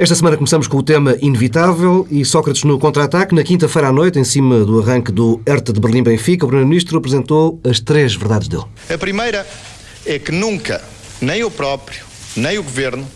Esta 0.00 0.14
semana 0.14 0.34
começamos 0.34 0.66
com 0.66 0.78
o 0.78 0.82
tema 0.82 1.14
inevitável 1.20 2.08
e 2.10 2.24
Sócrates 2.24 2.64
no 2.64 2.78
contra-ataque. 2.78 3.34
Na 3.34 3.44
quinta-feira 3.44 3.88
à 3.88 3.92
noite, 3.92 4.18
em 4.18 4.24
cima 4.24 4.64
do 4.64 4.80
arranque 4.80 5.12
do 5.12 5.42
Hertha 5.46 5.74
de 5.74 5.78
Berlim-Benfica, 5.78 6.46
o 6.46 6.48
Primeiro-Ministro 6.48 6.96
apresentou 6.96 7.60
as 7.68 7.80
três 7.80 8.14
verdades 8.14 8.48
dele. 8.48 8.64
A 8.88 8.96
primeira 8.96 9.46
é 10.06 10.18
que 10.18 10.32
nunca, 10.32 10.82
nem 11.20 11.44
o 11.44 11.50
próprio, 11.50 12.02
nem 12.34 12.56
o 12.56 12.62
Governo, 12.62 13.06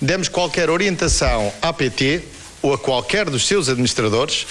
demos 0.00 0.28
qualquer 0.28 0.70
orientação 0.70 1.52
à 1.60 1.72
PT 1.72 2.22
ou 2.62 2.72
a 2.72 2.78
qualquer 2.78 3.28
dos 3.28 3.44
seus 3.44 3.68
administradores 3.68 4.46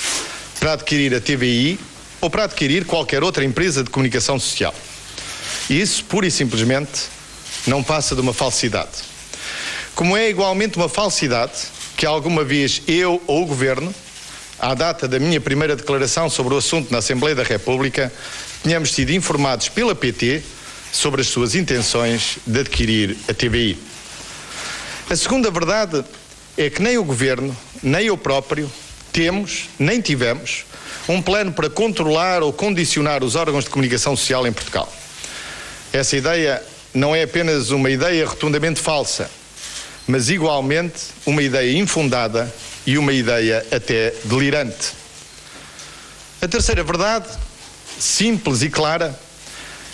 para 0.60 0.74
adquirir 0.74 1.16
a 1.16 1.22
TVI 1.22 1.80
ou 2.20 2.30
para 2.30 2.44
adquirir 2.44 2.84
qualquer 2.84 3.24
outra 3.24 3.46
empresa 3.46 3.82
de 3.82 3.90
comunicação 3.90 4.38
social. 4.38 4.76
Isso, 5.70 6.04
pura 6.04 6.28
e 6.28 6.32
simplesmente, 6.32 7.04
não 7.66 7.82
passa 7.82 8.14
de 8.14 8.20
uma 8.20 8.34
falsidade. 8.34 9.08
Como 9.96 10.18
é 10.18 10.30
igualmente 10.30 10.76
uma 10.76 10.90
falsidade 10.90 11.77
que 11.98 12.06
alguma 12.06 12.44
vez 12.44 12.84
eu 12.88 13.20
ou 13.26 13.42
o 13.42 13.46
Governo, 13.48 13.94
à 14.60 14.76
data 14.76 15.08
da 15.08 15.20
minha 15.20 15.42
primeira 15.42 15.76
declaração 15.76 16.30
sobre 16.30 16.54
o 16.54 16.58
assunto 16.58 16.92
na 16.92 17.00
Assembleia 17.00 17.36
da 17.36 17.44
República, 17.44 18.14
tenhamos 18.64 18.94
sido 18.94 19.12
informados 19.12 19.68
pela 19.68 19.96
PT 19.96 20.44
sobre 20.92 21.22
as 21.22 21.28
suas 21.28 21.56
intenções 21.56 22.38
de 22.46 22.60
adquirir 22.60 23.18
a 23.28 23.34
TVI. 23.34 23.80
A 25.10 25.16
segunda 25.16 25.50
verdade 25.50 26.04
é 26.56 26.70
que 26.70 26.84
nem 26.84 27.00
o 27.00 27.04
Governo, 27.04 27.56
nem 27.82 28.06
eu 28.06 28.18
próprio 28.18 28.72
temos, 29.12 29.68
nem 29.80 30.00
tivemos, 30.00 30.66
um 31.10 31.20
plano 31.20 31.52
para 31.52 31.70
controlar 31.70 32.44
ou 32.44 32.54
condicionar 32.54 33.24
os 33.24 33.36
órgãos 33.36 33.64
de 33.64 33.72
comunicação 33.72 34.16
social 34.16 34.46
em 34.46 34.54
Portugal. 34.54 34.92
Essa 35.92 36.16
ideia 36.16 36.62
não 36.94 37.16
é 37.16 37.24
apenas 37.24 37.72
uma 37.72 37.90
ideia 37.90 38.28
rotundamente 38.28 38.80
falsa, 38.80 39.32
mas 40.08 40.30
igualmente 40.30 41.02
uma 41.26 41.42
ideia 41.42 41.78
infundada 41.78 42.54
e 42.86 42.98
uma 42.98 43.12
ideia 43.12 43.66
até 43.72 44.14
delirante. 44.24 44.94
A 46.42 46.48
terceira 46.48 46.84
verdade, 46.84 47.28
simples 48.00 48.62
e 48.62 48.70
clara, 48.70 49.18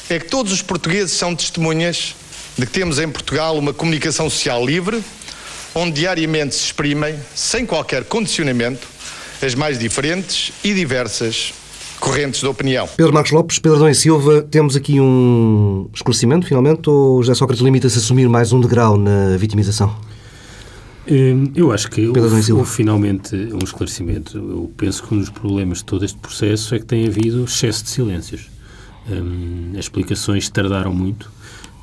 é 0.10 0.20
que 0.20 0.26
todos 0.26 0.52
os 0.52 0.62
portugueses 0.62 1.14
são 1.18 1.36
testemunhas 1.36 2.16
de 2.58 2.66
que 2.66 2.72
temos 2.72 3.00
em 3.00 3.10
Portugal 3.10 3.58
uma 3.58 3.74
comunicação 3.74 4.30
social 4.30 4.64
livre, 4.64 5.04
onde 5.74 6.02
diariamente 6.02 6.54
se 6.54 6.66
exprimem, 6.66 7.20
sem 7.34 7.66
qualquer 7.66 8.04
condicionamento, 8.04 8.88
as 9.42 9.56
mais 9.56 9.80
diferentes 9.80 10.52
e 10.64 10.74
diversas 10.74 11.54
correntes 12.04 12.42
de 12.42 12.48
opinião. 12.48 12.88
Pedro 12.98 13.14
Marcos 13.14 13.32
Lopes, 13.32 13.60
Pedro 13.60 13.78
Adão 13.78 13.90
e 13.90 13.96
Silva, 13.96 14.42
temos 14.42 14.76
aqui 14.76 15.00
um 15.00 15.90
esclarecimento, 15.94 16.46
finalmente, 16.46 16.90
ou 16.90 17.24
José 17.24 17.34
Sócrates 17.34 17.64
limita-se 17.64 17.98
a 17.98 18.02
assumir 18.02 18.28
mais 18.28 18.52
um 18.52 18.60
degrau 18.60 18.98
na 18.98 19.38
vitimização? 19.38 19.96
Hum, 21.10 21.52
eu 21.56 21.72
acho 21.72 21.90
que 21.90 22.06
houve, 22.08 22.52
houve, 22.52 22.70
finalmente 22.70 23.36
um 23.36 23.64
esclarecimento. 23.64 24.38
Eu 24.38 24.72
penso 24.76 25.04
que 25.04 25.14
um 25.14 25.20
dos 25.20 25.30
problemas 25.30 25.78
de 25.78 25.86
todo 25.86 26.04
este 26.04 26.18
processo 26.18 26.76
é 26.76 26.80
que 26.80 26.86
tem 26.86 27.08
havido 27.08 27.46
excesso 27.46 27.86
de 27.86 27.90
silêncios. 27.90 28.50
Um, 29.10 29.72
as 29.74 29.86
explicações 29.86 30.50
tardaram 30.50 30.94
muito 30.94 31.32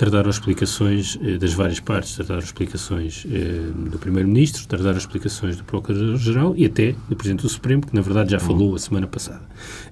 tardaram 0.01 0.31
explicações 0.31 1.19
eh, 1.23 1.37
das 1.37 1.53
várias 1.53 1.79
partes, 1.79 2.17
tardaram 2.17 2.41
explicações 2.41 3.27
eh, 3.31 3.70
do 3.91 3.98
Primeiro-Ministro, 3.98 4.67
tardaram 4.67 4.97
explicações 4.97 5.59
do 5.59 5.65
Procurador-Geral 5.65 6.55
e 6.56 6.65
até 6.65 6.93
do 7.06 7.15
Presidente 7.15 7.43
do 7.43 7.51
Supremo, 7.51 7.87
que 7.87 7.95
na 7.95 8.01
verdade 8.01 8.31
já 8.31 8.39
uhum. 8.39 8.47
falou 8.47 8.75
a 8.75 8.78
semana 8.78 9.06
passada. 9.06 9.43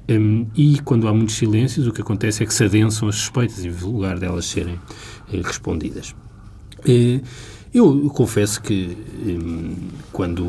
Um, 0.09 0.47
e 0.57 0.79
quando 0.79 1.07
há 1.07 1.13
muitos 1.13 1.35
silêncios, 1.35 1.87
o 1.87 1.93
que 1.93 2.01
acontece 2.01 2.43
é 2.43 2.47
que 2.47 2.55
se 2.55 2.65
adensam 2.65 3.07
as 3.07 3.17
suspeitas 3.17 3.63
em 3.63 3.71
lugar 3.71 4.19
delas 4.19 4.47
serem 4.47 4.81
eh, 5.31 5.43
respondidas. 5.45 6.15
Eu, 7.75 8.03
eu, 8.03 8.09
confesso 8.09 8.63
que 8.63 8.97
um, 9.27 9.77
quando 10.11 10.43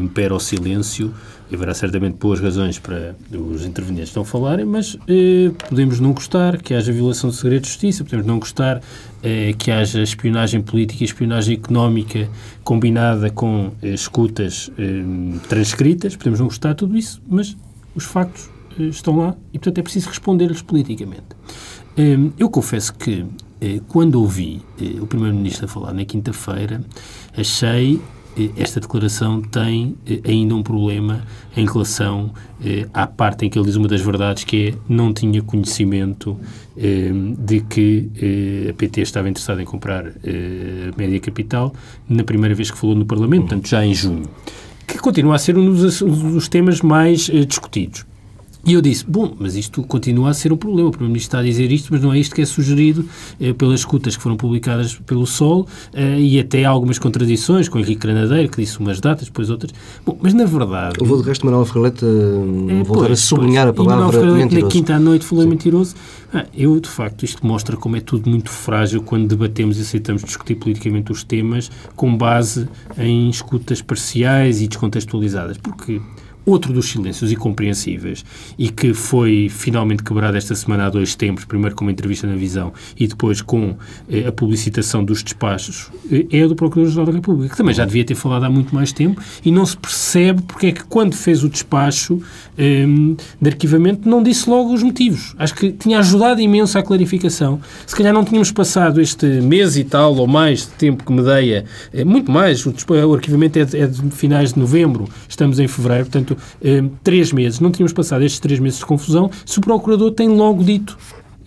impera 0.00 0.34
o 0.34 0.40
silêncio, 0.40 1.14
haverá 1.52 1.74
certamente 1.74 2.16
boas 2.16 2.40
razões 2.40 2.78
para 2.78 3.14
os 3.32 3.64
intervenientes 3.64 4.14
não 4.14 4.24
falarem, 4.24 4.64
mas 4.64 4.96
eh, 5.06 5.50
podemos 5.68 6.00
não 6.00 6.12
gostar 6.12 6.60
que 6.60 6.74
haja 6.74 6.92
violação 6.92 7.30
de 7.30 7.36
segredo 7.36 7.62
de 7.62 7.68
justiça, 7.68 8.04
podemos 8.04 8.26
não 8.26 8.38
gostar 8.38 8.80
eh, 9.22 9.54
que 9.56 9.70
haja 9.70 10.02
espionagem 10.02 10.60
política 10.60 11.04
e 11.04 11.06
espionagem 11.06 11.54
económica 11.54 12.28
combinada 12.64 13.30
com 13.30 13.72
eh, 13.82 13.90
escutas 13.90 14.70
eh, 14.78 15.38
transcritas, 15.48 16.16
podemos 16.16 16.40
não 16.40 16.46
gostar 16.46 16.70
de 16.70 16.76
tudo 16.76 16.96
isso, 16.96 17.22
mas 17.28 17.56
os 17.94 18.04
factos 18.04 18.50
eh, 18.78 18.84
estão 18.84 19.16
lá 19.16 19.34
e, 19.52 19.58
portanto, 19.58 19.78
é 19.78 19.82
preciso 19.82 20.08
responder-lhes 20.08 20.62
politicamente. 20.62 21.26
Eh, 21.96 22.16
eu 22.38 22.50
confesso 22.50 22.92
que 22.94 23.24
quando 23.88 24.16
ouvi 24.16 24.60
o 25.00 25.06
Primeiro-Ministro 25.06 25.64
a 25.64 25.68
falar 25.68 25.94
na 25.94 26.04
quinta-feira, 26.04 26.82
achei 27.34 27.98
esta 28.56 28.80
declaração 28.80 29.40
tem 29.40 29.96
eh, 30.06 30.20
ainda 30.24 30.54
um 30.54 30.62
problema 30.62 31.22
em 31.56 31.64
relação 31.64 32.32
eh, 32.64 32.86
à 32.92 33.06
parte 33.06 33.46
em 33.46 33.50
que 33.50 33.58
ele 33.58 33.66
diz 33.66 33.76
uma 33.76 33.88
das 33.88 34.00
verdades, 34.00 34.44
que 34.44 34.68
é 34.68 34.74
não 34.88 35.12
tinha 35.12 35.42
conhecimento 35.42 36.38
eh, 36.76 37.10
de 37.38 37.60
que 37.60 38.68
a 38.68 38.72
PT 38.74 39.00
estava 39.00 39.28
interessada 39.28 39.62
em 39.62 39.64
comprar 39.64 40.06
a 40.06 40.96
Média 40.96 41.18
Capital 41.20 41.72
na 42.08 42.22
primeira 42.24 42.54
vez 42.54 42.70
que 42.70 42.76
falou 42.76 42.94
no 42.94 43.06
Parlamento, 43.06 43.42
portanto, 43.42 43.68
já 43.68 43.84
em 43.84 43.94
junho, 43.94 44.28
que 44.86 44.98
continua 44.98 45.36
a 45.36 45.38
ser 45.38 45.56
um 45.56 45.72
dos, 45.72 46.02
um 46.02 46.32
dos 46.32 46.48
temas 46.48 46.80
mais 46.80 47.30
discutidos. 47.46 48.04
E 48.66 48.72
eu 48.72 48.82
disse, 48.82 49.04
bom, 49.06 49.32
mas 49.38 49.54
isto 49.54 49.80
continua 49.84 50.30
a 50.30 50.34
ser 50.34 50.52
um 50.52 50.56
problema. 50.56 50.88
O 50.88 50.90
Primeiro-Ministro 50.90 51.28
está 51.28 51.38
a 51.38 51.42
dizer 51.42 51.70
isto, 51.70 51.92
mas 51.92 52.02
não 52.02 52.12
é 52.12 52.18
isto 52.18 52.34
que 52.34 52.42
é 52.42 52.44
sugerido 52.44 53.08
eh, 53.40 53.52
pelas 53.52 53.80
escutas 53.80 54.16
que 54.16 54.22
foram 54.22 54.36
publicadas 54.36 54.96
pelo 55.06 55.24
Sol 55.24 55.68
eh, 55.94 56.18
e 56.18 56.40
até 56.40 56.64
há 56.64 56.70
algumas 56.70 56.98
contradições 56.98 57.68
com 57.68 57.78
Henrique 57.78 58.00
Granadeiro, 58.00 58.50
que 58.50 58.60
disse 58.60 58.80
umas 58.80 59.00
datas, 59.00 59.26
depois 59.26 59.50
outras. 59.50 59.72
Bom, 60.04 60.18
mas 60.20 60.34
na 60.34 60.44
verdade... 60.44 60.96
Eu 60.98 61.06
vou, 61.06 61.22
de 61.22 61.28
resto, 61.28 61.46
Manuel 61.46 61.64
Ferreira 61.64 61.94
é, 61.96 62.82
voltar 62.82 63.06
pois, 63.06 63.12
a 63.12 63.16
sublinhar 63.16 63.72
pois, 63.72 63.86
a 63.86 63.90
palavra 63.90 64.20
e 64.20 64.32
mentiroso. 64.32 64.66
na 64.66 64.72
quinta 64.72 64.94
à 64.96 64.98
noite 64.98 65.24
falou 65.24 65.44
Sim. 65.44 65.50
mentiroso. 65.50 65.94
Ah, 66.34 66.44
eu, 66.52 66.80
de 66.80 66.88
facto, 66.88 67.24
isto 67.24 67.46
mostra 67.46 67.76
como 67.76 67.96
é 67.96 68.00
tudo 68.00 68.28
muito 68.28 68.50
frágil 68.50 69.00
quando 69.00 69.28
debatemos 69.28 69.78
e 69.78 69.82
aceitamos 69.82 70.24
discutir 70.24 70.56
politicamente 70.56 71.12
os 71.12 71.22
temas 71.22 71.70
com 71.94 72.16
base 72.16 72.68
em 72.98 73.30
escutas 73.30 73.80
parciais 73.80 74.60
e 74.60 74.66
descontextualizadas. 74.66 75.56
Porque 75.56 76.00
Outro 76.46 76.72
dos 76.72 76.88
silêncios 76.88 77.32
incompreensíveis 77.32 78.24
e 78.56 78.68
que 78.68 78.94
foi 78.94 79.48
finalmente 79.50 80.04
quebrado 80.04 80.36
esta 80.36 80.54
semana 80.54 80.86
há 80.86 80.90
dois 80.90 81.16
tempos, 81.16 81.44
primeiro 81.44 81.74
com 81.74 81.84
uma 81.84 81.90
entrevista 81.90 82.24
na 82.24 82.36
Visão 82.36 82.72
e 82.96 83.08
depois 83.08 83.42
com 83.42 83.74
eh, 84.08 84.28
a 84.28 84.30
publicitação 84.30 85.04
dos 85.04 85.24
despachos, 85.24 85.90
eh, 86.08 86.24
é 86.30 86.44
o 86.44 86.48
do 86.48 86.54
Procurador-Geral 86.54 87.06
da 87.06 87.12
República, 87.12 87.50
que 87.50 87.56
também 87.56 87.74
já 87.74 87.84
devia 87.84 88.04
ter 88.04 88.14
falado 88.14 88.44
há 88.44 88.48
muito 88.48 88.72
mais 88.72 88.92
tempo 88.92 89.20
e 89.44 89.50
não 89.50 89.66
se 89.66 89.76
percebe 89.76 90.40
porque 90.42 90.68
é 90.68 90.72
que 90.72 90.84
quando 90.84 91.16
fez 91.16 91.42
o 91.42 91.48
despacho 91.48 92.22
eh, 92.56 92.86
de 93.40 93.50
arquivamento 93.50 94.08
não 94.08 94.22
disse 94.22 94.48
logo 94.48 94.72
os 94.72 94.84
motivos. 94.84 95.34
Acho 95.36 95.52
que 95.52 95.72
tinha 95.72 95.98
ajudado 95.98 96.40
imenso 96.40 96.78
à 96.78 96.82
clarificação. 96.82 97.60
Se 97.84 97.96
calhar 97.96 98.14
não 98.14 98.24
tínhamos 98.24 98.52
passado 98.52 99.00
este 99.00 99.26
mês 99.26 99.76
e 99.76 99.82
tal 99.82 100.14
ou 100.14 100.28
mais 100.28 100.60
de 100.60 100.68
tempo 100.68 101.04
que 101.04 101.12
me 101.12 101.22
deia, 101.22 101.64
eh, 101.92 102.04
muito 102.04 102.30
mais, 102.30 102.64
o, 102.64 102.72
o 103.08 103.14
arquivamento 103.14 103.58
é 103.58 103.64
de, 103.64 103.76
é 103.80 103.86
de 103.88 104.10
finais 104.10 104.52
de 104.52 104.60
novembro, 104.60 105.08
estamos 105.28 105.58
em 105.58 105.66
fevereiro, 105.66 106.04
portanto 106.04 106.35
eh, 106.62 106.84
três 107.02 107.32
meses, 107.32 107.60
não 107.60 107.70
tínhamos 107.70 107.92
passado 107.92 108.22
estes 108.22 108.40
três 108.40 108.58
meses 108.58 108.78
de 108.78 108.86
confusão. 108.86 109.30
Se 109.44 109.58
o 109.58 109.60
Procurador 109.60 110.10
tem 110.12 110.28
logo 110.28 110.62
dito 110.62 110.96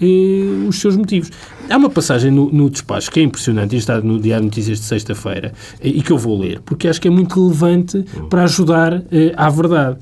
eh, 0.02 0.68
os 0.68 0.80
seus 0.80 0.96
motivos. 0.96 1.32
Há 1.70 1.78
uma 1.78 1.90
passagem 1.90 2.32
no, 2.32 2.52
no, 2.52 2.70
despacho 2.70 3.12
que 3.12 3.20
é 3.20 3.24
impressionante, 3.24 3.76
está 3.76 4.00
no 4.02 4.20
Diário 4.20 4.44
de 4.44 4.50
Notícias 4.50 4.80
de 4.80 4.86
sexta-feira, 4.86 5.54
eh, 5.82 5.90
e 5.90 6.02
que 6.02 6.12
eu 6.12 6.18
vou 6.18 6.40
ler, 6.40 6.62
porque 6.62 6.88
acho 6.88 7.02
que 7.02 7.08
é 7.08 7.12
muito 7.12 7.36
relevante 7.36 8.04
para 8.30 8.44
ajudar 8.44 9.04
à 9.36 9.50
verdade, 9.50 9.98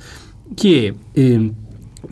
que 0.56 0.94
é, 1.16 1.40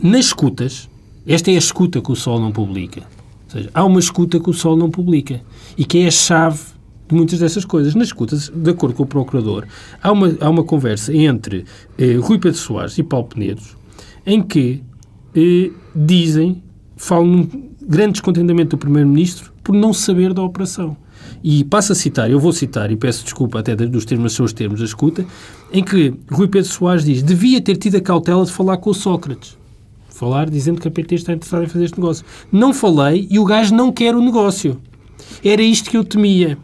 nas 0.02 0.26
escutas, 0.26 0.88
esta 1.26 1.50
é 1.50 1.54
a 1.54 1.58
escuta 1.58 2.00
que 2.00 2.12
o 2.12 2.16
Sol 2.16 2.40
não 2.40 2.52
publica, 2.52 3.00
ou 3.00 3.50
seja, 3.50 3.70
há 3.72 3.84
uma 3.84 4.00
escuta 4.00 4.38
que 4.38 4.50
o 4.50 4.52
Sol 4.52 4.76
não 4.76 4.90
publica, 4.90 5.40
e 5.78 5.84
que 5.84 5.98
é 5.98 6.08
a 6.08 6.10
chave 6.10 6.75
de 7.08 7.14
muitas 7.14 7.38
dessas 7.38 7.64
coisas. 7.64 7.94
Nas 7.94 8.08
escutas, 8.08 8.50
de 8.54 8.70
acordo 8.70 8.94
com 8.94 9.02
o 9.02 9.06
Procurador, 9.06 9.66
há 10.02 10.12
uma, 10.12 10.36
há 10.40 10.50
uma 10.50 10.64
conversa 10.64 11.14
entre 11.14 11.64
eh, 11.98 12.14
Rui 12.14 12.38
Pedro 12.38 12.58
Soares 12.58 12.98
e 12.98 13.02
Paulo 13.02 13.26
Penedos 13.26 13.76
em 14.26 14.42
que 14.42 14.82
eh, 15.34 15.70
dizem, 15.94 16.62
falam 16.96 17.26
num 17.26 17.48
grande 17.80 18.12
descontentamento 18.12 18.76
do 18.76 18.78
Primeiro-Ministro 18.78 19.52
por 19.62 19.74
não 19.74 19.92
saber 19.92 20.34
da 20.34 20.42
operação. 20.42 20.96
E 21.42 21.62
passo 21.64 21.92
a 21.92 21.94
citar, 21.94 22.28
eu 22.28 22.40
vou 22.40 22.52
citar, 22.52 22.90
e 22.90 22.96
peço 22.96 23.22
desculpa 23.22 23.60
até 23.60 23.76
dos 23.76 24.04
termos, 24.04 24.38
os 24.38 24.52
termos 24.52 24.80
da 24.80 24.84
escuta, 24.84 25.24
em 25.72 25.82
que 25.82 26.12
Rui 26.30 26.48
Pedro 26.48 26.68
Soares 26.68 27.04
diz 27.04 27.22
devia 27.22 27.60
ter 27.60 27.76
tido 27.76 27.96
a 27.96 28.00
cautela 28.00 28.44
de 28.44 28.50
falar 28.50 28.78
com 28.78 28.90
o 28.90 28.94
Sócrates. 28.94 29.56
Falar 30.08 30.50
dizendo 30.50 30.80
que 30.80 30.88
a 30.88 30.90
PT 30.90 31.14
está 31.14 31.32
interessada 31.32 31.64
em 31.64 31.68
fazer 31.68 31.84
este 31.84 32.00
negócio. 32.00 32.24
Não 32.50 32.72
falei 32.72 33.28
e 33.30 33.38
o 33.38 33.44
gajo 33.44 33.74
não 33.74 33.92
quer 33.92 34.14
o 34.14 34.20
negócio. 34.20 34.80
Era 35.44 35.62
isto 35.62 35.90
que 35.90 35.96
eu 35.96 36.04
temia. 36.04 36.56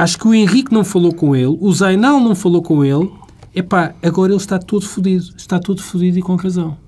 Acho 0.00 0.18
que 0.18 0.26
o 0.26 0.32
Henrique 0.32 0.72
não 0.72 0.82
falou 0.82 1.12
com 1.12 1.36
ele, 1.36 1.58
o 1.60 1.72
Zainal 1.74 2.18
não 2.20 2.34
falou 2.34 2.62
com 2.62 2.82
ele. 2.82 3.10
Epá, 3.54 3.94
agora 4.02 4.32
ele 4.32 4.40
está 4.40 4.58
todo 4.58 4.86
fodido. 4.86 5.24
Está 5.36 5.58
todo 5.58 5.82
fodido 5.82 6.18
e 6.18 6.22
com 6.22 6.36
razão. 6.36 6.78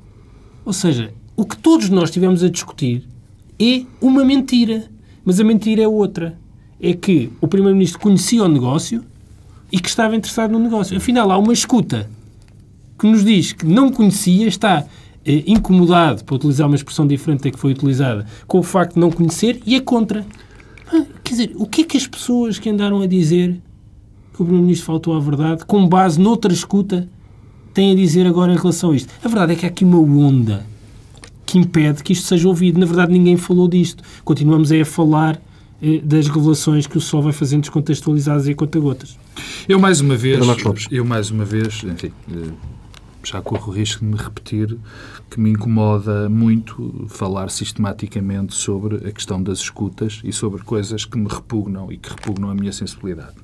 Ou 0.65 0.73
seja, 0.73 1.13
o 1.37 1.45
que 1.45 1.59
todos 1.59 1.91
nós 1.91 2.11
tivemos 2.11 2.43
a 2.43 2.49
discutir 2.49 3.07
é 3.61 3.85
uma 4.01 4.25
mentira. 4.25 4.91
Mas 5.27 5.39
a 5.39 5.45
mentira 5.45 5.83
é 5.83 5.87
outra. 5.87 6.39
É 6.81 6.95
que 6.95 7.31
o 7.39 7.47
Primeiro-Ministro 7.47 8.01
conhecia 8.01 8.43
o 8.45 8.49
negócio, 8.49 9.05
e 9.71 9.79
que 9.79 9.91
estava 9.91 10.17
interessado 10.17 10.53
no 10.53 10.59
negócio. 10.59 10.97
Afinal, 10.97 11.31
há 11.31 11.37
uma 11.37 11.53
escuta 11.53 12.09
que 12.99 13.07
nos 13.07 13.23
diz 13.23 13.53
que 13.53 13.67
não 13.67 13.91
conhecia, 13.91 14.47
está 14.47 14.87
eh, 15.23 15.43
incomodado, 15.47 16.25
para 16.25 16.37
utilizar 16.37 16.67
uma 16.67 16.77
expressão 16.77 17.07
diferente 17.07 17.45
da 17.45 17.51
que 17.51 17.59
foi 17.59 17.73
utilizada, 17.73 18.25
com 18.47 18.59
o 18.59 18.63
facto 18.63 18.95
de 18.95 19.01
não 19.01 19.11
conhecer 19.11 19.61
e 19.67 19.75
é 19.75 19.81
contra. 19.81 20.25
Quer 21.25 21.31
dizer, 21.31 21.53
o 21.57 21.67
que 21.67 21.83
é 21.83 21.85
que 21.85 21.97
as 21.97 22.07
pessoas 22.07 22.59
que 22.59 22.69
andaram 22.69 23.01
a 23.01 23.07
dizer 23.07 23.61
que 24.33 24.43
o 24.43 24.45
Primeiro-Ministro 24.45 24.87
faltou 24.87 25.17
à 25.17 25.21
verdade, 25.21 25.65
com 25.65 25.89
base 25.89 26.21
noutra 26.21 26.53
escuta, 26.53 27.09
têm 27.73 27.93
a 27.93 27.95
dizer 27.95 28.27
agora 28.27 28.53
em 28.53 28.57
relação 28.57 28.91
a 28.91 28.97
isto? 28.97 29.13
A 29.25 29.29
verdade 29.29 29.53
é 29.53 29.57
que 29.57 29.65
há 29.65 29.69
aqui 29.69 29.85
uma 29.85 29.99
onda 29.99 30.67
que 31.47 31.59
impede 31.59 32.03
que 32.03 32.13
isto 32.13 32.27
seja 32.27 32.49
ouvido. 32.49 32.81
Na 32.81 32.87
verdade, 32.87 33.13
ninguém 33.13 33.37
falou 33.37 33.69
disto. 33.69 34.03
Continuamos 34.25 34.73
a 34.73 34.85
falar 34.85 35.41
eh, 35.83 36.01
das 36.03 36.29
revelações 36.29 36.87
que 36.87 36.97
o 36.97 37.01
Sol 37.01 37.23
vai 37.23 37.33
fazendo 37.33 37.61
descontextualizadas 37.63 38.47
e 38.47 38.53
a 38.53 38.55
conta-gotas. 38.55 39.19
Eu 39.69 39.79
mais 39.79 40.01
uma 40.01 40.17
vez, 40.17 40.39
eu 40.91 41.05
mais 41.05 41.31
uma 41.31 41.45
vez, 41.45 41.83
enfim, 41.85 42.13
eh, 42.31 42.51
já 43.25 43.41
corro 43.41 43.73
o 43.73 43.75
risco 43.75 44.01
de 44.01 44.11
me 44.11 44.17
repetir 44.17 44.79
que 45.31 45.41
me 45.41 45.51
incomoda 45.51 46.29
muito 46.29 47.07
falar 47.09 47.51
sistematicamente 47.51 48.55
sobre 48.55 49.09
a 49.09 49.13
questão 49.13 49.43
das 49.43 49.59
escutas 49.59 50.21
e 50.25 50.33
sobre 50.33 50.63
coisas 50.63 51.05
que 51.05 51.17
me 51.17 51.29
repugnam 51.29 51.91
e 51.91 51.97
que 51.97 52.11
repugnam 52.11 52.51
a 52.51 52.55
minha 52.55 52.73
sensibilidade. 52.73 53.35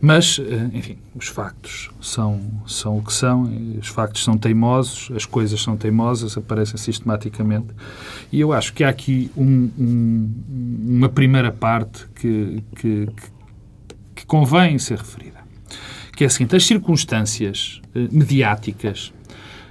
Mas, 0.00 0.38
eh, 0.38 0.70
enfim, 0.72 0.98
os 1.14 1.28
factos 1.28 1.90
são, 2.00 2.40
são 2.66 2.98
o 2.98 3.02
que 3.02 3.12
são, 3.12 3.50
os 3.78 3.88
factos 3.88 4.24
são 4.24 4.36
teimosos, 4.36 5.10
as 5.14 5.24
coisas 5.24 5.62
são 5.62 5.76
teimosas, 5.76 6.36
aparecem 6.36 6.76
sistematicamente. 6.76 7.68
E 8.30 8.40
eu 8.40 8.52
acho 8.52 8.74
que 8.74 8.84
há 8.84 8.88
aqui 8.88 9.30
um, 9.36 9.70
um, 9.78 10.30
uma 10.98 11.08
primeira 11.08 11.50
parte 11.50 12.06
que, 12.14 12.62
que, 12.76 13.08
que 14.14 14.26
convém 14.26 14.78
ser 14.78 14.98
referida, 14.98 15.43
que 16.16 16.24
é 16.24 16.26
a 16.26 16.30
seguinte: 16.30 16.56
as 16.56 16.64
circunstâncias 16.64 17.80
eh, 17.94 18.08
mediáticas 18.10 19.12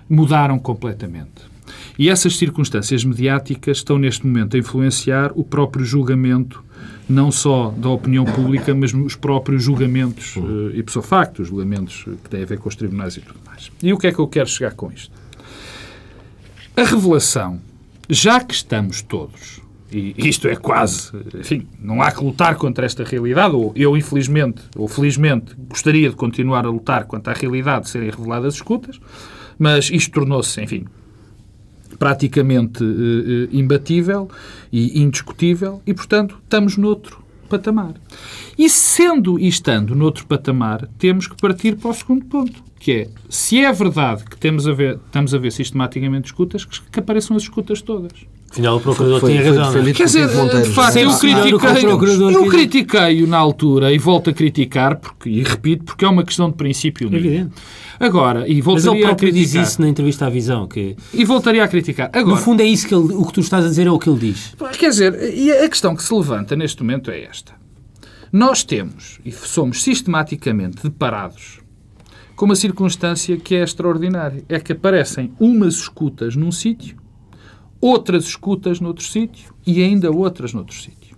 mudaram 0.10 0.60
completamente. 0.60 1.54
E 1.98 2.10
essas 2.10 2.38
circunstâncias 2.38 3.04
mediáticas 3.04 3.78
estão 3.78 3.98
neste 3.98 4.26
momento 4.26 4.56
a 4.56 4.60
influenciar 4.60 5.32
o 5.36 5.44
próprio 5.44 5.86
julgamento 5.86 6.64
não 7.08 7.32
só 7.32 7.70
da 7.72 7.90
opinião 7.90 8.26
pública, 8.26 8.74
mas 8.74 8.94
os 8.94 9.16
próprios 9.16 9.64
julgamentos 9.64 10.36
uh, 10.38 10.72
ipso 10.74 11.02
facto, 11.02 11.42
os 11.42 11.48
julgamentos 11.50 12.06
que 12.24 12.30
têm 12.30 12.44
a 12.44 12.46
ver 12.46 12.58
com 12.58 12.70
os 12.70 12.76
tribunais 12.76 13.18
e 13.18 13.22
tudo 13.22 13.40
mais. 13.46 13.72
E 13.82 13.94
o 13.94 13.98
que 13.98 14.08
é 14.08 14.12
que 14.12 14.20
eu 14.20 14.28
quero 14.28 14.48
chegar 14.48 14.74
com 14.74 14.92
isto? 14.92 15.12
A 16.76 16.84
revelação, 16.84 17.60
já 18.10 18.40
que 18.40 18.54
estamos 18.54 19.02
todos, 19.02 19.62
e 19.94 20.16
isto 20.18 20.48
é 20.48 20.56
quase, 20.56 21.12
enfim, 21.36 21.68
não 21.80 22.02
há 22.02 22.12
que 22.12 22.24
lutar 22.24 22.56
contra 22.56 22.86
esta 22.86 23.04
realidade, 23.04 23.56
ou 23.56 23.72
eu, 23.76 23.96
infelizmente, 23.96 24.62
ou 24.76 24.88
felizmente, 24.88 25.56
gostaria 25.70 26.10
de 26.10 26.16
continuar 26.16 26.66
a 26.66 26.70
lutar 26.70 27.06
contra 27.06 27.34
a 27.34 27.36
realidade 27.36 27.86
de 27.86 27.90
serem 27.90 28.10
reveladas 28.10 28.56
escutas, 28.56 29.00
mas 29.58 29.90
isto 29.90 30.12
tornou-se, 30.12 30.62
enfim, 30.62 30.86
praticamente 32.00 32.84
uh, 32.84 33.48
imbatível 33.52 34.30
e 34.72 35.02
indiscutível 35.02 35.82
e, 35.86 35.94
portanto, 35.94 36.40
estamos 36.44 36.76
noutro 36.76 37.24
patamar. 37.48 37.94
E 38.58 38.68
sendo 38.70 39.40
e 39.40 39.48
estando 39.48 39.96
noutro 39.96 40.26
patamar, 40.26 40.88
temos 40.98 41.28
que 41.28 41.36
partir 41.36 41.76
para 41.76 41.92
o 41.92 41.94
segundo 41.94 42.26
ponto, 42.26 42.64
que 42.80 42.92
é, 42.92 43.10
se 43.30 43.60
é 43.60 43.72
verdade 43.72 44.26
que 44.26 44.38
temos 44.38 44.68
a 44.68 44.74
ver, 44.74 45.00
estamos 45.06 45.34
a 45.34 45.38
ver 45.38 45.52
sistematicamente 45.52 46.26
escutas, 46.26 46.66
que 46.66 47.00
apareçam 47.00 47.38
as 47.38 47.44
escutas 47.44 47.82
todas. 47.82 48.12
Afinal, 48.54 48.78
o 48.78 48.80
Procurador 48.80 49.20
foi, 49.20 49.32
tinha 49.32 49.44
razão. 49.44 49.72
Foi, 49.72 49.90
é? 49.90 49.94
Quer 49.94 50.06
dizer, 50.06 50.28
de 50.28 50.70
facto, 50.70 50.98
eu 50.98 51.18
critiquei-o 51.18 52.32
eu 52.32 52.46
critiquei 52.46 53.26
na 53.26 53.38
altura 53.38 53.92
e 53.92 53.98
volto 53.98 54.30
a 54.30 54.34
criticar, 54.34 55.00
porque, 55.00 55.28
e 55.28 55.42
repito, 55.42 55.86
porque 55.86 56.06
é 56.06 56.08
uma 56.08 56.24
questão 56.24 56.52
de 56.52 56.56
princípio 56.56 57.10
mesmo. 57.10 57.28
Evidente. 57.28 57.56
Agora, 58.00 58.48
e 58.48 58.62
voltaria 58.62 58.92
Mas 58.92 58.96
ele 58.96 59.06
próprio 59.06 59.30
a 59.30 59.32
criticar. 59.32 59.64
diz 59.64 59.70
isso 59.70 59.82
na 59.82 59.90
entrevista 59.90 60.28
à 60.28 60.30
Visão. 60.30 60.68
Que... 60.68 60.96
E 61.12 61.26
voltaria 61.26 61.64
a 61.64 61.68
criticar. 61.68 62.12
Agora, 62.14 62.36
no 62.36 62.38
fundo 62.38 62.62
é 62.62 62.66
isso 62.66 62.88
que 62.88 62.94
ele, 62.94 63.12
o 63.14 63.26
que 63.26 63.34
tu 63.34 63.40
estás 63.40 63.66
a 63.66 63.70
dizer 63.70 63.88
é 63.88 63.92
o 63.92 63.98
que 63.98 64.08
ele 64.08 64.20
diz. 64.20 64.56
Quer 64.78 64.90
dizer, 64.90 65.34
e 65.36 65.52
a 65.52 65.68
questão 65.68 65.96
que 65.96 66.04
se 66.04 66.14
levanta 66.14 66.56
neste 66.56 66.84
momento 66.84 67.10
é 67.10 67.24
esta. 67.24 67.54
Nós 68.32 68.64
temos, 68.64 69.20
e 69.26 69.32
somos 69.32 69.82
sistematicamente 69.82 70.84
deparados 70.84 71.60
com 72.36 72.46
uma 72.46 72.56
circunstância 72.56 73.36
que 73.36 73.56
é 73.56 73.64
extraordinária. 73.64 74.44
É 74.48 74.60
que 74.60 74.74
aparecem 74.74 75.32
umas 75.40 75.76
escutas 75.76 76.36
num 76.36 76.52
sítio 76.52 77.03
outras 77.84 78.24
escutas 78.24 78.80
noutro 78.80 79.04
sítio 79.04 79.54
e 79.68 79.84
ainda 79.84 80.10
outras 80.10 80.54
noutro 80.54 80.74
sítio. 80.74 81.18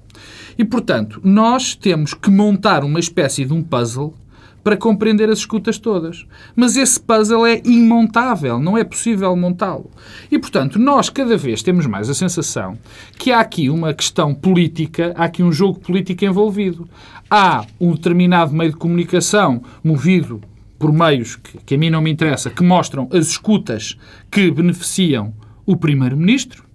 E, 0.57 0.65
portanto, 0.65 1.21
nós 1.23 1.75
temos 1.75 2.15
que 2.15 2.31
montar 2.31 2.83
uma 2.83 3.00
espécie 3.00 3.45
de 3.45 3.53
um 3.53 3.62
puzzle 3.62 4.15
para 4.63 4.75
compreender 4.75 5.29
as 5.29 5.39
escutas 5.39 5.77
todas. 5.77 6.25
Mas 6.56 6.75
esse 6.75 7.00
puzzle 7.00 7.45
é 7.45 7.62
imontável, 7.63 8.57
não 8.57 8.75
é 8.75 8.83
possível 8.83 9.35
montá-lo. 9.35 9.91
E, 10.31 10.39
portanto, 10.39 10.79
nós 10.79 11.07
cada 11.07 11.38
vez 11.38 11.62
temos 11.62 11.85
mais 11.85 12.09
a 12.09 12.15
sensação 12.15 12.75
que 13.19 13.31
há 13.31 13.41
aqui 13.41 13.69
uma 13.69 13.94
questão 13.94 14.33
política, 14.33 15.13
há 15.15 15.25
aqui 15.25 15.44
um 15.44 15.51
jogo 15.51 15.79
político 15.79 16.25
envolvido. 16.25 16.89
Há 17.29 17.63
um 17.79 17.91
determinado 17.91 18.56
meio 18.56 18.71
de 18.71 18.77
comunicação 18.77 19.62
movido 19.83 20.41
por 20.79 20.91
meios 20.91 21.35
que, 21.35 21.59
que 21.59 21.75
a 21.75 21.77
mim 21.77 21.91
não 21.91 22.01
me 22.01 22.09
interessa, 22.09 22.50
que 22.50 22.63
mostram 22.63 23.07
as 23.12 23.27
escutas 23.27 23.95
que 24.31 24.50
beneficiam 24.50 25.31
o 25.65 25.75
Primeiro-Ministro. 25.75 26.65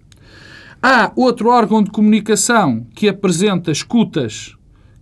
Há 0.82 1.12
outro 1.14 1.50
órgão 1.50 1.82
de 1.82 1.90
comunicação 1.90 2.86
que 2.94 3.08
apresenta 3.08 3.70
escutas 3.70 4.56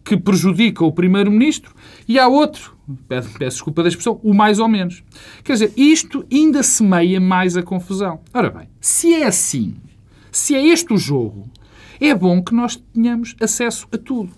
que 0.05 0.17
prejudicam 0.17 0.87
o 0.87 0.93
Primeiro-Ministro 0.93 1.75
e 2.09 2.19
há 2.19 2.27
outro, 2.27 2.77
peço, 3.07 3.31
peço 3.39 3.57
desculpa 3.57 3.83
da 3.83 3.89
expressão, 3.89 4.19
o 4.23 4.35
mais 4.35 4.59
ou 4.59 4.67
menos. 4.67 5.05
Quer 5.45 5.53
dizer, 5.53 5.73
isto 5.77 6.25
ainda 6.33 6.63
semeia 6.63 7.21
mais 7.21 7.57
a 7.57 7.63
confusão. 7.63 8.21
Ora 8.33 8.51
bem, 8.51 8.69
se 8.81 9.15
é 9.15 9.27
assim, 9.27 9.77
se 10.33 10.55
é 10.55 10.67
este 10.67 10.93
o 10.93 10.99
jogo, 10.99 11.49
é 12.01 12.15
bom 12.15 12.43
que 12.43 12.55
nós 12.55 12.77
tenhamos 12.77 13.37
acesso 13.41 13.87
a 13.93 13.99
tudo. 13.99 14.31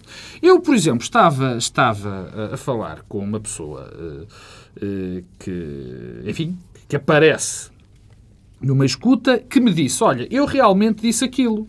Eu, 0.43 0.61
por 0.61 0.75
exemplo, 0.75 1.03
estava, 1.03 1.57
estava 1.57 2.51
a, 2.53 2.57
falar 2.57 3.03
com 3.09 3.19
uma 3.19 3.39
pessoa 3.39 3.93
uh, 3.95 4.23
uh, 4.85 5.25
que, 5.39 6.23
enfim, 6.27 6.59
que 6.89 6.97
aparece 6.97 7.71
numa 8.61 8.85
escuta, 8.85 9.39
que 9.39 9.61
me 9.61 9.73
disse: 9.73 10.03
Olha, 10.03 10.27
eu 10.31 10.45
realmente 10.45 11.03
disse 11.03 11.25
aquilo, 11.25 11.69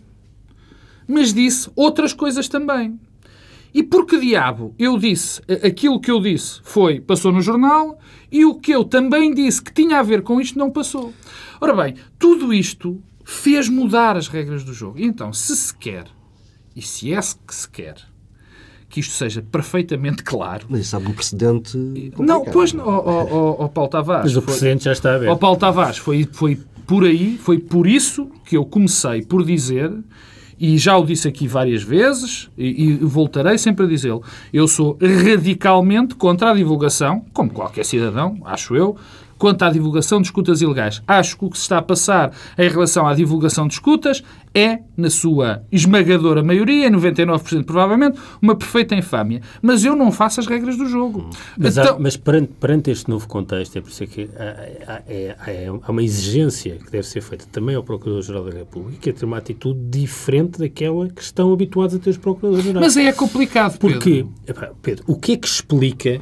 mas 1.07 1.33
disse 1.33 1.69
outras 1.75 2.13
coisas 2.13 2.47
também. 2.47 2.99
E 3.73 3.81
por 3.81 4.05
que 4.05 4.19
diabo 4.19 4.75
eu 4.77 4.97
disse 4.97 5.41
aquilo 5.65 6.01
que 6.01 6.11
eu 6.11 6.19
disse 6.19 6.59
foi 6.61 6.99
passou 6.99 7.31
no 7.31 7.41
jornal 7.41 7.97
e 8.29 8.43
o 8.43 8.55
que 8.55 8.71
eu 8.71 8.83
também 8.83 9.33
disse 9.33 9.61
que 9.61 9.73
tinha 9.73 9.99
a 9.99 10.03
ver 10.03 10.23
com 10.23 10.41
isto 10.41 10.59
não 10.59 10.69
passou? 10.69 11.13
Ora 11.59 11.73
bem, 11.73 11.95
tudo 12.19 12.53
isto 12.53 13.01
fez 13.23 13.69
mudar 13.69 14.17
as 14.17 14.27
regras 14.27 14.63
do 14.63 14.73
jogo. 14.73 14.99
E 14.99 15.05
então, 15.05 15.31
se 15.31 15.55
se 15.55 15.73
quer, 15.73 16.05
e 16.75 16.81
se 16.81 17.13
é 17.13 17.19
que 17.19 17.55
se 17.55 17.69
quer, 17.69 17.95
que 18.89 18.99
isto 18.99 19.13
seja 19.13 19.41
perfeitamente 19.41 20.21
claro. 20.21 20.65
Mas 20.69 20.81
isso 20.81 20.95
há 20.95 20.99
um 20.99 21.13
precedente. 21.13 21.77
Não, 22.19 22.43
pois, 22.43 22.73
o 22.73 22.79
oh, 22.79 23.55
oh, 23.59 23.69
Paulo 23.69 23.89
Tavares. 23.89 24.25
Mas 24.25 24.35
o 24.35 24.41
precedente 24.41 24.83
já 24.83 24.91
está 24.91 25.15
a 25.15 25.17
ver. 25.17 25.29
O 25.29 25.37
Paulo 25.37 25.57
Tavares 25.57 25.97
foi, 25.97 26.27
foi 26.29 26.59
por 26.85 27.03
aí, 27.03 27.37
foi 27.37 27.59
por 27.59 27.87
isso 27.87 28.29
que 28.45 28.57
eu 28.57 28.65
comecei 28.65 29.23
por 29.23 29.43
dizer, 29.43 29.91
e 30.59 30.77
já 30.77 30.95
o 30.97 31.05
disse 31.05 31.27
aqui 31.27 31.47
várias 31.47 31.81
vezes, 31.81 32.49
e, 32.57 32.83
e 32.83 32.93
voltarei 32.97 33.57
sempre 33.57 33.85
a 33.85 33.89
dizê-lo, 33.89 34.23
eu 34.53 34.67
sou 34.67 34.97
radicalmente 35.01 36.15
contra 36.15 36.51
a 36.51 36.53
divulgação, 36.53 37.25
como 37.33 37.49
qualquer 37.49 37.83
cidadão, 37.83 38.37
acho 38.45 38.75
eu, 38.75 38.95
quanto 39.41 39.63
à 39.63 39.71
divulgação 39.71 40.21
de 40.21 40.27
escutas 40.27 40.61
ilegais. 40.61 41.01
Acho 41.07 41.35
que 41.35 41.45
o 41.45 41.49
que 41.49 41.57
se 41.57 41.63
está 41.63 41.79
a 41.79 41.81
passar 41.81 42.31
em 42.55 42.69
relação 42.69 43.07
à 43.07 43.15
divulgação 43.15 43.67
de 43.67 43.73
escutas 43.73 44.23
é, 44.53 44.81
na 44.95 45.09
sua 45.09 45.63
esmagadora 45.71 46.43
maioria, 46.43 46.91
99% 46.91 47.63
provavelmente, 47.63 48.19
uma 48.39 48.55
perfeita 48.55 48.93
infâmia. 48.93 49.41
Mas 49.59 49.83
eu 49.83 49.95
não 49.95 50.11
faço 50.11 50.41
as 50.41 50.45
regras 50.45 50.77
do 50.77 50.85
jogo. 50.85 51.27
Mas, 51.57 51.75
então... 51.75 51.95
há, 51.95 51.99
mas 51.99 52.15
perante, 52.15 52.51
perante, 52.59 52.91
este 52.91 53.09
novo 53.09 53.27
contexto, 53.27 53.75
é 53.79 53.81
por 53.81 53.89
isso 53.89 54.05
que 54.05 54.29
há, 54.37 54.93
há, 54.93 55.01
é, 55.07 55.35
há, 55.81 55.91
uma 55.91 56.03
exigência 56.03 56.75
que 56.75 56.91
deve 56.91 57.07
ser 57.07 57.21
feita 57.21 57.47
também 57.51 57.75
ao 57.75 57.81
Procurador-Geral 57.81 58.43
da 58.43 58.51
República, 58.51 58.99
que 59.01 59.09
é 59.09 59.13
ter 59.13 59.25
uma 59.25 59.37
atitude 59.37 59.79
diferente 59.89 60.59
daquela 60.59 61.09
que 61.09 61.21
estão 61.23 61.51
habituados 61.51 61.95
a 61.95 61.99
ter 61.99 62.11
os 62.11 62.17
Procuradores-Gerais. 62.17 62.85
Mas 62.85 62.95
é 62.95 63.11
complicado, 63.11 63.79
Pedro. 63.79 63.97
Porque, 63.97 64.25
Pedro, 64.83 65.03
o 65.07 65.15
que 65.15 65.31
é 65.31 65.37
que 65.37 65.47
explica 65.47 66.21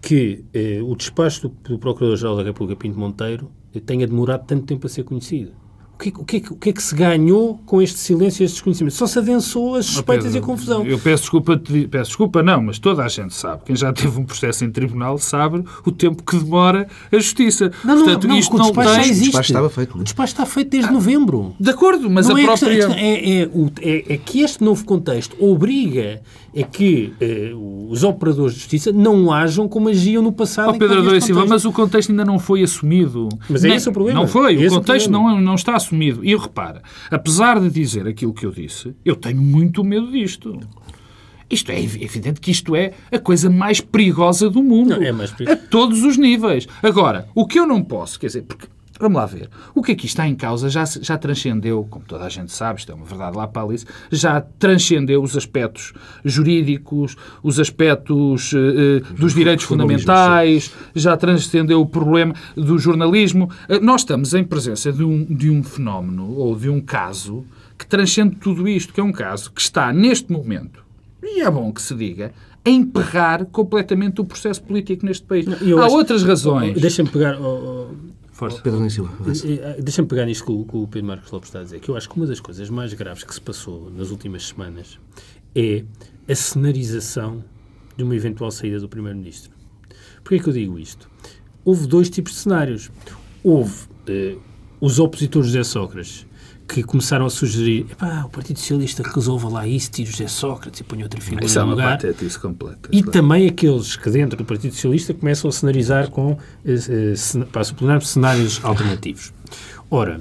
que 0.00 0.44
eh, 0.52 0.80
o 0.82 0.94
despacho 0.96 1.48
do, 1.48 1.48
do 1.48 1.78
Procurador-Geral 1.78 2.36
da 2.36 2.42
República, 2.42 2.78
Pinto 2.78 2.98
Monteiro, 2.98 3.50
tenha 3.84 4.06
demorado 4.06 4.46
tanto 4.46 4.66
tempo 4.66 4.86
a 4.86 4.90
ser 4.90 5.04
conhecido. 5.04 5.52
O 6.00 6.02
que, 6.02 6.08
o, 6.16 6.24
que, 6.24 6.52
o 6.52 6.56
que 6.56 6.70
é 6.70 6.72
que 6.72 6.82
se 6.82 6.94
ganhou 6.94 7.60
com 7.66 7.82
este 7.82 7.98
silêncio 7.98 8.42
e 8.42 8.44
este 8.46 8.54
desconhecimento? 8.54 8.94
Só 8.96 9.06
se 9.06 9.18
adensou 9.18 9.74
as 9.74 9.84
suspeitas 9.84 10.24
Pedro, 10.32 10.38
e 10.38 10.42
a 10.42 10.46
confusão. 10.46 10.86
Eu 10.86 10.98
peço 10.98 11.24
desculpa, 11.24 11.60
peço 11.90 12.08
desculpa, 12.10 12.42
não, 12.42 12.62
mas 12.62 12.78
toda 12.78 13.04
a 13.04 13.08
gente 13.08 13.34
sabe. 13.34 13.62
Quem 13.66 13.76
já 13.76 13.92
teve 13.92 14.18
um 14.18 14.24
processo 14.24 14.64
em 14.64 14.70
tribunal 14.70 15.18
sabe 15.18 15.62
o 15.84 15.92
tempo 15.92 16.22
que 16.22 16.36
demora 16.38 16.88
a 17.12 17.16
justiça. 17.16 17.70
Não, 17.84 17.96
não, 17.96 18.04
Portanto, 18.04 18.28
não, 18.28 18.38
isto 18.38 18.54
o 18.54 18.58
não 18.58 18.66
despacho 18.66 18.88
já 18.94 19.00
tem... 19.02 19.10
existe. 19.10 19.20
O 19.20 19.30
despacho 19.30 19.50
estava 19.52 19.68
feito, 19.70 19.90
não 19.90 19.98
é? 19.98 20.00
O 20.00 20.04
despacho 20.04 20.32
está 20.32 20.46
feito 20.46 20.70
desde 20.70 20.90
novembro. 20.90 21.54
De 21.60 21.68
acordo, 21.70 22.08
mas 22.08 22.26
Não 22.28 22.36
a 22.36 22.40
é, 22.40 22.44
própria... 22.46 22.74
questão- 22.76 22.94
é, 22.94 23.40
é, 23.42 23.50
o- 23.52 23.70
é- 23.82 24.14
é 24.14 24.16
que 24.16 24.40
este 24.40 24.64
novo 24.64 24.82
contexto 24.86 25.36
obriga 25.38 26.22
a 26.58 26.62
que 26.64 27.12
eh, 27.20 27.52
os 27.88 28.02
operadores 28.02 28.54
de 28.54 28.60
justiça 28.60 28.90
não 28.90 29.30
ajam 29.30 29.68
como 29.68 29.88
agiam 29.90 30.22
no 30.22 30.32
passado. 30.32 30.72
Que 30.72 30.78
Pedro 30.78 31.14
este 31.14 31.26
Silva, 31.26 31.44
mas 31.46 31.64
o 31.64 31.70
contexto 31.72 32.10
ainda 32.10 32.24
não 32.24 32.38
foi 32.38 32.62
assumido. 32.62 33.28
Mas 33.48 33.64
é 33.64 33.68
Nem- 33.68 33.76
esse 33.76 33.88
o 33.88 33.92
problema. 33.92 34.18
Não 34.18 34.26
foi, 34.26 34.54
Esse 34.54 34.64
é 34.64 34.68
o 34.68 34.72
o 34.72 34.74
contexto 34.80 35.10
não, 35.10 35.40
não 35.40 35.54
está 35.54 35.76
assumido. 35.76 35.89
E 36.24 36.34
repara, 36.36 36.82
apesar 37.10 37.58
de 37.60 37.70
dizer 37.70 38.06
aquilo 38.06 38.32
que 38.32 38.44
eu 38.46 38.50
disse, 38.50 38.94
eu 39.04 39.16
tenho 39.16 39.40
muito 39.40 39.82
medo 39.84 40.10
disto. 40.10 40.58
Isto 41.50 41.72
é 41.72 41.80
ev- 41.80 42.00
evidente 42.02 42.40
que 42.40 42.50
isto 42.52 42.76
é 42.76 42.92
a 43.10 43.18
coisa 43.18 43.50
mais 43.50 43.80
perigosa 43.80 44.48
do 44.48 44.62
mundo. 44.62 44.90
Não, 44.90 45.02
é 45.02 45.10
mais 45.10 45.32
perigo- 45.32 45.52
A 45.52 45.56
todos 45.56 46.02
os 46.04 46.16
níveis. 46.16 46.68
Agora, 46.82 47.28
o 47.34 47.44
que 47.46 47.58
eu 47.58 47.66
não 47.66 47.82
posso, 47.82 48.20
quer 48.20 48.26
dizer, 48.28 48.42
porque. 48.42 48.66
Vamos 49.00 49.16
lá 49.16 49.24
ver. 49.26 49.48
O 49.74 49.82
que 49.82 49.92
aqui 49.92 50.04
está 50.06 50.28
em 50.28 50.34
causa 50.34 50.68
já, 50.68 50.84
já 50.84 51.16
transcendeu, 51.16 51.86
como 51.88 52.04
toda 52.04 52.24
a 52.24 52.28
gente 52.28 52.52
sabe, 52.52 52.80
isto 52.80 52.92
é 52.92 52.94
uma 52.94 53.04
verdade 53.06 53.36
lá 53.36 53.48
para 53.48 53.62
Alice, 53.62 53.86
já 54.12 54.40
transcendeu 54.40 55.22
os 55.22 55.36
aspectos 55.36 55.92
jurídicos, 56.22 57.16
os 57.42 57.58
aspectos 57.58 58.52
eh, 58.54 58.58
eh, 58.58 59.14
dos 59.18 59.34
direitos 59.34 59.64
fundamentais, 59.64 60.72
já 60.94 61.16
transcendeu 61.16 61.80
o 61.80 61.86
problema 61.86 62.34
do 62.56 62.78
jornalismo. 62.78 63.50
Eh, 63.68 63.80
Nós 63.80 64.02
estamos 64.02 64.34
em 64.34 64.44
presença 64.44 64.92
de 64.92 65.02
um, 65.02 65.24
de 65.24 65.50
um 65.50 65.62
fenómeno 65.62 66.32
ou 66.36 66.54
de 66.56 66.68
um 66.68 66.80
caso 66.80 67.44
que 67.78 67.86
transcende 67.86 68.36
tudo 68.36 68.68
isto, 68.68 68.92
que 68.92 69.00
é 69.00 69.04
um 69.04 69.12
caso 69.12 69.50
que 69.50 69.60
está 69.60 69.92
neste 69.92 70.30
momento, 70.30 70.84
e 71.22 71.40
é 71.40 71.50
bom 71.50 71.72
que 71.72 71.80
se 71.80 71.94
diga, 71.94 72.32
a 72.62 72.68
emperrar 72.68 73.46
completamente 73.46 74.20
o 74.20 74.24
processo 74.24 74.62
político 74.62 75.06
neste 75.06 75.24
país. 75.26 75.46
eu 75.62 75.80
Há 75.80 75.86
acho- 75.86 75.94
outras 75.96 76.22
razões. 76.22 76.78
Deixa-me 76.78 77.08
pegar. 77.08 77.40
oh, 77.40 77.88
oh, 77.90 78.10
Força. 78.40 78.62
Pedro 78.62 78.88
Silva. 78.90 79.12
eh, 79.44 79.82
Deixa-me 79.82 80.08
pegar 80.08 80.24
nisto 80.24 80.44
que 80.46 80.50
o, 80.50 80.64
que 80.64 80.76
o 80.76 80.88
Pedro 80.88 81.08
Marcos 81.08 81.30
Lopes 81.30 81.48
está 81.50 81.60
a 81.60 81.62
dizer, 81.62 81.78
que 81.78 81.90
eu 81.90 81.96
acho 81.96 82.08
que 82.08 82.16
uma 82.16 82.26
das 82.26 82.40
coisas 82.40 82.70
mais 82.70 82.92
graves 82.94 83.22
que 83.22 83.34
se 83.34 83.40
passou 83.40 83.90
nas 83.90 84.10
últimas 84.10 84.48
semanas 84.48 84.98
é 85.54 85.84
a 86.26 86.34
cenarização 86.34 87.44
de 87.96 88.02
uma 88.02 88.16
eventual 88.16 88.50
saída 88.50 88.80
do 88.80 88.88
Primeiro-Ministro. 88.88 89.52
Porquê 90.24 90.36
é 90.36 90.38
que 90.38 90.48
eu 90.48 90.52
digo 90.54 90.78
isto? 90.78 91.08
Houve 91.64 91.86
dois 91.86 92.08
tipos 92.08 92.32
de 92.32 92.38
cenários. 92.38 92.90
Houve 93.44 93.74
eh, 94.06 94.36
os 94.80 94.98
opositores 94.98 95.52
de 95.52 95.62
Sócrates, 95.62 96.26
que 96.72 96.84
começaram 96.84 97.26
a 97.26 97.30
sugerir 97.30 97.84
o 98.24 98.28
Partido 98.28 98.58
Socialista 98.58 99.02
resolva 99.02 99.48
lá 99.48 99.66
isso, 99.66 99.90
tire 99.90 100.08
José 100.08 100.28
Sócrates 100.28 100.80
e 100.80 100.84
ponha 100.84 101.04
outra 101.04 101.20
figura 101.20 101.44
Isso 101.44 101.58
é 101.58 101.62
no 101.62 101.68
uma 101.68 101.74
lugar. 101.74 101.98
patetice 101.98 102.38
completa. 102.38 102.88
E 102.92 103.02
também 103.02 103.48
aqueles 103.48 103.96
que 103.96 104.08
dentro 104.08 104.36
do 104.36 104.44
Partido 104.44 104.72
Socialista 104.72 105.12
começam 105.12 105.48
a 105.48 105.52
cenarizar 105.52 106.10
com, 106.10 106.38
eh, 106.64 106.74
eh, 106.74 107.64
sublinhar, 107.64 108.00
cenários 108.02 108.64
alternativos. 108.64 109.32
Ora, 109.90 110.20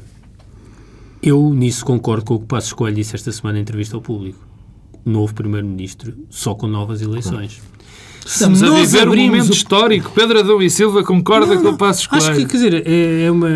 eu 1.22 1.54
nisso 1.54 1.86
concordo 1.86 2.26
com 2.26 2.34
o 2.34 2.40
que 2.40 2.46
o 2.46 2.48
Passo 2.48 2.68
Escolho 2.68 2.96
disse 2.96 3.16
esta 3.16 3.32
semana 3.32 3.60
em 3.60 3.62
entrevista 3.62 3.96
ao 3.96 4.02
público. 4.02 4.40
Novo 5.06 5.34
Primeiro-Ministro, 5.34 6.18
só 6.30 6.56
com 6.56 6.68
novas 6.68 7.02
eleições. 7.02 7.62
Estamos 8.26 8.60
Se 8.60 8.66
a 8.66 8.70
viver 8.70 9.10
um 9.10 9.16
momento 9.16 9.50
o- 9.50 9.54
histórico. 9.54 10.12
Pedro 10.14 10.40
Adão 10.40 10.62
e 10.62 10.70
Silva 10.70 11.04
concorda 11.04 11.58
com 11.58 11.70
o 11.70 11.78
Passo 11.78 12.02
Escolho. 12.02 12.22
Acho 12.22 12.34
que, 12.34 12.46
quer 12.46 12.52
dizer, 12.58 12.88
é, 12.88 13.24
é 13.24 13.32
uma, 13.32 13.48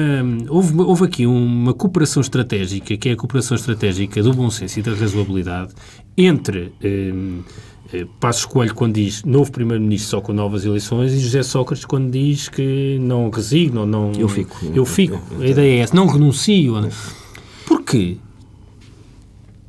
houve, 0.49 0.73
houve 0.81 1.05
aqui 1.05 1.25
uma 1.27 1.73
cooperação 1.73 2.21
estratégica, 2.21 2.97
que 2.97 3.09
é 3.09 3.11
a 3.11 3.15
cooperação 3.15 3.55
estratégica 3.55 4.21
do 4.23 4.33
bom 4.33 4.49
senso 4.49 4.79
e 4.79 4.81
da 4.81 4.93
razoabilidade, 4.93 5.73
entre 6.17 6.71
eh, 6.81 7.13
eh, 7.93 8.07
Passos 8.19 8.45
Coelho 8.45 8.73
quando 8.73 8.95
diz 8.95 9.23
novo 9.23 9.51
Primeiro-Ministro 9.51 10.09
só 10.09 10.21
com 10.21 10.33
novas 10.33 10.65
eleições 10.65 11.13
e 11.13 11.19
José 11.19 11.43
Sócrates 11.43 11.85
quando 11.85 12.09
diz 12.11 12.49
que 12.49 12.97
não 12.99 13.29
resigno, 13.29 13.85
não... 13.85 14.11
Eu 14.17 14.27
fico. 14.27 14.57
Eu 14.73 14.85
fico. 14.85 15.21
A 15.39 15.45
ideia 15.45 15.79
é 15.79 15.83
essa. 15.83 15.95
Não 15.95 16.07
renuncio. 16.07 16.89
Porquê? 17.67 18.17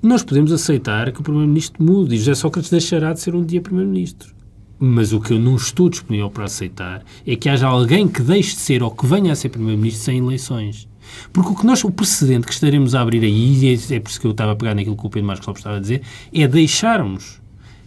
Nós 0.03 0.23
podemos 0.23 0.53
aceitar 0.53 1.11
que 1.13 1.21
o 1.21 1.23
Primeiro-Ministro 1.23 1.83
mude 1.83 2.15
e 2.15 2.19
José 2.19 2.35
Sócrates 2.35 2.71
deixará 2.71 3.13
de 3.13 3.21
ser 3.21 3.35
um 3.35 3.45
dia 3.45 3.61
Primeiro-Ministro. 3.61 4.34
Mas 4.79 5.13
o 5.13 5.21
que 5.21 5.33
eu 5.33 5.39
não 5.39 5.57
estou 5.57 5.89
disponível 5.89 6.31
para 6.31 6.45
aceitar 6.45 7.05
é 7.27 7.37
que 7.37 7.49
haja 7.49 7.67
alguém 7.67 8.09
que 8.09 8.23
deixe 8.23 8.55
de 8.55 8.61
ser 8.61 8.83
ou 8.83 8.91
que 8.91 9.07
venha 9.07 9.33
a 9.33 9.37
ser 9.37 9.49
Primeiro-Ministro 9.49 10.05
sem 10.05 10.19
eleições. 10.19 10.89
Porque 11.33 11.51
o, 11.51 11.55
que 11.55 11.67
nós, 11.67 11.85
o 11.85 11.91
precedente 11.91 12.47
que 12.47 12.53
estaremos 12.53 12.95
a 12.95 13.01
abrir 13.01 13.23
aí, 13.23 13.65
e 13.65 13.69
é, 13.69 13.97
é 13.97 14.01
por 14.01 14.11
isso 14.11 14.21
que 14.21 14.27
eu 14.27 14.33
estava 14.33 14.53
a 14.53 14.57
pegar 14.57 14.75
naquilo 14.75 14.97
que 14.97 15.07
o 15.07 15.11
Pedro 15.11 15.27
Marcos 15.27 15.47
Lopes 15.47 15.61
estava 15.61 15.77
a 15.77 15.81
dizer, 15.81 16.03
é 16.33 16.49
deixarmos 16.49 17.41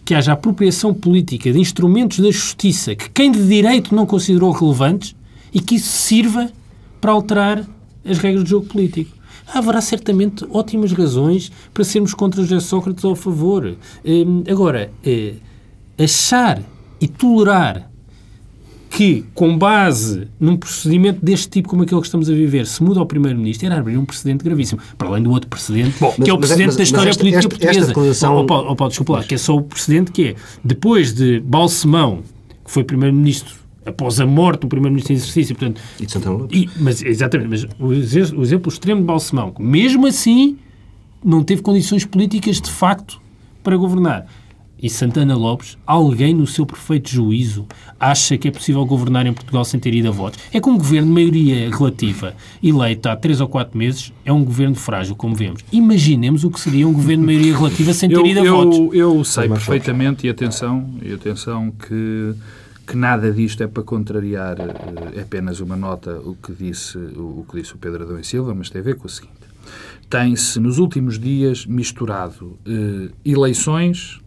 que 0.06 0.15
haja 0.15 0.32
apropriação 0.32 0.94
política 0.94 1.51
de 1.51 1.60
instrumentos 1.60 2.20
da 2.20 2.32
justiça 2.32 2.96
que 2.96 3.10
quem 3.10 3.29
de 3.29 3.46
direito 3.46 3.94
não 3.94 4.06
considerou 4.06 4.51
relevantes 4.51 5.13
e 5.53 5.60
que 5.60 5.75
isso 5.75 5.89
sirva 5.89 6.50
para 7.01 7.12
alterar 7.12 7.67
as 8.06 8.17
regras 8.17 8.44
do 8.44 8.50
jogo 8.50 8.67
político. 8.67 9.15
Haverá 9.53 9.82
certamente 9.82 10.46
ótimas 10.50 10.91
razões 10.91 11.51
para 11.74 11.84
sermos 11.84 12.13
contra 12.13 12.41
José 12.41 12.60
Sócrates 12.60 13.03
ou 13.03 13.13
a 13.13 13.15
favor. 13.15 13.75
Hum, 14.06 14.44
agora, 14.50 14.91
eh, 15.06 15.36
achar 15.98 16.62
e 17.00 17.08
tolerar 17.08 17.89
que, 18.89 19.25
com 19.36 19.56
base 19.58 20.27
num 20.39 20.56
procedimento 20.56 21.24
deste 21.24 21.50
tipo 21.50 21.68
como 21.70 21.84
aquele 21.84 22.00
que 22.01 22.08
estamos 22.08 22.30
a 22.30 22.34
viver, 22.34 22.66
se 22.66 22.82
muda 22.82 23.00
ao 23.00 23.06
Primeiro-Ministro, 23.06 23.66
era 23.68 23.77
abrir 23.77 23.98
um 23.98 24.06
precedente 24.06 24.44
gravíssimo. 24.44 24.82
Para 24.98 25.10
além 25.10 25.22
do 25.24 25.30
outro 25.30 25.50
precedente, 25.50 25.98
que 25.98 26.04
mas- 26.18 26.27
é 26.30 26.34
o 26.34 26.38
precedente 26.38 26.68
mas- 26.68 26.75
da 26.75 26.80
mas 26.82 26.88
história 26.88 27.10
esta- 27.10 27.20
política 27.20 27.39
esta- 27.39 27.48
esta 27.48 27.60
portuguesa. 27.60 27.88
declaração- 27.88 28.36
Oh, 28.36 28.39
oh, 28.39 28.72
oh, 28.72 28.75
Paulo, 28.75 28.89
desculpa 28.89 29.13
lá, 29.13 29.24
que 29.24 29.36
é 29.36 29.38
só 29.38 29.56
o 29.56 29.62
precedente 29.62 30.12
que 30.12 30.30
é, 30.30 30.36
depois 30.63 31.13
de 31.13 31.39
Balsemão, 31.42 32.24
que 32.66 32.72
foi 32.72 32.84
Primeiro-Ministro 32.84 33.54
após 33.86 34.20
a 34.20 34.25
morte 34.25 34.62
do 34.62 34.68
Primeiro-Ministro 34.68 35.13
em 35.13 35.16
exercício, 35.18 35.56
portanto, 35.56 35.82
E 36.00 36.06
de 36.06 36.12
Santana 36.12 36.38
Lopes. 36.38 36.62
e- 36.62 36.70
mas, 36.80 37.04
exatamente, 37.04 37.50
mas 37.50 37.63
o, 37.80 37.88
o 38.39 38.42
exemplo 38.44 38.72
extremo 38.72 39.01
de 39.01 39.08
Balsemão, 39.08 39.51
que 39.51 39.62
mesmo 39.62 40.08
assim 40.08 40.58
não 41.24 41.44
teve 41.44 41.62
condições 41.62 42.04
políticas 42.06 42.60
de 42.62 42.72
facto 42.72 43.22
para 43.63 43.75
governar. 43.77 44.25
E 44.81 44.89
Santana 44.89 45.36
Lopes, 45.36 45.75
alguém 45.88 46.36
no 46.36 46.46
seu 46.46 46.63
perfeito 46.63 47.10
juízo 47.10 47.65
acha 48.00 48.38
que 48.38 48.48
é 48.48 48.51
possível 48.51 48.86
governar 48.86 49.25
em 49.25 49.34
Portugal 49.34 49.65
sem 49.65 49.79
ter 49.79 49.93
ido 49.93 50.07
a 50.07 50.12
votos? 50.12 50.39
É 50.53 50.62
que 50.62 50.69
um 50.69 50.77
governo 50.77 51.07
de 51.07 51.13
maioria 51.13 51.69
relativa 51.75 52.36
eleito 52.62 53.10
há 53.10 53.15
três 53.15 53.41
ou 53.41 53.48
quatro 53.48 53.75
meses 53.75 54.13
é 54.24 54.31
um 54.31 54.43
governo 54.43 54.75
frágil, 54.75 55.15
como 55.15 55.36
vemos. 55.36 55.63
Imaginemos 55.72 56.43
o 56.43 56.51
que 56.51 56.60
seria 56.60 56.88
um 56.88 56.93
governo 56.93 57.25
de 57.25 57.34
maioria 57.34 57.57
relativa 57.57 57.91
sem 57.91 58.07
ter 58.07 58.15
eu, 58.15 58.25
ido 58.25 58.39
a 58.41 58.51
votos. 58.51 58.77
eu, 58.77 58.93
eu 58.93 59.24
sei 59.24 59.50
perfeitamente, 59.50 60.27
e 60.27 60.29
atenção, 60.29 60.88
e 61.01 61.12
atenção 61.12 61.72
que, 61.72 62.36
que 62.86 62.96
nada 62.96 63.31
disto 63.31 63.63
é 63.63 63.67
para 63.67 63.81
contrariar 63.81 64.57
eh, 64.60 65.22
apenas 65.22 65.60
uma 65.60 65.75
nota 65.75 66.19
o 66.19 66.36
que 66.36 66.53
disse 66.53 66.98
o, 66.98 67.39
o 67.39 67.46
que 67.50 67.60
disse 67.60 67.74
o 67.74 67.79
Pedro 67.79 68.03
Adão 68.03 68.19
e 68.19 68.24
Silva, 68.24 68.53
mas 68.53 68.69
tem 68.69 68.81
a 68.81 68.84
ver 68.84 68.96
com 68.96 69.07
o 69.07 69.10
seguinte. 69.10 69.34
Tem-se, 70.07 70.60
nos 70.60 70.77
últimos 70.77 71.19
dias, 71.19 71.65
misturado 71.65 72.57
eh, 72.65 73.10
eleições 73.25 74.22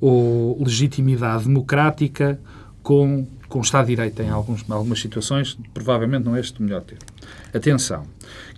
ou 0.00 0.62
legitimidade 0.62 1.44
democrática 1.44 2.40
com, 2.82 3.26
com 3.48 3.60
Estado 3.60 3.86
de 3.86 3.96
Direito 3.96 4.22
em 4.22 4.30
alguns, 4.30 4.64
algumas 4.70 5.00
situações, 5.00 5.58
provavelmente 5.74 6.24
não 6.24 6.36
é 6.36 6.40
este 6.40 6.60
o 6.60 6.62
melhor 6.62 6.82
termo. 6.82 7.04
Atenção, 7.52 8.04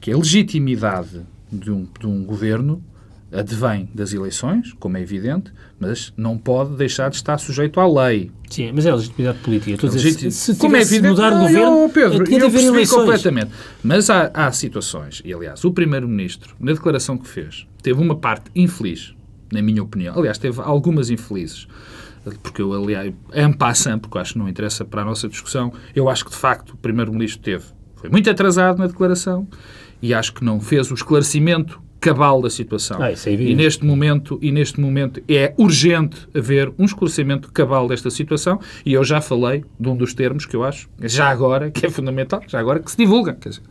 que 0.01 0.13
a 0.13 0.17
legitimidade 0.17 1.23
de 1.51 1.71
um, 1.71 1.87
de 1.99 2.07
um 2.07 2.25
governo 2.25 2.83
advém 3.33 3.89
das 3.95 4.13
eleições, 4.13 4.73
como 4.75 4.97
é 4.97 5.01
evidente, 5.01 5.53
mas 5.79 6.13
não 6.17 6.37
pode 6.37 6.75
deixar 6.77 7.09
de 7.11 7.17
estar 7.17 7.39
sujeito 7.39 7.79
à 7.81 7.87
lei. 7.87 8.31
Sim, 8.49 8.73
mas 8.75 8.87
é 8.87 8.91
a 8.91 8.97
legitimidade 8.97 9.39
política. 9.39 9.71
Estou 9.73 9.89
a 9.89 9.93
dizer, 9.93 10.05
Legítimo. 10.09 10.31
se, 10.33 10.55
se 10.55 10.61
como 10.61 10.77
é 10.77 10.81
evidente, 10.81 11.09
mudar 11.11 11.31
não, 11.31 11.43
governo, 11.43 11.79
eu, 11.83 11.89
Pedro, 11.89 12.31
eu 12.31 12.47
haver 12.47 12.65
eleições. 12.65 13.01
completamente. 13.01 13.53
Mas 13.83 14.11
há, 14.11 14.31
há 14.35 14.51
situações, 14.53 15.23
e 15.25 15.33
aliás, 15.33 15.65
o 15.65 15.73
Primeiro-Ministro, 15.73 16.57
na 16.59 16.73
declaração 16.73 17.17
que 17.17 17.29
fez, 17.29 17.67
teve 17.83 18.01
uma 18.01 18.17
parte 18.17 18.51
infeliz, 18.55 19.15
na 19.53 19.63
minha 19.63 19.83
opinião. 19.83 20.19
Aliás, 20.19 20.39
teve 20.39 20.61
algumas 20.61 21.11
infelizes. 21.11 21.67
Porque 22.43 22.61
eu, 22.61 22.73
aliás, 22.73 23.15
en 23.35 23.53
passant, 23.53 23.99
porque 23.99 24.17
eu 24.17 24.21
acho 24.21 24.33
que 24.35 24.39
não 24.39 24.49
interessa 24.49 24.85
para 24.85 25.03
a 25.03 25.05
nossa 25.05 25.29
discussão, 25.29 25.73
eu 25.95 26.09
acho 26.09 26.25
que 26.25 26.31
de 26.31 26.37
facto 26.37 26.71
o 26.71 26.77
Primeiro-Ministro 26.77 27.43
teve. 27.43 27.65
Foi 27.97 28.11
muito 28.11 28.29
atrasado 28.29 28.79
na 28.79 28.87
declaração 28.87 29.49
e 30.03 30.13
acho 30.15 30.35
que 30.35 30.45
não 30.45 30.61
fez 30.61 30.91
o 30.91 30.95
esclarecimento 30.95 31.81
cabal 32.01 32.41
da 32.41 32.49
situação. 32.49 33.01
Ah, 33.01 33.11
é 33.11 33.15
e 33.31 33.55
neste 33.55 33.85
momento 33.85 34.39
e 34.41 34.51
neste 34.51 34.81
momento 34.81 35.23
é 35.29 35.53
urgente 35.59 36.27
haver 36.35 36.73
um 36.79 36.85
esclarecimento 36.87 37.53
cabal 37.53 37.87
desta 37.87 38.11
situação 38.11 38.59
e 38.87 38.95
eu 38.95 39.05
já 39.05 39.21
falei 39.21 39.65
de 39.79 39.89
um 39.89 39.95
dos 39.95 40.15
termos 40.15 40.47
que 40.47 40.57
eu 40.57 40.65
acho 40.65 40.89
já 41.03 41.29
agora 41.29 41.71
que 41.71 41.85
é 41.85 41.91
fundamental 41.91 42.43
já 42.49 42.59
agora 42.59 42.81
que 42.81 42.91
se 42.91 42.97
divulga. 42.97 43.35
Quer 43.35 43.51
dizer, 43.51 43.63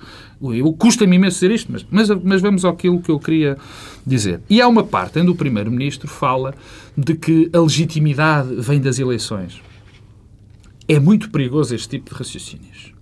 custa-me 0.78 1.16
imenso 1.16 1.38
dizer 1.38 1.52
isto 1.52 1.72
mas, 1.72 1.86
mas 1.90 2.10
mas 2.24 2.42
vamos 2.42 2.64
àquilo 2.64 3.02
que 3.02 3.10
eu 3.10 3.20
queria 3.20 3.58
dizer. 4.06 4.42
E 4.48 4.62
há 4.62 4.68
uma 4.68 4.84
parte 4.84 5.20
onde 5.20 5.32
o 5.32 5.36
primeiro-ministro 5.36 6.08
fala 6.08 6.54
de 6.96 7.16
que 7.16 7.50
a 7.52 7.60
legitimidade 7.60 8.54
vem 8.56 8.80
das 8.80 9.00
eleições. 9.00 9.60
É 10.88 11.00
muito 11.00 11.30
perigoso 11.32 11.74
este 11.74 11.90
tipo 11.90 12.12
de 12.12 12.16
raciocínios. 12.16 12.94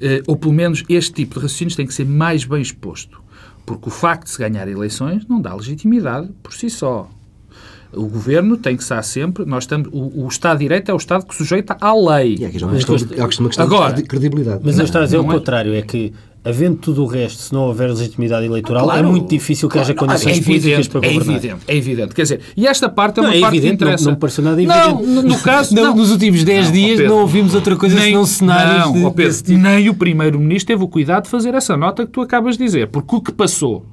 Eh, 0.00 0.22
ou 0.26 0.36
pelo 0.36 0.52
menos 0.52 0.84
este 0.88 1.12
tipo 1.12 1.34
de 1.34 1.40
raciocínios 1.40 1.76
tem 1.76 1.86
que 1.86 1.94
ser 1.94 2.04
mais 2.04 2.44
bem 2.44 2.60
exposto 2.60 3.23
Porque 3.66 3.88
o 3.88 3.90
facto 3.90 4.24
de 4.24 4.30
se 4.30 4.38
ganhar 4.38 4.68
eleições 4.68 5.26
não 5.26 5.40
dá 5.40 5.54
legitimidade 5.54 6.28
por 6.42 6.52
si 6.52 6.68
só. 6.68 7.08
O 7.92 8.06
governo 8.06 8.56
tem 8.56 8.76
que 8.76 8.82
estar 8.82 9.02
sempre. 9.02 9.44
Nós 9.44 9.64
estamos, 9.64 9.88
o, 9.92 10.24
o 10.24 10.28
Estado 10.28 10.58
de 10.58 10.64
Direito 10.64 10.90
é 10.90 10.94
o 10.94 10.96
Estado 10.96 11.24
que 11.24 11.34
sujeita 11.34 11.76
à 11.80 11.94
lei. 11.94 12.36
E 12.40 12.44
aqui 12.44 12.58
já 12.58 12.66
é 12.66 12.70
uma 12.70 12.76
questão, 12.76 12.96
de, 12.96 13.14
é 13.14 13.22
uma 13.22 13.28
questão 13.28 13.64
Agora, 13.64 13.92
de 13.92 14.02
credibilidade. 14.02 14.60
Mas 14.64 14.78
eu 14.78 14.84
estou 14.84 15.00
a 15.00 15.04
dizer 15.04 15.18
o 15.18 15.22
não 15.22 15.30
é. 15.30 15.34
contrário, 15.34 15.74
é 15.74 15.82
que, 15.82 16.12
havendo 16.44 16.76
tudo 16.76 17.02
o 17.02 17.06
resto, 17.06 17.40
se 17.40 17.52
não 17.52 17.62
houver 17.62 17.88
legitimidade 17.88 18.44
eleitoral, 18.44 18.84
Claro. 18.84 19.06
é 19.08 19.10
muito 19.10 19.28
difícil 19.30 19.68
que 19.68 19.78
haja 19.78 19.94
Claro, 19.94 20.12
condições 20.12 20.38
é 20.38 20.42
políticas 20.42 20.64
evidente, 20.66 20.88
para 20.90 20.98
é 21.06 21.12
governar. 21.12 21.36
evidente, 21.36 21.62
é 21.66 21.76
evidente. 21.76 22.14
Quer 22.14 22.22
dizer, 22.22 22.40
e 22.56 22.66
esta 22.66 22.88
parte 22.88 23.18
é 23.18 23.22
Não, 23.22 23.30
uma 23.30 23.36
é 23.36 23.40
parte 23.40 23.56
evidente, 23.56 23.76
que 23.78 23.84
não- 23.84 23.90
interessa. 23.90 24.04
não 24.04 24.12
me 24.12 24.18
pareceu 24.18 24.44
nada 24.44 24.56
Não, 24.62 24.90
evidente. 25.00 25.08
no, 25.10 25.22
no 25.22 25.38
caso, 25.40 25.74
Não, 25.74 25.84
não. 25.84 25.96
Nos 25.96 26.10
últimos 26.10 26.44
10 26.44 26.66
Não, 26.66 26.72
dias 26.72 26.96
Pedro, 26.98 27.14
não 27.14 27.20
ouvimos 27.22 27.54
outra 27.54 27.76
coisa 27.76 27.94
nem, 27.96 28.08
senão 28.08 28.26
cenários 28.26 28.84
não, 28.86 28.92
de, 28.92 29.04
ó 29.04 29.10
Pedro, 29.10 29.30
desse 29.32 29.42
tipo. 29.42 29.58
nem 29.58 29.88
o 29.88 29.94
Primeiro-Ministro 29.94 30.66
teve 30.74 30.84
o 30.84 30.88
cuidado 30.88 31.24
de 31.24 31.30
fazer 31.30 31.54
essa 31.54 31.76
nota 31.76 32.04
que 32.04 32.12
tu 32.12 32.20
acabas 32.20 32.58
de 32.58 32.64
dizer. 32.64 32.88
Porque 32.88 33.16
o 33.16 33.20
que 33.22 33.32
passou 33.32 33.86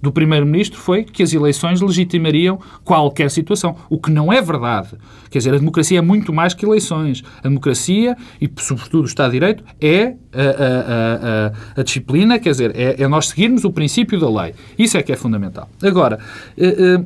do 0.00 0.12
Primeiro-Ministro 0.12 0.78
foi 0.78 1.02
que 1.04 1.22
as 1.22 1.32
eleições 1.32 1.80
legitimariam 1.80 2.58
qualquer 2.84 3.30
situação. 3.30 3.74
O 3.90 3.98
que 3.98 4.10
não 4.10 4.32
é 4.32 4.40
verdade. 4.40 4.90
Quer 5.30 5.38
dizer, 5.38 5.54
a 5.54 5.58
democracia 5.58 5.98
é 5.98 6.02
muito 6.02 6.32
mais 6.32 6.54
que 6.54 6.64
eleições. 6.64 7.22
A 7.40 7.48
democracia, 7.48 8.16
e 8.40 8.48
sobretudo 8.58 9.02
o 9.02 9.06
Estado 9.06 9.32
de 9.32 9.40
Direito, 9.40 9.64
é 9.80 10.14
a, 10.32 10.40
a- 10.40 11.76
a- 11.76 11.80
a- 11.80 11.82
disciplina, 11.82 12.38
quer 12.38 12.50
dizer, 12.52 12.72
é, 12.76 13.02
é 13.02 13.08
nós 13.08 13.28
seguirmos 13.28 13.64
o 13.64 13.72
princípio 13.72 14.20
da 14.20 14.30
lei. 14.42 14.54
Isso 14.78 14.96
é 14.96 15.02
que 15.02 15.10
é 15.12 15.16
fundamental. 15.16 15.68
Agora, 15.82 16.18
eh, 16.56 16.76
eh, 17.00 17.04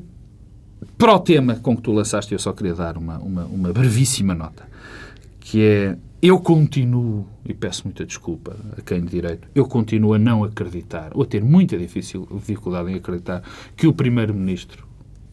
para 0.99 1.15
o 1.15 1.19
tema 1.19 1.55
com 1.57 1.75
que 1.77 1.83
tu 1.83 1.93
lançaste, 1.93 2.33
eu 2.33 2.39
só 2.39 2.53
queria 2.53 2.75
dar 2.75 2.97
uma, 2.99 3.19
uma, 3.19 3.45
uma 3.47 3.73
brevíssima 3.73 4.35
nota, 4.35 4.65
que 5.41 5.63
é, 5.63 5.97
eu 6.23 6.39
continuo, 6.39 7.27
e 7.45 7.53
peço 7.53 7.83
muita 7.85 8.07
desculpa 8.07 8.57
a 8.79 8.81
quem 8.81 9.01
de 9.01 9.11
direito, 9.11 9.49
eu 9.53 9.67
continuo 9.67 10.15
a 10.15 10.19
não 10.19 10.45
acreditar, 10.45 11.11
ou 11.15 11.25
a 11.25 11.27
ter 11.27 11.43
muita 11.43 11.77
difícil, 11.77 12.29
dificuldade 12.33 12.93
em 12.93 12.95
acreditar, 12.95 13.43
que 13.77 13.89
o 13.89 13.93
Primeiro-Ministro, 13.93 14.87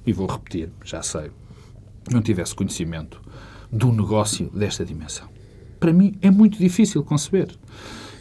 e 0.03 0.11
vou 0.11 0.25
repetir, 0.25 0.69
já 0.83 1.03
sei, 1.03 1.29
não 2.11 2.23
tivesse 2.23 2.55
conhecimento 2.55 3.21
do 3.71 3.91
negócio 3.91 4.49
desta 4.49 4.83
dimensão. 4.83 5.27
Para 5.79 5.93
mim 5.93 6.15
é 6.23 6.31
muito 6.31 6.57
difícil 6.57 7.03
conceber. 7.03 7.49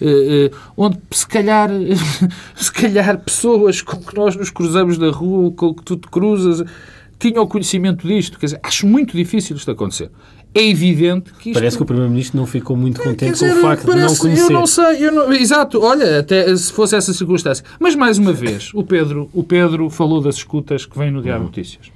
Eh, 0.00 0.50
onde 0.76 0.98
se 1.10 1.26
calhar, 1.26 1.70
se 2.54 2.72
calhar 2.72 3.18
pessoas 3.18 3.80
com 3.80 3.96
que 3.96 4.14
nós 4.14 4.36
nos 4.36 4.50
cruzamos 4.50 4.98
na 4.98 5.10
rua, 5.10 5.50
com 5.52 5.74
que 5.74 5.82
tu 5.82 5.96
te 5.96 6.06
cruzas, 6.06 6.62
tinham 7.18 7.46
conhecimento 7.46 8.06
disto. 8.06 8.38
Quer 8.38 8.46
dizer, 8.46 8.60
acho 8.62 8.86
muito 8.86 9.16
difícil 9.16 9.56
isto 9.56 9.70
acontecer. 9.70 10.10
É 10.58 10.68
evidente 10.68 11.32
que 11.34 11.50
isto... 11.50 11.54
Parece 11.58 11.76
que 11.76 11.82
o 11.82 11.86
Primeiro-Ministro 11.86 12.36
não 12.38 12.46
ficou 12.46 12.76
muito 12.76 13.00
contente 13.00 13.32
dizer, 13.32 13.52
com 13.52 13.58
o 13.58 13.62
facto 13.62 13.82
de 13.82 13.88
não 13.88 13.94
parece- 13.96 14.20
conhecer. 14.20 14.42
Eu 14.44 14.50
não 14.50 14.66
sei, 14.66 15.06
eu 15.06 15.12
não- 15.12 15.32
exato, 15.32 15.80
olha, 15.82 16.20
até 16.20 16.54
se 16.56 16.72
fosse 16.72 16.96
essa 16.96 17.12
circunstância. 17.12 17.64
Mas 17.78 17.94
mais 17.94 18.18
uma 18.18 18.32
vez, 18.32 18.70
o 18.74 18.82
Pedro, 18.82 19.28
o 19.32 19.42
Pedro 19.44 19.88
falou 19.90 20.20
das 20.20 20.36
escutas 20.36 20.84
que 20.86 20.98
vêm 20.98 21.10
no 21.10 21.22
Diário 21.22 21.42
de 21.42 21.46
Notícias. 21.48 21.86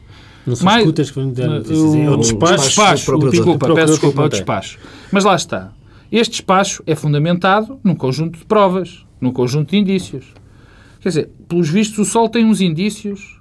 Não 0.46 0.56
são 0.56 0.64
Mais- 0.64 0.80
escutas 0.80 1.10
que 1.10 1.20
vão 1.20 1.32
dar 1.32 1.46
notícias. 1.48 1.78
É 1.94 2.10
o 2.10 2.12
o 2.14 2.16
despacho. 2.16 2.64
despacho. 2.64 3.18
desculpa, 3.18 3.26
O 3.26 3.58
procurador 3.58 3.74
peço 3.76 3.92
desculpa, 3.92 4.22
o 4.24 4.28
despacho. 4.28 4.78
Mas 5.10 5.24
lá 5.24 5.34
está. 5.36 5.72
Este 6.10 6.30
despacho 6.32 6.82
é 6.86 6.94
fundamentado 6.94 7.78
num 7.82 7.94
conjunto 7.94 8.38
de 8.38 8.44
provas, 8.44 9.04
num 9.20 9.32
conjunto 9.32 9.70
de 9.70 9.76
indícios. 9.78 10.26
Quer 11.00 11.08
dizer, 11.08 11.30
pelos 11.48 11.68
vistos, 11.68 11.98
o 11.98 12.04
Sol 12.04 12.28
tem 12.28 12.44
uns 12.44 12.60
indícios 12.60 13.40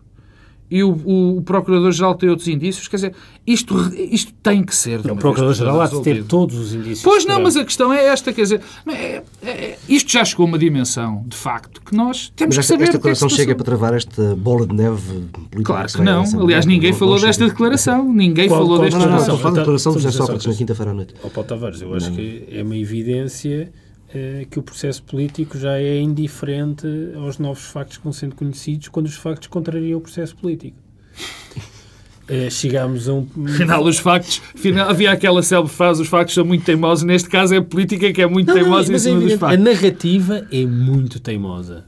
e 0.72 0.82
o, 0.84 0.92
o- 1.04 1.38
o 1.38 1.42
Procurador-Geral 1.42 2.16
tem 2.16 2.30
outros 2.30 2.48
indícios. 2.48 2.88
Quer 2.88 2.96
dizer, 2.96 3.14
isto, 3.46 3.76
isto 3.98 4.32
tem 4.42 4.64
que 4.64 4.74
ser. 4.76 5.00
O 5.02 5.16
Procurador-Geral 5.18 5.82
há 5.82 5.88
de 5.88 6.02
ter 6.02 6.24
todos 6.24 6.58
os 6.58 6.74
indícios. 6.74 7.02
Pois 7.04 7.26
não, 7.26 7.42
mas 7.42 7.58
a 7.58 7.66
questão 7.66 7.92
é 7.92 8.06
esta, 8.06 8.32
quer 8.32 8.44
dizer, 8.44 8.62
é- 8.88 9.22
é- 9.44 9.78
isto 9.90 10.10
já 10.12 10.24
chegou 10.24 10.46
a 10.46 10.48
uma 10.50 10.58
dimensão, 10.58 11.26
de 11.28 11.36
facto, 11.36 11.82
que 11.82 11.94
nós 11.96 12.32
temos 12.36 12.56
Mas 12.56 12.66
que 12.68 12.74
esta, 12.74 12.74
saber 12.74 12.84
esta 12.86 12.92
que 12.94 13.08
é 13.08 13.12
que 13.12 13.14
declaração 13.20 13.30
chega 13.30 13.54
passou. 13.54 13.56
para 13.58 13.66
travar 13.66 13.94
esta 13.94 14.36
bola 14.36 14.66
de 14.66 14.74
neve 14.76 15.02
política. 15.34 15.64
Claro 15.64 15.88
que 15.88 15.98
vai 15.98 16.06
não. 16.06 16.42
Aliás, 16.42 16.66
ninguém 16.66 16.92
não- 16.92 16.98
falou 16.98 17.16
não 17.16 17.22
desta 17.22 17.44
chega. 17.44 17.52
declaração. 17.52 18.14
Ninguém 18.14 18.48
Qual- 18.48 18.62
falou 18.62 18.78
qual- 18.78 18.82
desta 18.86 18.98
Não, 19.00 19.06
não, 19.06 19.12
não, 19.12 19.18
Não, 19.18 19.22
estou 19.22 19.36
a 19.36 19.38
falar 19.40 19.44
da 19.44 19.50
então, 19.52 19.62
declaração 19.64 19.92
do 19.92 20.00
José 20.00 20.08
José 20.12 20.18
Sócrates 20.18 20.46
na 20.46 20.52
Sócrates. 20.54 20.58
quinta-feira 20.58 20.92
à 20.92 20.94
noite. 20.94 21.14
Ó 21.24 21.30
Paulo 21.30 21.50
Tavares, 21.50 21.82
eu 21.82 21.94
acho 21.94 22.12
que 22.14 22.44
é 22.52 22.64
uma 22.64 22.78
evidência 22.78 23.72
eh, 24.14 24.46
que 24.50 24.60
o 24.60 24.64
processo 24.64 25.02
político 25.04 25.58
já 25.58 25.78
é 25.78 26.00
indiferente 26.00 26.86
aos 27.16 27.38
novos 27.40 27.64
factos 27.66 27.98
que 27.98 28.04
vão 28.04 28.14
sendo 28.14 28.36
conhecidos 28.36 28.88
quando 28.90 29.06
os 29.08 29.16
factos 29.16 29.48
contrariam 29.48 29.98
o 30.00 30.02
processo 30.02 30.36
político. 30.36 30.78
Eh, 32.30 32.50
chegámos 32.50 33.10
a 33.10 33.14
um... 33.14 33.28
Afinal, 33.46 33.84
os 33.84 33.98
factos, 34.00 34.42
afinal, 34.56 34.90
havia 34.90 35.12
aquela 35.12 35.44
célebre 35.44 35.74
frase: 35.74 36.02
os 36.02 36.08
factos 36.08 36.34
são 36.34 36.46
muito 36.46 36.64
teimosos. 36.64 37.04
Neste 37.04 37.28
caso, 37.28 37.54
é 37.54 37.58
a 37.58 37.62
política 37.62 38.14
que 38.14 38.22
é 38.22 38.26
muito 38.28 38.48
Não, 38.48 38.56
não, 38.56 38.62
teimosa 38.62 38.90
em 38.90 38.94
mas 38.94 39.06
é 39.06 39.10
cima 39.10 39.16
dos 39.20 39.32
evidente, 39.32 39.44
a 39.44 39.50
factos. 39.50 39.66
narrativa 39.66 40.48
é 40.50 40.66
muito 40.66 41.20
teimosa. 41.20 41.84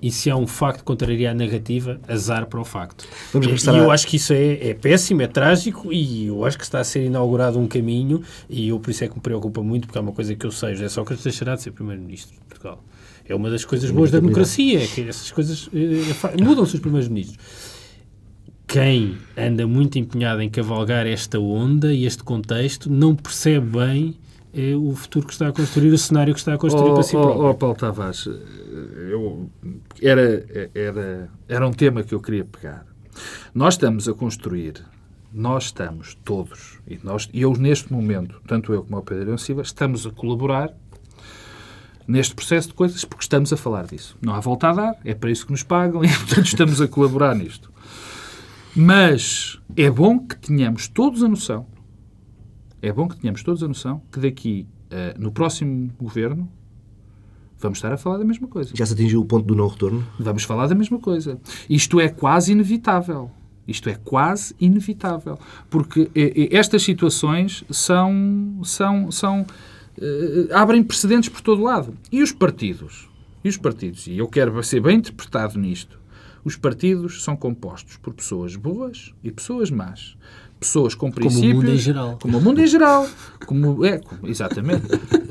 E 0.00 0.12
se 0.12 0.30
há 0.30 0.36
um 0.36 0.46
facto 0.46 0.78
que 0.78 0.84
contraria 0.84 1.32
a 1.32 1.34
narrativa, 1.34 2.00
azar 2.06 2.46
para 2.46 2.60
o 2.60 2.64
facto. 2.64 3.04
Vamos 3.32 3.46
E- 3.48 3.50
e 3.50 3.78
eu 3.78 3.90
acho 3.90 4.06
que 4.06 4.14
isso 4.16 4.32
é, 4.32 4.68
é 4.68 4.74
péssimo, 4.74 5.22
é 5.22 5.26
trágico 5.26 5.92
e 5.92 6.26
eu 6.26 6.44
acho 6.44 6.56
que 6.56 6.62
está 6.62 6.78
a 6.78 6.84
ser 6.84 7.04
inaugurado 7.04 7.58
um 7.58 7.66
caminho 7.66 8.22
e 8.48 8.68
eu 8.68 8.78
por 8.78 8.90
isso 8.92 9.02
é 9.02 9.08
que 9.08 9.14
me 9.16 9.20
preocupa 9.20 9.60
muito, 9.60 9.86
porque 9.88 9.98
é 9.98 10.00
uma 10.00 10.12
coisa 10.12 10.34
que 10.36 10.46
eu 10.46 10.52
sei, 10.52 10.74
José 10.74 10.88
Sócrates 10.88 11.24
deixará 11.24 11.56
de 11.56 11.62
ser 11.62 11.72
Primeiro-Ministro 11.72 12.32
de 12.34 12.40
Portugal. 12.46 12.84
É 13.28 13.34
uma 13.34 13.50
das 13.50 13.64
coisas 13.64 13.90
boas 13.90 14.10
da 14.12 14.20
democracia, 14.20 14.84
é 14.84 14.86
que 14.86 15.02
essas 15.08 15.30
coisas 15.32 15.68
eh, 15.74 16.14
fa- 16.14 16.32
mudam-se 16.40 16.76
os 16.76 16.80
Primeiros-Ministros. 16.80 17.36
Quem 18.66 19.16
anda 19.36 19.66
muito 19.66 19.98
empenhado 19.98 20.42
em 20.42 20.48
cavalgar 20.50 21.06
esta 21.06 21.38
onda 21.40 21.92
e 21.92 22.04
este 22.04 22.22
contexto 22.22 22.90
não 22.90 23.14
percebe 23.16 23.78
bem 23.78 24.14
eh, 24.52 24.74
o 24.74 24.94
futuro 24.94 25.26
que 25.26 25.32
está 25.32 25.48
a 25.48 25.52
construir, 25.52 25.90
o 25.90 25.98
cenário 25.98 26.34
que 26.34 26.40
está 26.40 26.54
a 26.54 26.58
construir 26.58 26.92
para 26.94 27.02
si 27.02 27.12
próprio. 27.12 27.44
Oh, 27.46 27.54
Paulo 27.54 27.74
Tavares, 27.74 28.26
eu, 29.10 29.50
era, 30.02 30.70
era, 30.74 31.30
era 31.48 31.66
um 31.66 31.72
tema 31.72 32.02
que 32.02 32.14
eu 32.14 32.20
queria 32.20 32.44
pegar. 32.44 32.86
Nós 33.54 33.74
estamos 33.74 34.08
a 34.08 34.14
construir, 34.14 34.74
nós 35.32 35.64
estamos 35.64 36.16
todos, 36.24 36.78
e 36.86 36.98
nós, 37.02 37.28
e 37.32 37.42
eu 37.42 37.52
neste 37.52 37.92
momento, 37.92 38.40
tanto 38.46 38.72
eu 38.72 38.82
como 38.82 38.98
o 38.98 39.02
Pedro 39.02 39.36
Silva, 39.38 39.62
estamos 39.62 40.06
a 40.06 40.10
colaborar 40.10 40.72
neste 42.06 42.34
processo 42.34 42.68
de 42.68 42.74
coisas 42.74 43.04
porque 43.04 43.22
estamos 43.22 43.52
a 43.52 43.56
falar 43.56 43.86
disso. 43.86 44.16
Não 44.22 44.34
há 44.34 44.40
volta 44.40 44.68
a 44.68 44.72
dar, 44.72 44.96
é 45.04 45.14
para 45.14 45.30
isso 45.30 45.44
que 45.44 45.52
nos 45.52 45.62
pagam 45.62 46.02
e, 46.04 46.08
portanto, 46.08 46.46
estamos 46.46 46.80
a 46.80 46.88
colaborar 46.88 47.34
nisto. 47.34 47.70
Mas 48.74 49.58
é 49.76 49.90
bom 49.90 50.18
que 50.18 50.36
tenhamos 50.36 50.88
todos 50.88 51.22
a 51.22 51.28
noção, 51.28 51.66
é 52.80 52.92
bom 52.92 53.08
que 53.08 53.16
tenhamos 53.16 53.42
todos 53.42 53.62
a 53.62 53.68
noção 53.68 54.02
que 54.12 54.20
daqui, 54.20 54.66
eh, 54.90 55.14
no 55.18 55.32
próximo 55.32 55.90
governo, 55.98 56.48
vamos 57.58 57.78
estar 57.78 57.92
a 57.92 57.96
falar 57.96 58.18
da 58.18 58.24
mesma 58.24 58.48
coisa. 58.48 58.72
Já 58.74 58.86
se 58.86 58.92
atingiu 58.92 59.20
o 59.20 59.24
ponto 59.24 59.44
do 59.46 59.54
não 59.54 59.68
retorno? 59.68 60.06
Vamos 60.18 60.44
falar 60.44 60.66
da 60.66 60.74
mesma 60.74 60.98
coisa. 60.98 61.40
Isto 61.68 62.00
é 62.00 62.08
quase 62.08 62.52
inevitável. 62.52 63.30
Isto 63.66 63.90
é 63.90 63.94
quase 63.96 64.54
inevitável. 64.58 65.38
Porque 65.68 66.10
eh, 66.14 66.32
eh, 66.34 66.56
estas 66.56 66.82
situações 66.82 67.64
são. 67.70 68.60
são, 68.64 69.10
são 69.10 69.46
eh, 70.00 70.48
abrem 70.52 70.82
precedentes 70.82 71.28
por 71.28 71.40
todo 71.40 71.62
lado. 71.62 71.94
E 72.10 72.22
os 72.22 72.32
partidos? 72.32 73.08
E 73.44 73.48
os 73.48 73.56
partidos? 73.56 74.06
E 74.06 74.16
eu 74.16 74.26
quero 74.26 74.62
ser 74.62 74.80
bem 74.80 74.96
interpretado 74.96 75.58
nisto. 75.58 75.98
Os 76.44 76.56
partidos 76.56 77.22
são 77.24 77.36
compostos 77.36 77.96
por 77.98 78.14
pessoas 78.14 78.56
boas 78.56 79.12
e 79.22 79.30
pessoas 79.30 79.70
más. 79.70 80.16
Pessoas 80.60 80.94
com 80.94 81.08
o 81.08 81.12
princípios. 81.12 81.54
mundo 81.54 81.70
em 81.70 81.78
geral. 81.78 82.18
Como 82.20 82.38
o 82.38 82.40
mundo 82.40 82.60
em 82.60 82.66
geral. 82.66 83.08
Como, 83.46 83.84
é, 83.84 83.98
como- 83.98 84.26
exatamente. 84.28 84.86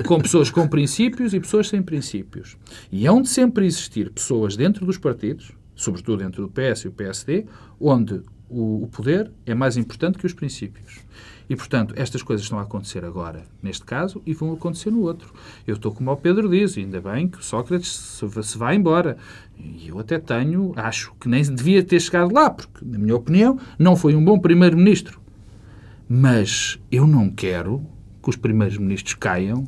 com 0.06 0.20
pessoas 0.20 0.50
com 0.50 0.66
princípios 0.66 1.34
e 1.34 1.40
pessoas 1.40 1.68
sem 1.68 1.82
princípios. 1.82 2.56
E 2.90 3.06
hão 3.06 3.20
de 3.20 3.28
sempre 3.28 3.66
existir 3.66 4.10
pessoas 4.10 4.56
dentro 4.56 4.86
dos 4.86 4.96
partidos, 4.98 5.52
sobretudo 5.74 6.18
dentro 6.22 6.42
do 6.42 6.48
PS 6.48 6.84
e 6.84 6.88
o 6.88 6.92
PSD, 6.92 7.44
onde 7.78 8.22
o, 8.48 8.84
o 8.84 8.88
poder 8.88 9.30
é 9.46 9.54
mais 9.54 9.76
importante 9.76 10.18
que 10.18 10.26
os 10.26 10.32
princípios. 10.32 11.00
E, 11.48 11.56
portanto, 11.56 11.94
estas 11.96 12.22
coisas 12.22 12.44
estão 12.44 12.58
a 12.58 12.62
acontecer 12.62 13.04
agora, 13.04 13.44
neste 13.62 13.84
caso, 13.84 14.22
e 14.26 14.34
vão 14.34 14.52
acontecer 14.52 14.90
no 14.90 15.00
outro. 15.00 15.32
Eu 15.66 15.76
estou 15.76 15.92
como 15.92 16.10
o 16.10 16.16
Pedro 16.16 16.48
diz, 16.48 16.76
ainda 16.76 17.00
bem 17.00 17.26
que 17.26 17.42
Sócrates 17.42 17.90
se, 17.90 18.42
se 18.42 18.58
vai 18.58 18.76
embora. 18.76 19.16
E 19.58 19.88
eu 19.88 19.98
até 19.98 20.18
tenho, 20.18 20.72
acho 20.76 21.14
que 21.18 21.28
nem 21.28 21.42
devia 21.42 21.82
ter 21.82 22.00
chegado 22.00 22.34
lá, 22.34 22.50
porque, 22.50 22.84
na 22.84 22.98
minha 22.98 23.16
opinião, 23.16 23.58
não 23.78 23.96
foi 23.96 24.14
um 24.14 24.22
bom 24.22 24.38
primeiro-ministro. 24.38 25.20
Mas 26.06 26.78
eu 26.92 27.06
não 27.06 27.30
quero 27.30 27.84
que 28.22 28.28
os 28.28 28.36
primeiros-ministros 28.36 29.14
caiam 29.14 29.66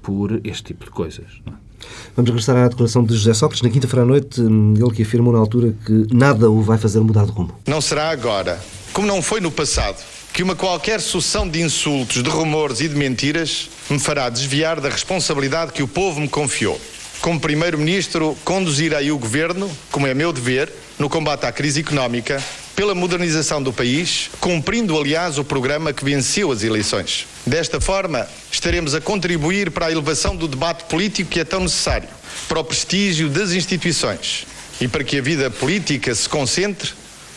por 0.00 0.40
este 0.44 0.64
tipo 0.64 0.86
de 0.86 0.90
coisas. 0.90 1.42
não 1.44 1.52
é? 1.52 1.65
Vamos 2.14 2.30
regressar 2.30 2.56
à 2.56 2.68
declaração 2.68 3.04
de 3.04 3.14
José 3.14 3.34
Sócrates. 3.34 3.62
Na 3.62 3.70
quinta-feira 3.70 4.02
à 4.02 4.06
noite, 4.06 4.40
hum, 4.40 4.74
ele 4.76 4.90
que 4.90 5.02
afirmou 5.02 5.32
na 5.32 5.38
altura 5.38 5.74
que 5.84 6.06
nada 6.12 6.50
o 6.50 6.62
vai 6.62 6.78
fazer 6.78 7.00
mudar 7.00 7.26
de 7.26 7.32
rumo. 7.32 7.54
Não 7.66 7.80
será 7.80 8.10
agora, 8.10 8.58
como 8.92 9.06
não 9.06 9.20
foi 9.20 9.40
no 9.40 9.50
passado, 9.50 10.02
que 10.32 10.42
uma 10.42 10.54
qualquer 10.54 11.00
sucessão 11.00 11.48
de 11.48 11.60
insultos, 11.60 12.22
de 12.22 12.28
rumores 12.28 12.80
e 12.80 12.88
de 12.88 12.94
mentiras 12.94 13.68
me 13.88 13.98
fará 13.98 14.28
desviar 14.28 14.80
da 14.80 14.88
responsabilidade 14.88 15.72
que 15.72 15.82
o 15.82 15.88
povo 15.88 16.20
me 16.20 16.28
confiou. 16.28 16.80
Como 17.20 17.40
Primeiro-Ministro, 17.40 18.36
conduzirei 18.44 19.10
o 19.10 19.18
Governo, 19.18 19.70
como 19.90 20.06
é 20.06 20.14
meu 20.14 20.32
dever, 20.32 20.72
no 20.98 21.08
combate 21.08 21.46
à 21.46 21.52
crise 21.52 21.80
económica, 21.80 22.42
pela 22.76 22.94
modernização 22.94 23.62
do 23.62 23.72
país, 23.72 24.30
cumprindo, 24.38 24.96
aliás, 24.96 25.38
o 25.38 25.44
programa 25.44 25.94
que 25.94 26.04
venceu 26.04 26.52
as 26.52 26.62
eleições. 26.62 27.26
Desta 27.46 27.80
forma, 27.80 28.28
estaremos 28.52 28.94
a 28.94 29.00
contribuir 29.00 29.70
para 29.70 29.86
a 29.86 29.90
elevação 29.90 30.36
do 30.36 30.46
debate 30.46 30.84
político 30.84 31.30
que 31.30 31.40
é 31.40 31.44
tão 31.44 31.60
necessário, 31.60 32.08
para 32.46 32.60
o 32.60 32.64
prestígio 32.64 33.30
das 33.30 33.52
instituições 33.52 34.46
e 34.78 34.86
para 34.86 35.02
que 35.02 35.16
a 35.18 35.22
vida 35.22 35.50
política 35.50 36.14
se 36.14 36.28
concentre 36.28 36.90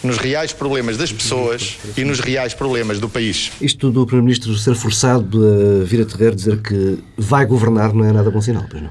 nos 0.03 0.17
reais 0.17 0.51
problemas 0.51 0.97
das 0.97 1.11
pessoas 1.11 1.77
e 1.95 2.03
nos 2.03 2.19
reais 2.19 2.53
problemas 2.53 2.99
do 2.99 3.07
país. 3.07 3.51
Isto 3.61 3.91
do 3.91 4.05
Primeiro-Ministro 4.05 4.53
ser 4.57 4.75
forçado 4.75 5.41
a 5.81 5.85
vir 5.85 6.01
a 6.01 6.05
terreiro 6.05 6.35
dizer 6.35 6.61
que 6.61 6.99
vai 7.17 7.45
governar 7.45 7.93
não 7.93 8.03
é 8.05 8.11
nada 8.11 8.29
bom 8.29 8.41
sinal, 8.41 8.65
pois 8.69 8.83
não? 8.83 8.89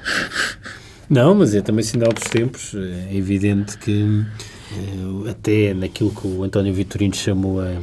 Não, 1.08 1.34
mas 1.34 1.54
é 1.54 1.62
também 1.62 1.82
sinal 1.82 2.12
dos 2.12 2.24
tempos. 2.24 2.74
É 2.74 3.16
evidente 3.16 3.78
que 3.78 4.24
até 5.30 5.72
naquilo 5.74 6.10
que 6.10 6.26
o 6.26 6.42
António 6.42 6.72
Vitorino 6.72 7.14
chamou 7.14 7.60
a, 7.60 7.78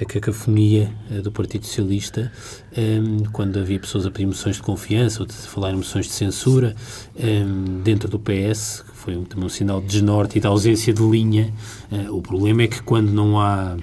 a 0.00 0.04
cacofonia 0.04 0.92
eh, 1.10 1.20
do 1.20 1.30
Partido 1.30 1.66
Socialista, 1.66 2.32
um, 2.76 3.24
quando 3.32 3.58
havia 3.58 3.78
pessoas 3.78 4.06
a 4.06 4.10
pedir 4.10 4.26
moções 4.26 4.56
de 4.56 4.62
confiança 4.62 5.20
ou 5.20 5.26
de 5.26 5.34
falar 5.34 5.72
em 5.72 5.76
moções 5.76 6.06
de 6.06 6.12
censura 6.12 6.74
um, 7.16 7.82
dentro 7.82 8.08
do 8.08 8.18
PS, 8.18 8.84
que 8.88 8.96
foi 8.96 9.14
também 9.24 9.46
um 9.46 9.48
sinal 9.48 9.80
de 9.80 9.88
desnorte 9.88 10.38
e 10.38 10.40
de 10.40 10.46
ausência 10.46 10.92
de 10.92 11.02
linha. 11.02 11.52
Uh, 11.90 12.16
o 12.16 12.22
problema 12.22 12.62
é 12.62 12.66
que 12.66 12.82
quando 12.82 13.10
não 13.10 13.38
há 13.40 13.76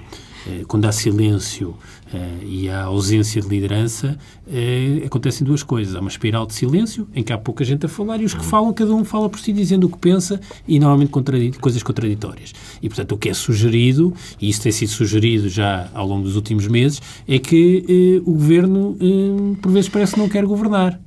quando 0.68 0.86
há 0.86 0.92
silêncio 0.92 1.70
uh, 1.70 2.44
e 2.44 2.68
há 2.68 2.84
ausência 2.84 3.40
de 3.40 3.48
liderança, 3.48 4.18
acontecem 5.04 5.46
duas 5.46 5.62
coisas. 5.62 5.94
Há 5.94 6.00
uma 6.00 6.10
espiral 6.10 6.46
de 6.46 6.54
silêncio, 6.54 7.06
em 7.14 7.22
que 7.22 7.32
há 7.32 7.38
pouca 7.38 7.64
gente 7.64 7.86
a 7.86 7.88
falar, 7.88 8.20
e 8.20 8.24
os 8.24 8.34
que 8.34 8.44
falam, 8.44 8.72
cada 8.72 8.94
um 8.94 9.04
fala 9.04 9.28
por 9.28 9.38
si, 9.38 9.52
dizendo 9.52 9.86
o 9.86 9.90
que 9.90 9.98
pensa, 9.98 10.40
e 10.66 10.78
normalmente 10.78 11.58
coisas 11.58 11.82
contraditórias. 11.82 12.52
E, 12.82 12.88
portanto, 12.88 13.12
o 13.12 13.18
que 13.18 13.28
é 13.28 13.34
sugerido, 13.34 14.12
e 14.40 14.48
isso 14.48 14.62
tem 14.62 14.72
sido 14.72 14.88
sugerido 14.88 15.48
já 15.48 15.88
ao 15.94 16.06
longo 16.06 16.24
dos 16.24 16.36
últimos 16.36 16.66
meses, 16.66 17.00
é 17.28 17.38
que 17.38 18.22
o 18.24 18.32
Governo, 18.32 18.96
por 19.60 19.70
vezes, 19.70 19.88
parece 19.88 20.14
que 20.14 20.20
não 20.20 20.28
quer 20.28 20.44
governar 20.44 21.00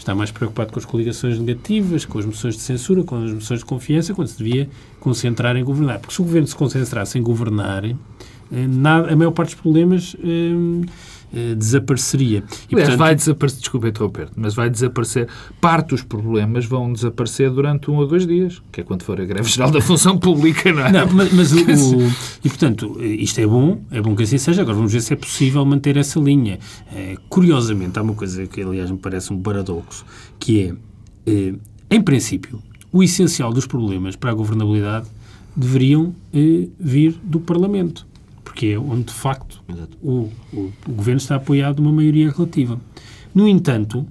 está 0.00 0.14
mais 0.14 0.30
preocupado 0.30 0.72
com 0.72 0.78
as 0.78 0.84
coligações 0.84 1.38
negativas, 1.38 2.04
com 2.04 2.18
as 2.18 2.24
moções 2.24 2.56
de 2.56 2.62
censura, 2.62 3.04
com 3.04 3.22
as 3.22 3.32
moções 3.32 3.60
de 3.60 3.66
confiança, 3.66 4.14
quando 4.14 4.28
se 4.28 4.38
devia 4.38 4.68
concentrar 4.98 5.56
em 5.56 5.64
governar. 5.64 5.98
Porque 5.98 6.14
se 6.14 6.20
o 6.20 6.24
governo 6.24 6.46
se 6.46 6.56
concentrasse 6.56 7.18
em 7.18 7.22
governar, 7.22 7.84
eh, 7.84 7.94
nada, 8.50 9.12
a 9.12 9.16
maior 9.16 9.30
parte 9.30 9.50
dos 9.50 9.60
problemas 9.60 10.16
eh, 10.22 10.86
eh, 11.32 11.54
desapareceria. 11.54 12.38
E, 12.38 12.74
Aliás, 12.74 12.90
portanto... 12.90 12.98
vai 12.98 13.14
desaparecer, 13.14 13.60
desculpa 13.60 13.88
interromper 13.88 14.28
mas 14.34 14.54
vai 14.54 14.68
desaparecer, 14.68 15.28
parte 15.60 15.90
dos 15.90 16.02
problemas 16.02 16.64
vão 16.66 16.92
desaparecer 16.92 17.50
durante 17.50 17.90
um 17.90 17.96
ou 17.96 18.06
dois 18.06 18.26
dias, 18.26 18.60
que 18.72 18.80
é 18.80 18.84
quando 18.84 19.04
for 19.04 19.20
a 19.20 19.24
greve 19.24 19.48
geral 19.48 19.70
da 19.70 19.80
função 19.80 20.18
pública, 20.18 20.72
não 20.72 20.86
é? 20.86 20.92
Não, 20.92 21.12
mas, 21.12 21.32
mas 21.32 21.52
o, 21.52 21.58
o, 21.98 22.12
E, 22.44 22.48
portanto, 22.48 22.96
isto 23.00 23.40
é 23.40 23.46
bom, 23.46 23.80
é 23.90 24.00
bom 24.00 24.16
que 24.16 24.24
assim 24.24 24.38
seja, 24.38 24.62
agora 24.62 24.76
vamos 24.76 24.92
ver 24.92 25.00
se 25.00 25.12
é 25.12 25.16
possível 25.16 25.64
manter 25.64 25.96
essa 25.96 26.18
linha. 26.18 26.58
É, 26.92 27.16
curiosamente, 27.28 27.98
há 27.98 28.02
uma 28.02 28.14
coisa 28.14 28.46
que, 28.46 28.60
aliás, 28.60 28.90
me 28.90 28.98
parece 28.98 29.32
um 29.32 29.40
paradoxo, 29.40 30.04
que 30.38 30.74
é, 31.26 31.30
é 31.30 31.54
em 31.92 32.00
princípio, 32.00 32.60
o 32.92 33.02
essencial 33.02 33.52
dos 33.52 33.66
problemas 33.66 34.16
para 34.16 34.30
a 34.30 34.34
governabilidade 34.34 35.06
deveriam 35.56 36.14
eh, 36.32 36.68
vir 36.78 37.18
do 37.22 37.40
Parlamento 37.40 38.09
porque 38.44 38.66
é 38.66 38.78
onde, 38.78 39.04
de 39.04 39.12
facto, 39.12 39.62
o, 40.02 40.28
o, 40.52 40.72
o, 40.86 40.92
governo 40.92 41.18
está 41.18 41.36
apoiado 41.36 41.82
numa 41.82 41.92
maioria 41.92 42.30
relativa. 42.30 42.80
No 43.34 43.46
entanto, 43.46 44.06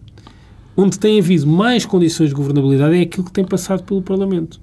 onde 0.76 0.98
tem 0.98 1.20
havido 1.20 1.46
mais 1.48 1.86
condições 1.86 2.30
de 2.30 2.36
governabilidade 2.36 2.96
é 2.96 3.02
aquilo 3.02 3.26
que 3.26 3.32
tem 3.32 3.44
passado 3.44 3.84
pelo 3.84 4.02
Parlamento. 4.02 4.60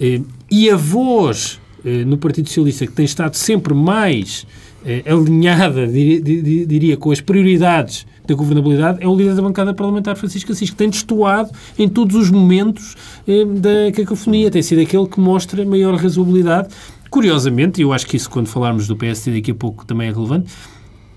Eh, 0.00 0.20
e 0.50 0.70
a 0.70 0.76
voz 0.76 1.60
eh, 1.84 2.04
no 2.04 2.18
Partido 2.18 2.48
Socialista, 2.48 2.86
que 2.86 2.92
tem 2.92 3.04
estado 3.04 3.34
sempre 3.34 3.74
mais 3.74 4.46
eh, 4.84 5.02
alinhada, 5.06 5.86
diria, 5.86 6.66
diria, 6.66 6.96
com 6.96 7.10
as 7.10 7.20
prioridades 7.20 8.06
da 8.26 8.34
governabilidade, 8.34 9.02
é 9.02 9.08
o 9.08 9.16
líder 9.16 9.34
da 9.34 9.42
bancada 9.42 9.72
parlamentar, 9.72 10.16
Francisco 10.16 10.52
Assis, 10.52 10.70
que 10.70 10.76
tem 10.76 10.90
destoado 10.90 11.50
em 11.78 11.88
todos 11.88 12.14
os 12.14 12.30
momentos 12.30 12.94
da 13.26 13.90
cacofonia. 13.94 14.50
Tem 14.50 14.60
sido 14.60 14.82
aquele 14.82 15.06
que 15.06 15.18
mostra 15.18 15.64
maior 15.64 15.94
razoabilidade 15.94 16.68
Curiosamente, 17.10 17.80
e 17.80 17.84
eu 17.84 17.92
acho 17.92 18.06
que 18.06 18.16
isso, 18.16 18.28
quando 18.28 18.46
falarmos 18.46 18.86
do 18.86 18.96
PSD 18.96 19.36
daqui 19.36 19.50
a 19.50 19.54
pouco, 19.54 19.84
também 19.84 20.08
é 20.08 20.12
relevante, 20.12 20.50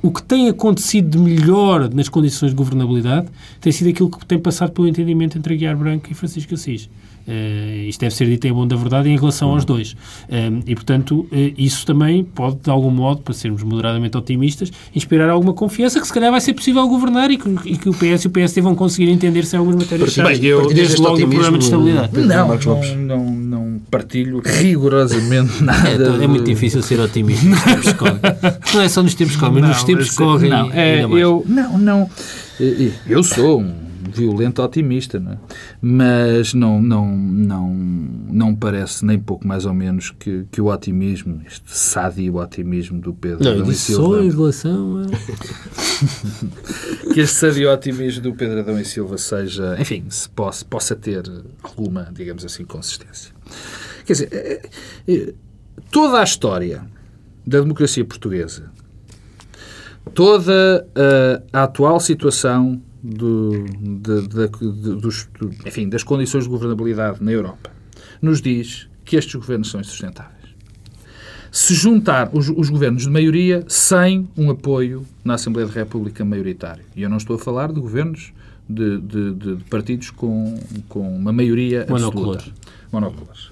o 0.02 0.12
que 0.12 0.24
tem 0.24 0.50
acontecido 0.50 1.12
de 1.12 1.18
melhor 1.20 1.94
nas 1.94 2.10
condições 2.10 2.50
de 2.50 2.56
governabilidade 2.56 3.28
tem 3.60 3.72
sido 3.72 3.90
aquilo 3.90 4.10
que 4.10 4.26
tem 4.26 4.40
passado 4.40 4.72
pelo 4.72 4.88
entendimento 4.88 5.38
entre 5.38 5.54
Aguiar 5.54 5.78
Branco 5.78 6.08
e 6.10 6.16
Francisco 6.16 6.56
Assis. 6.56 6.90
Uh, 7.28 7.88
isto 7.88 8.00
deve 8.00 8.16
ser 8.16 8.26
dito 8.26 8.48
em 8.48 8.54
bom 8.54 8.68
da 8.68 8.76
verdade 8.76 9.10
em 9.10 9.18
relação 9.18 9.52
aos 9.52 9.66
dois. 9.66 9.92
Uh, 9.92 10.62
e, 10.66 10.76
portanto, 10.76 11.28
uh, 11.32 11.54
isso 11.58 11.86
também 11.86 12.24
pode, 12.24 12.58
de 12.58 12.70
algum 12.70 12.90
modo, 12.90 13.22
para 13.22 13.34
sermos 13.34 13.64
moderadamente 13.64 14.18
otimistas, 14.18 14.72
inspirar 14.96 15.30
alguma 15.30 15.54
confiança 15.54 16.00
que 16.00 16.08
se 16.08 16.14
calhar 16.14 16.32
vai 16.32 16.42
ser 16.42 16.54
possível 16.54 16.88
governar 16.88 17.30
e 17.32 17.38
que, 17.38 17.50
e 17.66 17.78
que 17.78 17.90
o 17.90 17.94
PS 17.94 18.24
e 18.24 18.28
o 18.28 18.30
PSD 18.30 18.62
vão 18.62 18.76
conseguir 18.76 19.10
entender-se 19.10 19.56
em 19.56 19.60
algumas 19.60 19.84
matérias 19.84 20.18
Bem, 20.18 20.44
eu, 20.46 20.74
desde 20.74 21.02
logo 21.02 21.20
no 21.20 21.28
programa 21.28 21.58
de 21.58 21.64
estabilidade. 21.64 22.20
Não, 22.20 22.48
não, 22.48 22.96
não, 22.96 23.32
não 23.32 23.82
partilho 23.90 24.42
rigorosamente 24.44 25.62
nada. 25.64 26.18
É, 26.20 26.24
é, 26.24 26.28
muito 26.28 26.46
difícil 26.46 26.82
ser 26.82 27.00
otimista 27.00 27.46
nos 27.46 27.62
tempos 27.64 27.94
correm. 27.94 28.20
Não 28.74 28.82
é 28.82 28.90
só 28.90 29.04
nos 29.04 29.16
tempos 29.16 29.36
correm, 29.36 29.62
mas 29.62 29.70
nos 29.70 29.84
tempos 29.84 30.10
que 30.10 30.16
correm. 30.16 30.50
Não, 30.50 30.72
é, 30.72 31.04
eu, 31.04 31.46
não, 31.48 31.78
não. 31.78 32.10
Eu 33.08 33.24
sou 33.24 33.62
um 33.62 33.91
violento 34.12 34.62
otimista, 34.62 35.20
não 35.20 35.34
é? 35.34 35.38
mas 35.82 36.54
não, 36.54 36.82
não, 36.82 37.16
não, 37.16 37.74
não 37.74 38.56
parece 38.56 39.06
nem 39.06 39.20
pouco 39.20 39.48
mais 39.48 39.66
ou 39.66 39.74
menos 39.74 40.12
que, 40.12 40.46
que 40.52 40.62
o 40.62 40.68
otimismo, 40.68 41.42
este 41.46 41.78
sádio 41.78 42.36
otimismo 42.36 43.00
do 43.00 43.14
Pedro 43.14 43.44
não, 43.44 43.52
Adão 43.52 43.72
e 43.72 43.76
Silva... 43.76 44.04
Só 44.04 44.22
em 44.22 44.30
relação 44.30 44.98
a... 44.98 45.06
que 47.14 47.20
este 47.20 47.36
sádio 47.36 47.72
otimismo 47.72 48.24
do 48.24 48.34
Pedro 48.34 48.60
Adão 48.60 48.80
e 48.80 48.86
Silva 48.86 49.18
seja, 49.18 49.76
enfim, 49.80 50.06
se 50.10 50.30
possa, 50.30 50.66
possa 50.66 50.96
ter 50.96 51.24
alguma, 51.64 52.10
digamos 52.14 52.46
assim, 52.46 52.66
consistência. 52.66 53.34
Quer 54.06 54.14
dizer, 54.14 54.30
eh, 54.32 54.70
eh, 55.08 55.34
toda 55.92 56.20
a 56.20 56.24
história 56.24 56.84
da 57.46 57.60
democracia 57.60 58.06
portuguesa, 58.06 58.72
toda 60.14 60.88
a, 61.54 61.60
a 61.60 61.64
atual 61.64 62.00
situação 62.00 62.82
do, 63.04 63.64
de, 63.64 64.28
de, 64.28 64.96
dos, 64.96 65.28
enfim, 65.66 65.90
das 65.90 66.04
condições 66.04 66.44
de 66.44 66.50
governabilidade 66.50 67.24
na 67.24 67.32
Europa 67.32 67.72
nos 68.22 68.42
diz 68.42 68.88
que 69.04 69.16
estes 69.16 69.36
governos 69.36 69.72
são 69.72 69.82
insustentáveis. 69.82 70.42
Se 71.52 71.74
juntar 71.74 72.30
os, 72.32 72.50
os, 72.50 72.70
governos 72.70 73.04
de 73.04 73.10
maioria 73.10 73.66
sem 73.68 74.30
um 74.38 74.50
apoio 74.50 75.06
na 75.24 75.34
Assembleia 75.34 75.68
da 75.68 75.74
República 75.74 76.24
maioritário, 76.24 76.84
e 76.96 77.02
eu 77.02 77.10
não 77.10 77.18
estou 77.18 77.36
a 77.36 77.40
falar 77.40 77.74
de 77.74 77.80
governos 77.80 78.32
de, 78.70 79.00
de 79.00 79.64
partidos 79.70 80.12
com, 80.12 80.58
com 80.88 81.14
uma 81.14 81.34
maioria 81.34 81.82
absoluta. 81.82 82.46
Monoculares. 82.92 83.52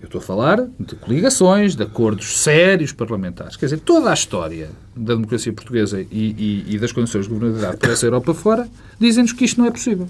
Eu 0.00 0.06
estou 0.06 0.18
a 0.18 0.22
falar 0.22 0.66
de 0.78 0.96
coligações, 0.96 1.74
de 1.74 1.82
acordos 1.82 2.38
sérios 2.40 2.92
parlamentares. 2.92 3.56
Quer 3.56 3.66
dizer, 3.66 3.80
toda 3.80 4.10
a 4.10 4.14
história 4.14 4.70
da 4.94 5.14
democracia 5.14 5.52
portuguesa 5.52 6.00
e, 6.00 6.06
e, 6.10 6.74
e 6.74 6.78
das 6.78 6.92
condições 6.92 7.24
de 7.24 7.32
governabilidade 7.32 7.78
por 7.78 7.90
essa 7.90 8.04
Europa 8.04 8.34
fora 8.34 8.68
dizem-nos 8.98 9.32
que 9.32 9.44
isto 9.44 9.60
não 9.60 9.66
é 9.66 9.70
possível. 9.70 10.08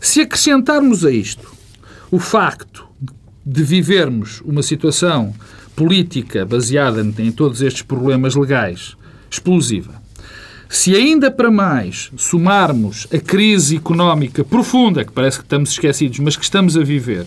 Se 0.00 0.20
acrescentarmos 0.20 1.04
a 1.04 1.10
isto 1.10 1.50
o 2.10 2.18
facto 2.18 2.86
de 3.44 3.62
vivermos 3.62 4.40
uma 4.42 4.62
situação 4.62 5.34
política 5.74 6.44
baseada 6.44 7.00
em 7.18 7.32
todos 7.32 7.62
estes 7.62 7.82
problemas 7.82 8.34
legais 8.34 8.96
explosiva, 9.30 10.02
se 10.68 10.94
ainda 10.94 11.30
para 11.30 11.50
mais 11.50 12.10
somarmos 12.16 13.06
a 13.12 13.18
crise 13.18 13.76
económica 13.76 14.44
profunda, 14.44 15.04
que 15.04 15.12
parece 15.12 15.38
que 15.38 15.44
estamos 15.44 15.70
esquecidos, 15.70 16.18
mas 16.18 16.36
que 16.36 16.44
estamos 16.44 16.76
a 16.76 16.82
viver, 16.82 17.26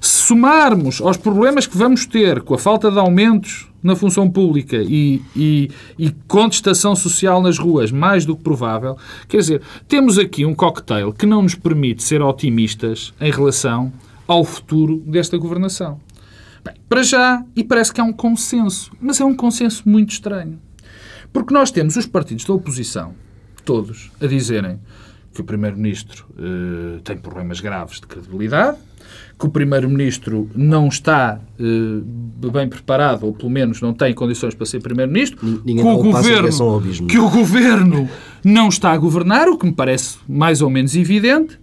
se 0.00 0.26
somarmos 0.26 1.00
aos 1.00 1.16
problemas 1.16 1.66
que 1.66 1.76
vamos 1.76 2.06
ter 2.06 2.42
com 2.42 2.54
a 2.54 2.58
falta 2.58 2.90
de 2.90 2.98
aumentos 2.98 3.68
na 3.82 3.94
função 3.94 4.28
pública 4.28 4.76
e, 4.76 5.22
e, 5.36 5.70
e, 5.98 6.10
contestação 6.26 6.96
social 6.96 7.40
nas 7.40 7.58
ruas, 7.58 7.92
mais 7.92 8.24
do 8.24 8.36
que 8.36 8.42
provável, 8.42 8.96
quer 9.28 9.38
dizer, 9.38 9.62
temos 9.86 10.18
aqui 10.18 10.44
um 10.44 10.54
cocktail 10.54 11.12
que 11.12 11.26
não 11.26 11.42
nos 11.42 11.54
permite 11.54 12.02
ser 12.02 12.20
otimistas 12.20 13.14
em 13.20 13.30
relação 13.30 13.92
ao 14.26 14.44
futuro 14.44 15.02
desta 15.06 15.38
governação. 15.38 16.00
Bem, 16.64 16.74
para 16.88 17.02
já, 17.02 17.42
e 17.54 17.62
parece 17.62 17.92
que 17.92 18.00
há 18.00 18.04
um 18.04 18.12
consenso, 18.12 18.90
mas 19.00 19.20
é 19.20 19.24
um 19.24 19.34
consenso 19.34 19.88
muito 19.88 20.10
estranho. 20.10 20.58
Porque 21.32 21.54
nós 21.54 21.70
temos 21.70 21.96
os 21.96 22.06
partidos 22.06 22.44
da 22.44 22.52
oposição, 22.52 23.14
todos, 23.64 24.10
a 24.20 24.26
dizerem 24.26 24.80
que 25.32 25.40
o 25.40 25.44
Primeiro-Ministro 25.44 26.26
eh, 26.36 27.00
tem 27.04 27.16
problemas 27.16 27.60
graves 27.60 28.00
de 28.00 28.06
credibilidade, 28.06 28.78
que 29.38 29.46
o 29.46 29.48
Primeiro-Ministro 29.48 30.50
não 30.54 30.88
está 30.88 31.40
uh, 31.60 32.50
bem 32.50 32.68
preparado, 32.68 33.24
ou 33.24 33.32
pelo 33.32 33.50
menos 33.50 33.80
não 33.80 33.94
tem 33.94 34.12
condições 34.12 34.54
para 34.54 34.66
ser 34.66 34.80
Primeiro-Ministro, 34.80 35.62
que, 35.62 35.80
o 35.80 35.98
governo, 35.98 37.06
que 37.06 37.18
o 37.18 37.30
Governo 37.30 38.08
não 38.44 38.68
está 38.68 38.90
a 38.90 38.96
governar, 38.96 39.48
o 39.48 39.56
que 39.56 39.66
me 39.66 39.72
parece 39.72 40.18
mais 40.28 40.60
ou 40.60 40.68
menos 40.68 40.96
evidente, 40.96 41.58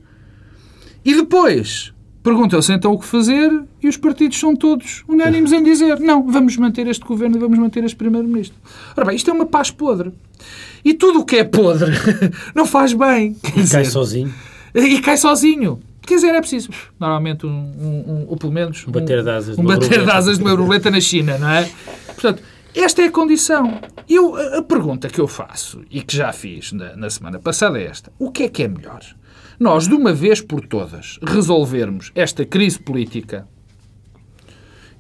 e 1.04 1.14
depois 1.14 1.94
perguntam-se 2.24 2.74
então 2.74 2.94
o 2.94 2.98
que 2.98 3.06
fazer 3.06 3.52
e 3.84 3.88
os 3.88 3.98
partidos 3.98 4.40
são 4.40 4.56
todos 4.56 5.04
unânimes 5.08 5.52
em 5.52 5.62
dizer 5.62 6.00
não, 6.00 6.26
vamos 6.26 6.58
manter 6.58 6.88
este 6.88 7.06
Governo 7.06 7.36
e 7.36 7.40
vamos 7.40 7.60
manter 7.60 7.84
este 7.84 7.98
Primeiro-Ministro. 7.98 8.58
Ora 8.96 9.06
bem, 9.06 9.16
isto 9.16 9.30
é 9.30 9.34
uma 9.34 9.46
paz 9.46 9.70
podre. 9.70 10.12
E 10.84 10.94
tudo 10.94 11.20
o 11.20 11.26
que 11.26 11.36
é 11.36 11.44
podre 11.44 11.92
não 12.56 12.66
faz 12.66 12.94
bem. 12.94 13.36
E 13.56 13.68
cai 13.68 13.86
sozinho. 13.86 14.34
E 14.74 15.00
cai 15.02 15.18
sozinho. 15.18 15.80
Quer 16.06 16.16
dizer, 16.16 16.36
é 16.36 16.40
preciso, 16.40 16.70
normalmente, 17.00 17.46
um, 17.46 17.50
um, 17.50 18.26
ou 18.28 18.38
pelo 18.38 18.52
menos... 18.52 18.86
Um 18.88 18.92
bater 18.92 19.24
de 19.24 19.30
asas 19.30 19.58
um, 19.58 19.62
de 19.62 19.68
uma 19.68 19.78
bater 19.78 20.04
de 20.04 20.12
asas 20.12 20.38
de 20.38 20.44
uma 20.44 20.56
borboleta 20.56 20.92
na 20.92 21.00
China, 21.00 21.38
não 21.38 21.50
é? 21.50 21.70
Portanto, 22.08 22.44
esta 22.76 23.02
é 23.02 23.06
a 23.06 23.12
condição. 23.12 23.80
Eu, 24.08 24.36
a, 24.36 24.58
a 24.60 24.62
pergunta 24.62 25.08
que 25.08 25.20
eu 25.20 25.28
faço, 25.28 25.82
e 25.90 26.02
que 26.02 26.16
já 26.16 26.32
fiz 26.32 26.72
na, 26.72 26.96
na 26.96 27.10
semana 27.10 27.40
passada, 27.40 27.80
é 27.80 27.86
esta. 27.86 28.12
O 28.20 28.32
que 28.32 28.44
é 28.44 28.50
que 28.50 28.64
é 28.64 28.68
melhor? 28.68 29.02
Nós, 29.60 29.88
de 29.88 29.94
uma 29.94 30.14
vez 30.14 30.42
por 30.42 30.66
todas, 30.68 31.18
resolvermos 31.24 32.12
esta 32.14 32.46
crise 32.46 32.78
política 32.78 33.48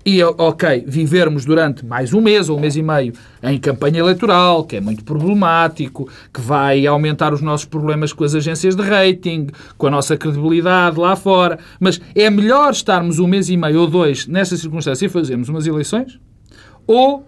e, 0.06 0.22
ok, 0.24 0.84
vivermos 0.86 1.46
durante 1.46 1.84
mais 1.84 2.14
um 2.14 2.22
mês 2.22 2.48
ou 2.48 2.58
um 2.58 2.62
mês 2.62 2.76
e 2.76 2.84
meio 2.84 3.12
em 3.42 3.58
campanha 3.58 4.00
eleitoral, 4.00 4.64
que 4.64 4.76
é 4.76 4.82
muito 4.82 5.04
problemático, 5.04 6.08
que 6.32 6.40
vai 6.40 6.86
aumentar 6.86 7.34
os 7.34 7.42
nossos 7.42 7.66
problemas 7.66 8.14
com 8.14 8.24
as 8.24 8.36
agências 8.36 8.76
de 8.76 8.84
rating, 8.84 9.48
com 9.80 9.88
a 9.88 9.90
nossa 9.90 10.16
credibilidade 10.16 11.00
lá 11.00 11.16
fora. 11.16 11.58
Mas 11.80 12.00
é 12.14 12.30
melhor 12.30 12.72
estarmos 12.72 13.18
um 13.18 13.26
mês 13.26 13.50
e 13.50 13.58
meio 13.58 13.82
ou 13.82 13.88
dois 13.88 14.28
nesta 14.28 14.56
circunstância 14.56 15.08
e 15.08 15.10
fazermos 15.10 15.50
umas 15.50 15.66
eleições? 15.66 16.20
Ou 16.86 17.26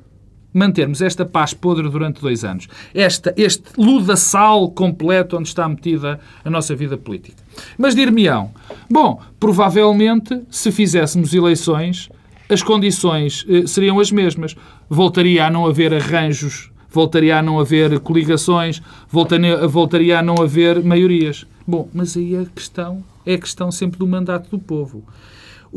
mantermos 0.53 1.01
esta 1.01 1.25
paz 1.25 1.55
podre 1.55 1.89
durante 1.89 2.21
dois 2.21 2.43
anos? 2.43 2.67
Esta, 2.93 3.33
este 3.35 3.63
ludaçal 3.75 4.69
completo 4.69 5.35
onde 5.35 5.47
está 5.47 5.67
metida 5.67 6.19
a 6.45 6.49
nossa 6.49 6.75
vida 6.75 6.95
política. 6.95 7.41
Mas 7.75 7.95
dir-me-ão, 7.95 8.51
bom, 8.87 9.19
provavelmente, 9.39 10.43
se 10.51 10.71
fizéssemos 10.71 11.33
eleições, 11.33 12.07
as 12.49 12.63
condições 12.63 13.45
eh, 13.49 13.67
seriam 13.67 13.99
as 13.99 14.11
mesmas. 14.11 14.55
Voltaria 14.89 15.45
a 15.45 15.49
não 15.49 15.65
haver 15.65 15.93
arranjos, 15.93 16.71
voltaria 16.89 17.37
a 17.37 17.41
não 17.41 17.59
haver 17.59 17.99
coligações, 17.99 18.81
voltaria, 19.09 19.67
voltaria 19.67 20.19
a 20.19 20.23
não 20.23 20.41
haver 20.41 20.83
maiorias. 20.83 21.45
Bom, 21.67 21.89
mas 21.93 22.15
aí 22.15 22.35
a 22.35 22.45
questão 22.45 23.03
é 23.25 23.33
a 23.33 23.37
questão 23.37 23.71
sempre 23.71 23.99
do 23.99 24.07
mandato 24.07 24.49
do 24.49 24.59
povo. 24.59 25.03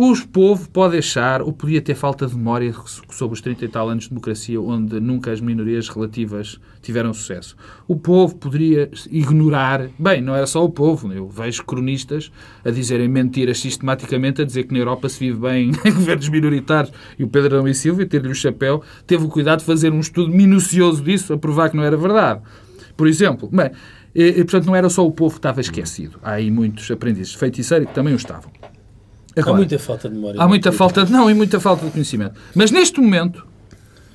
O 0.03 0.15
povo 0.33 0.67
pode 0.71 0.97
achar, 0.97 1.43
ou 1.43 1.53
podia 1.53 1.83
ter 1.83 1.95
falta 1.95 2.27
de 2.27 2.35
memória 2.35 2.75
sobre 3.11 3.35
os 3.35 3.43
30 3.43 3.67
e 3.67 3.69
tal 3.69 3.87
anos 3.87 4.05
de 4.05 4.09
democracia, 4.09 4.59
onde 4.59 4.99
nunca 4.99 5.31
as 5.31 5.43
minorias 5.43 5.91
relativas 5.91 6.59
tiveram 6.81 7.13
sucesso. 7.13 7.55
O 7.87 7.95
povo 7.95 8.35
poderia 8.35 8.91
ignorar. 9.11 9.91
Bem, 9.99 10.23
não 10.23 10.35
era 10.35 10.47
só 10.47 10.65
o 10.65 10.71
povo. 10.71 11.13
Eu 11.13 11.29
vejo 11.29 11.63
cronistas 11.65 12.33
a 12.65 12.71
dizerem 12.71 13.09
mentiras 13.09 13.61
sistematicamente, 13.61 14.41
a 14.41 14.45
dizer 14.47 14.65
que 14.65 14.73
na 14.73 14.79
Europa 14.79 15.07
se 15.07 15.21
vive 15.21 15.39
bem 15.39 15.71
em 15.85 15.93
governos 15.93 16.31
minoritários. 16.31 16.95
E 17.19 17.23
o 17.23 17.29
Pedro 17.29 17.57
Adão 17.57 17.69
e 17.69 17.75
Silva, 17.75 18.07
ter-lhe 18.07 18.31
o 18.31 18.35
chapéu, 18.35 18.83
teve 19.07 19.27
o 19.27 19.29
cuidado 19.29 19.59
de 19.59 19.67
fazer 19.67 19.93
um 19.93 20.01
estudo 20.01 20.33
minucioso 20.33 21.05
disso, 21.05 21.35
a 21.35 21.39
provar 21.39 21.69
que 21.69 21.77
não 21.77 21.85
era 21.85 21.99
verdade. 21.99 22.41
Por 22.97 23.07
exemplo, 23.07 23.51
bem, 23.53 23.71
e, 24.15 24.33
portanto, 24.45 24.65
não 24.65 24.75
era 24.75 24.89
só 24.89 25.07
o 25.07 25.13
povo 25.13 25.35
que 25.35 25.41
estava 25.41 25.61
esquecido. 25.61 26.19
Há 26.23 26.33
aí 26.33 26.51
muitos 26.51 26.91
aprendizes 26.91 27.33
de 27.33 27.39
feiticeiro 27.39 27.87
que 27.87 27.95
também 27.95 28.15
o 28.15 28.17
estavam. 28.17 28.51
Há 29.37 29.53
muita 29.53 29.79
falta 29.79 30.09
de 30.09 30.15
memória. 30.15 30.41
Há 30.41 30.49
muita 30.49 30.73
falta 30.73 31.05
de, 31.05 31.13
não, 31.13 31.31
e 31.31 31.35
muita 31.35 31.61
falta 31.61 31.85
de 31.87 31.93
conhecimento. 31.93 32.35
Mas 32.55 32.71
neste 32.71 33.01
momento, 33.01 33.45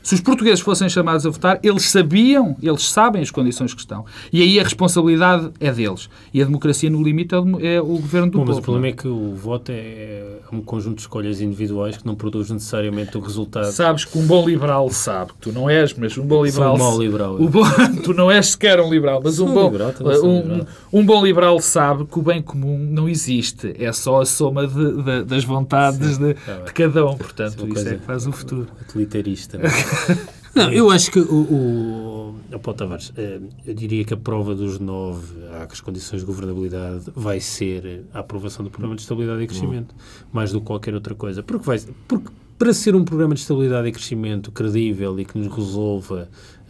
se 0.06 0.14
os 0.14 0.22
portugueses 0.22 0.60
fossem 0.60 0.88
chamados 0.88 1.26
a 1.26 1.30
votar, 1.32 1.60
eles 1.64 1.90
sabiam, 1.90 2.56
eles 2.62 2.88
sabem 2.88 3.24
as 3.24 3.32
condições 3.32 3.74
que 3.74 3.80
estão. 3.80 4.06
E 4.32 4.40
aí 4.40 4.60
a 4.60 4.64
responsabilidade 4.64 5.50
é 5.60 5.72
deles. 5.72 6.08
E 6.32 6.40
a 6.44 6.46
democracia, 6.46 6.92
no 6.92 7.02
limite, 7.02 7.34
é 7.34 7.40
o, 7.40 7.60
é 7.60 7.80
governo 7.82 8.28
do 8.30 8.38
Bom, 8.38 8.46
povo. 8.46 8.50
mas 8.50 8.58
o 8.60 8.62
problema 8.62 8.88
é 8.88 8.92
que 8.92 9.08
o 9.08 9.34
voto 9.34 9.72
é 9.72 10.24
um 10.52 10.62
conjunto 10.62 10.98
de 10.98 11.02
escolhas 11.02 11.42
individuais 11.42 11.98
que 11.98 12.06
não 12.06 12.14
produz 12.14 12.52
necessariamente 12.52 13.18
o 13.18 13.20
resultado. 13.20 13.72
Sabes 13.72 14.06
que 14.06 14.16
um 14.20 14.28
bom 14.28 14.48
liberal 14.48 14.88
sabe 14.92 15.32
que 15.34 15.40
tu 15.40 15.52
não 15.52 15.68
és, 15.68 15.92
mas 15.96 16.16
um 16.20 16.24
bom 16.28 16.46
liberal. 16.46 16.78
Sou 16.78 16.86
um 16.88 16.90
mau 16.92 17.02
liberal. 17.02 17.38
Bom, 17.40 17.64
tu 18.04 18.14
não 18.14 18.30
és 18.30 18.46
sequer 18.52 18.80
um 18.80 18.92
liberal, 18.92 19.20
mas 19.24 19.40
um 19.40 19.52
bom, 19.52 19.66
liberal, 19.66 19.92
um, 20.24 20.38
liberal. 20.42 20.68
um 20.94 21.04
bom 21.04 21.26
liberal 21.26 21.60
sabe 21.60 22.06
que 22.06 22.20
o 22.20 22.22
bem 22.22 22.44
comum 22.44 22.78
não 22.78 23.10
existe. 23.10 23.74
É 23.80 23.92
só 23.92 24.22
a 24.22 24.26
soma 24.26 24.68
de- 24.68 25.02
de- 25.02 25.24
das 25.24 25.44
vontades 25.44 26.20
de, 26.20 26.36
tá 26.36 26.58
de 26.66 26.74
cada 26.74 27.06
um. 27.08 27.18
Portanto, 27.18 27.68
Isso 27.68 27.88
é 27.90 27.94
é 27.94 27.96
que 27.96 28.06
faz 28.06 28.28
o 28.28 28.32
futuro. 28.32 28.68
utilitarista. 28.88 29.58
não 30.56 30.72
eu 30.72 30.90
acho 30.90 31.12
que 31.12 31.20
o, 31.20 32.36
o, 32.54 32.60
Paulo 32.60 32.78
Tavares, 32.78 33.14
eh, 33.18 33.40
eu 33.66 33.74
diria 33.74 34.04
que 34.04 34.14
a 34.14 34.18
prova 34.18 34.56
dos 34.56 34.80
nove 34.80 35.36
às 35.70 35.82
condições 35.82 36.22
de 36.22 36.26
governabilidade 36.26 37.06
vai 37.16 37.40
ser 37.40 38.06
a 38.14 38.20
aprovação 38.20 38.64
do 38.64 38.72
programa 38.72 38.96
de 38.96 39.02
estabilidade 39.02 39.44
e 39.44 39.48
crescimento, 39.48 39.94
mais 40.32 40.52
do 40.52 40.60
que 40.60 40.66
qualquer 40.66 40.94
outra 40.94 41.14
coisa. 41.14 41.44
Porque, 41.44 41.66
vai, 41.66 41.80
porque 42.08 42.30
para 42.58 42.74
ser 42.74 42.96
um 42.96 43.04
programa 43.04 43.36
de 43.36 43.42
estabilidade 43.42 43.88
e 43.88 43.92
crescimento 43.92 44.52
credível 44.52 45.20
e 45.20 45.26
que 45.26 45.38
nos 45.38 45.54
resolva, 45.54 46.30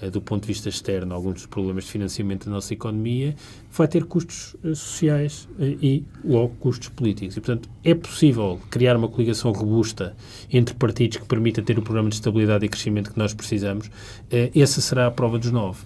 do 0.09 0.21
ponto 0.21 0.41
de 0.41 0.47
vista 0.47 0.69
externo, 0.69 1.13
alguns 1.13 1.35
dos 1.35 1.45
problemas 1.45 1.85
de 1.85 1.91
financiamento 1.91 2.45
da 2.45 2.51
nossa 2.51 2.73
economia, 2.73 3.35
vai 3.71 3.87
ter 3.87 4.05
custos 4.05 4.55
eh, 4.63 4.73
sociais 4.73 5.47
eh, 5.59 5.77
e, 5.81 6.03
logo, 6.23 6.53
custos 6.59 6.89
políticos. 6.89 7.37
E, 7.37 7.41
portanto, 7.41 7.69
é 7.83 7.93
possível 7.93 8.59
criar 8.69 8.95
uma 8.95 9.07
coligação 9.07 9.51
robusta 9.51 10.15
entre 10.51 10.75
partidos 10.75 11.17
que 11.17 11.25
permita 11.25 11.61
ter 11.61 11.77
o 11.77 11.81
programa 11.81 12.09
de 12.09 12.15
estabilidade 12.15 12.65
e 12.65 12.69
crescimento 12.69 13.11
que 13.11 13.17
nós 13.17 13.33
precisamos. 13.33 13.89
Eh, 14.31 14.51
Essa 14.55 14.81
será 14.81 15.07
a 15.07 15.11
prova 15.11 15.37
dos 15.37 15.51
nove. 15.51 15.79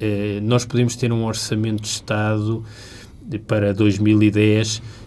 Eh, 0.00 0.40
Nós 0.42 0.64
podemos 0.64 0.96
ter 0.96 1.12
um 1.12 1.24
orçamento 1.24 1.82
de 1.82 1.88
Estado 1.88 2.64
para 3.46 3.72
2010 3.74 4.82
eh, 4.82 5.05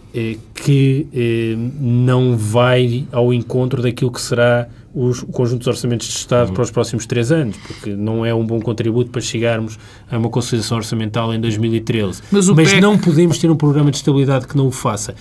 que 0.54 1.06
eh, 1.12 1.54
não 1.80 2.36
vai 2.36 3.06
ao 3.12 3.32
encontro 3.32 3.82
daquilo 3.82 4.10
que 4.10 4.20
será 4.20 4.68
os, 4.94 5.22
o 5.22 5.26
conjunto 5.26 5.58
dos 5.58 5.68
orçamentos 5.68 6.08
de 6.08 6.14
Estado 6.14 6.52
para 6.52 6.62
os 6.62 6.70
próximos 6.70 7.06
três 7.06 7.30
anos, 7.30 7.56
porque 7.56 7.94
não 7.94 8.26
é 8.26 8.34
um 8.34 8.44
bom 8.44 8.60
contributo 8.60 9.10
para 9.10 9.20
chegarmos 9.20 9.78
a 10.10 10.18
uma 10.18 10.28
consolidação 10.28 10.78
orçamental 10.78 11.32
em 11.32 11.40
2013. 11.40 12.22
Mas 12.30 12.48
o 12.48 12.54
PEC 12.54 12.80
não 12.80 12.98
podemos 12.98 13.38
ter 13.38 13.50
um 13.50 13.56
programa 13.56 13.90
de 13.90 13.98
estabilidade 13.98 14.46
que 14.46 14.56
não 14.56 14.66
o 14.66 14.72
faça. 14.72 15.14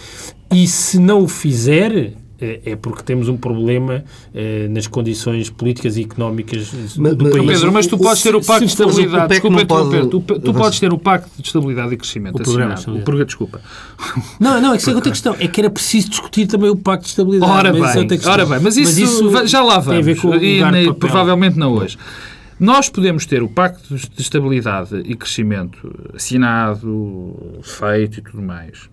E 0.52 0.68
se 0.68 1.00
não 1.00 1.24
o 1.24 1.28
fizer, 1.28 1.96
eh, 1.96 2.14
é 2.66 2.76
porque 2.76 3.04
temos 3.04 3.28
um 3.28 3.36
problema 3.38 4.04
eh, 4.34 4.68
nas 4.70 4.88
condições 4.88 5.50
políticas 5.50 5.98
e 5.98 6.02
económicas 6.04 6.72
Mas- 6.98 7.16
do 7.16 7.26
mas- 7.26 7.34
país. 7.34 7.48
Pedro, 7.52 7.72
mas 7.74 7.88
tu 7.88 7.96
o- 7.96 8.00
podes 8.00 8.22
ter 8.24 8.36
o 8.36 8.42
Pacto 8.44 8.66
de 8.66 8.72
Estabilidade. 8.72 9.28
Desculpa 9.30 9.58
não 9.58 9.66
pode- 9.66 9.88
interromper. 9.88 10.10
Tu, 10.10 10.40
tu 10.40 10.54
podes 10.54 10.80
ter 10.80 10.94
o 10.94 10.98
Pacto 10.98 11.30
de 11.38 11.48
Estabilidade 11.48 11.94
e 11.94 11.98
Crescimento 11.98 12.36
O 12.36 12.44
programa. 12.44 12.76
O 12.76 13.02
programa, 13.02 13.26
desculpa. 13.26 13.62
Não, 14.40 14.62
não, 14.62 14.70
é 14.74 14.76
que 14.76 14.82
isso 14.82 14.90
é 14.92 14.96
outra 14.96 15.12
questão. 15.12 15.36
É 15.40 15.48
que 15.48 15.60
era 15.62 15.70
preciso 15.70 16.10
discutir 16.10 16.48
também 16.48 16.70
o 16.70 16.76
Pacto 16.76 17.04
de 17.06 17.10
Estabilidade. 17.10 17.52
Ora 17.52 17.74
mas 17.74 17.90
isso 17.90 17.90
é 17.90 18.00
bem, 18.00 18.08
questão. 18.10 18.32
ora 18.34 18.46
bem, 18.46 18.60
mas 18.62 18.78
isso, 18.78 19.30
va- 19.30 19.46
já 19.46 19.62
lá 19.62 19.74
tem 19.82 19.82
a 19.82 20.02
vamos. 20.02 20.06
ver 20.06 20.16
com 20.18 20.30
o 20.30 20.36
e 20.36 20.94
provavelmente 20.94 21.58
não 21.58 21.74
hoje. 21.74 21.98
Nós 22.60 22.90
podemos 22.90 23.26
ter 23.26 23.42
o 23.42 23.48
Pacto 23.48 23.96
de 23.96 24.22
Estabilidade 24.22 25.02
e 25.06 25.16
Crescimento 25.16 25.78
assinado, 26.14 27.34
feito 27.64 28.20
e 28.20 28.22
tudo 28.22 28.42
mais. 28.42 28.90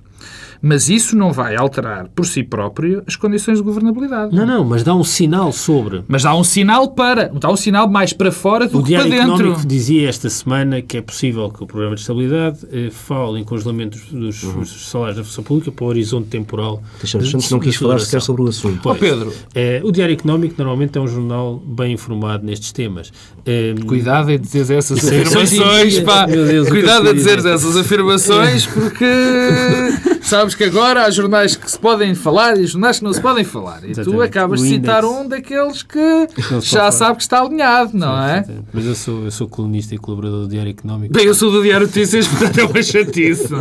Mas 0.67 0.89
isso 0.89 1.17
não 1.17 1.33
vai 1.33 1.55
alterar 1.55 2.09
por 2.15 2.27
si 2.27 2.43
próprio 2.43 3.03
as 3.07 3.15
condições 3.15 3.59
de 3.59 3.65
governabilidade. 3.65 4.35
Não, 4.35 4.45
não, 4.45 4.65
mas 4.65 4.83
dá 4.83 4.95
um 4.95 5.05
sinal 5.05 5.53
sobre. 5.53 6.03
Mas 6.09 6.25
dá 6.25 6.35
um 6.35 6.43
sinal 6.43 6.89
para, 6.93 7.29
dá 7.39 7.51
um 7.51 7.57
sinal 7.57 7.89
mais 7.89 8.13
para 8.13 8.33
fora 8.33 8.67
do 8.67 8.81
O 8.81 8.83
que 8.83 8.95
para 8.95 9.05
Diário 9.05 9.11
dentro. 9.29 9.35
Económico 9.45 9.67
dizia 9.67 10.09
esta 10.09 10.29
semana 10.29 10.83
que 10.83 10.97
é 10.97 11.01
possível 11.03 11.49
que 11.51 11.63
o 11.63 11.67
Programa 11.67 11.95
de 11.95 12.01
Estabilidade 12.01 12.59
eh, 12.73 12.89
fale 12.91 13.39
em 13.41 13.45
congelamento 13.45 13.97
dos, 14.13 14.43
Uhum. 14.43 14.61
dos 14.61 14.89
salários 14.91 15.17
da 15.19 15.25
função 15.25 15.45
pública 15.45 15.71
para 15.71 15.85
o 15.85 15.89
horizonte 15.89 16.29
temporal. 16.29 16.83
Teixeira 16.99 17.25
de- 17.27 17.51
não 17.53 17.61
quis 17.61 17.77
falar 17.77 18.01
sequer 18.01 18.21
sobre 18.21 18.43
o 18.43 18.49
assunto. 18.49 18.81
Pois. 18.83 18.97
Ó, 18.97 18.99
Pedro. 18.99 19.33
Eh, 19.55 19.81
o 19.85 19.93
Diário 19.93 20.15
Económico 20.15 20.55
normalmente 20.59 20.99
é 20.99 21.01
um 21.01 21.07
jornal 21.07 21.63
bem 21.65 21.93
informado 21.93 22.45
nestes 22.45 22.73
temas. 22.73 23.13
Eh, 23.45 23.75
Cuidado 23.87 24.31
em 24.33 24.39
dizer 24.41 24.69
essas 24.75 24.99
afirmações, 25.07 26.01
pá. 26.01 26.27
Deus, 26.27 26.67
o 26.67 26.71
Cuidado 26.71 27.09
a 27.09 27.13
dizer. 27.13 27.39
essas 27.47 27.77
afirmações, 27.77 28.67
porque 28.67 29.05
sabes 30.23 30.55
que 30.57 30.64
agora 30.64 31.05
há 31.05 31.11
jornais 31.11 31.55
que 31.55 31.71
se 31.71 31.79
podem 31.79 32.14
falar 32.14 32.59
e 32.59 32.66
jornais 32.66 32.99
que 32.99 33.05
não 33.05 33.12
se 33.12 33.21
podem 33.21 33.45
falar. 33.45 33.79
E 33.85 33.92
tu 33.92 34.01
Exatamente. 34.01 34.23
acabas 34.25 34.61
de 34.61 34.66
O 34.66 34.69
citar 34.71 35.05
índice. 35.05 35.21
um 35.21 35.29
daqueles 35.29 35.83
que 35.83 36.27
já 36.62 36.90
sabe 36.90 37.16
que 37.16 37.23
está 37.23 37.40
alinhado, 37.40 37.90
não 37.97 38.19
é? 38.21 38.45
Mas 38.73 38.85
eu 38.87 38.95
sou, 38.95 39.25
eu 39.25 39.31
sou 39.31 39.49
colunista 39.49 39.95
e 39.95 39.99
colaborador 39.99 40.42
do 40.42 40.49
Diário 40.49 40.71
Económico. 40.71 41.12
Bem, 41.14 41.27
eu 41.27 41.35
sou 41.35 41.51
do 41.51 41.62
Diário 41.62 41.87
Notícias, 41.87 42.27
portanto 42.29 42.59
é 42.59 42.64
uma 42.64 42.83
chatice. 42.83 43.47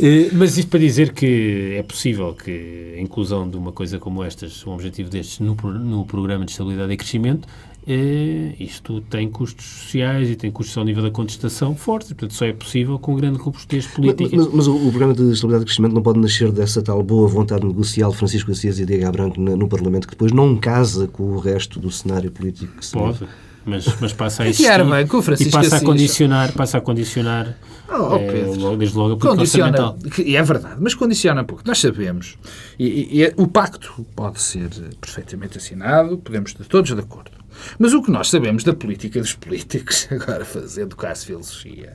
Eh, 0.00 0.30
Mas 0.32 0.56
isto 0.56 0.68
para 0.68 0.78
dizer 0.80 1.12
que 1.12 1.74
é 1.76 1.82
possível 1.82 2.34
que 2.34 2.94
a 2.96 3.00
inclusão 3.00 3.48
de 3.48 3.56
uma 3.56 3.72
coisa 3.72 3.98
como 3.98 4.22
estas, 4.22 4.64
um 4.66 4.72
objetivo 4.72 5.10
destes, 5.10 5.40
no, 5.40 5.54
no 5.54 6.04
Programa 6.06 6.44
de 6.44 6.52
Estabilidade 6.52 6.92
e 6.92 6.96
Crescimento, 6.96 7.46
eh, 7.86 8.54
isto 8.60 9.00
tem 9.02 9.28
custos 9.28 9.64
sociais 9.64 10.30
e 10.30 10.36
tem 10.36 10.50
custos 10.50 10.76
ao 10.78 10.84
nível 10.84 11.02
da 11.02 11.10
contestação 11.10 11.74
fortes, 11.74 12.10
e, 12.10 12.14
portanto 12.14 12.34
só 12.36 12.44
é 12.46 12.52
possível 12.52 12.98
com 12.98 13.14
grande 13.16 13.38
robustez 13.38 13.84
Mas, 13.86 13.94
política. 13.94 14.36
mas- 14.36 14.48
mas 14.52 14.66
o, 14.68 14.76
o 14.76 14.90
programa 14.90 15.14
de 15.14 15.32
estabilidade 15.32 15.64
e 15.64 15.66
crescimento 15.66 15.92
não 15.94 16.02
pode 16.02 16.20
nascer 16.20 16.52
dessa 16.52 16.80
tal 16.82 17.02
boa 17.02 17.26
vontade 17.28 17.66
negocial 17.66 18.10
de 18.12 18.16
Francisco 18.18 18.50
Assis 18.52 18.78
e 18.78 18.86
Diego 18.86 19.10
Branco 19.12 19.40
no, 19.40 19.56
no 19.56 19.68
Parlamento, 19.68 20.06
que 20.06 20.12
depois 20.14 20.32
não 20.32 20.56
casa 20.56 21.06
com 21.08 21.24
o 21.24 21.38
resto 21.38 21.80
do 21.80 21.90
cenário 21.90 22.30
político 22.30 22.76
que 22.76 22.86
se 22.86 22.92
Pode, 22.92 23.26
mas, 23.64 23.84
mas 24.00 24.12
passa 24.12 24.42
a 24.42 24.46
Que 24.46 24.50
existir 24.50 24.84
bem, 24.84 25.06
com 25.06 25.18
o 25.18 25.20
e 25.20 25.50
passa 25.50 25.76
a 25.76 25.80
condicionar, 25.80 26.52
passa 26.52 26.78
a 26.78 26.80
condicionar 26.80 27.56
Oh, 27.94 28.14
eh, 28.16 28.32
Pedro. 28.32 28.58
logo- 28.60 28.76
desde 28.76 28.96
logo 28.96 29.12
a 29.14 29.16
política 29.18 29.36
Condiciona, 29.36 29.96
e 30.24 30.36
é 30.36 30.42
verdade, 30.42 30.76
mas 30.80 30.94
condiciona 30.94 31.44
pouco. 31.44 31.62
Nós 31.66 31.78
sabemos, 31.78 32.38
e, 32.78 32.86
e- 32.86 33.08
e 33.18 33.22
é- 33.24 33.34
o 33.36 33.46
pacto 33.46 34.06
pode 34.16 34.40
ser 34.40 34.70
perfeitamente 34.98 35.58
assinado, 35.58 36.16
podemos 36.16 36.52
estar 36.52 36.64
todos 36.64 36.90
de 36.94 36.98
acordo. 37.00 37.41
Mas 37.78 37.92
o 37.92 38.02
que 38.02 38.10
nós 38.10 38.28
sabemos 38.30 38.64
da 38.64 38.72
política 38.72 39.20
dos 39.20 39.34
políticos, 39.34 40.06
agora 40.12 40.44
fazendo 40.44 40.96
quase 40.96 41.26
filosofia, 41.26 41.94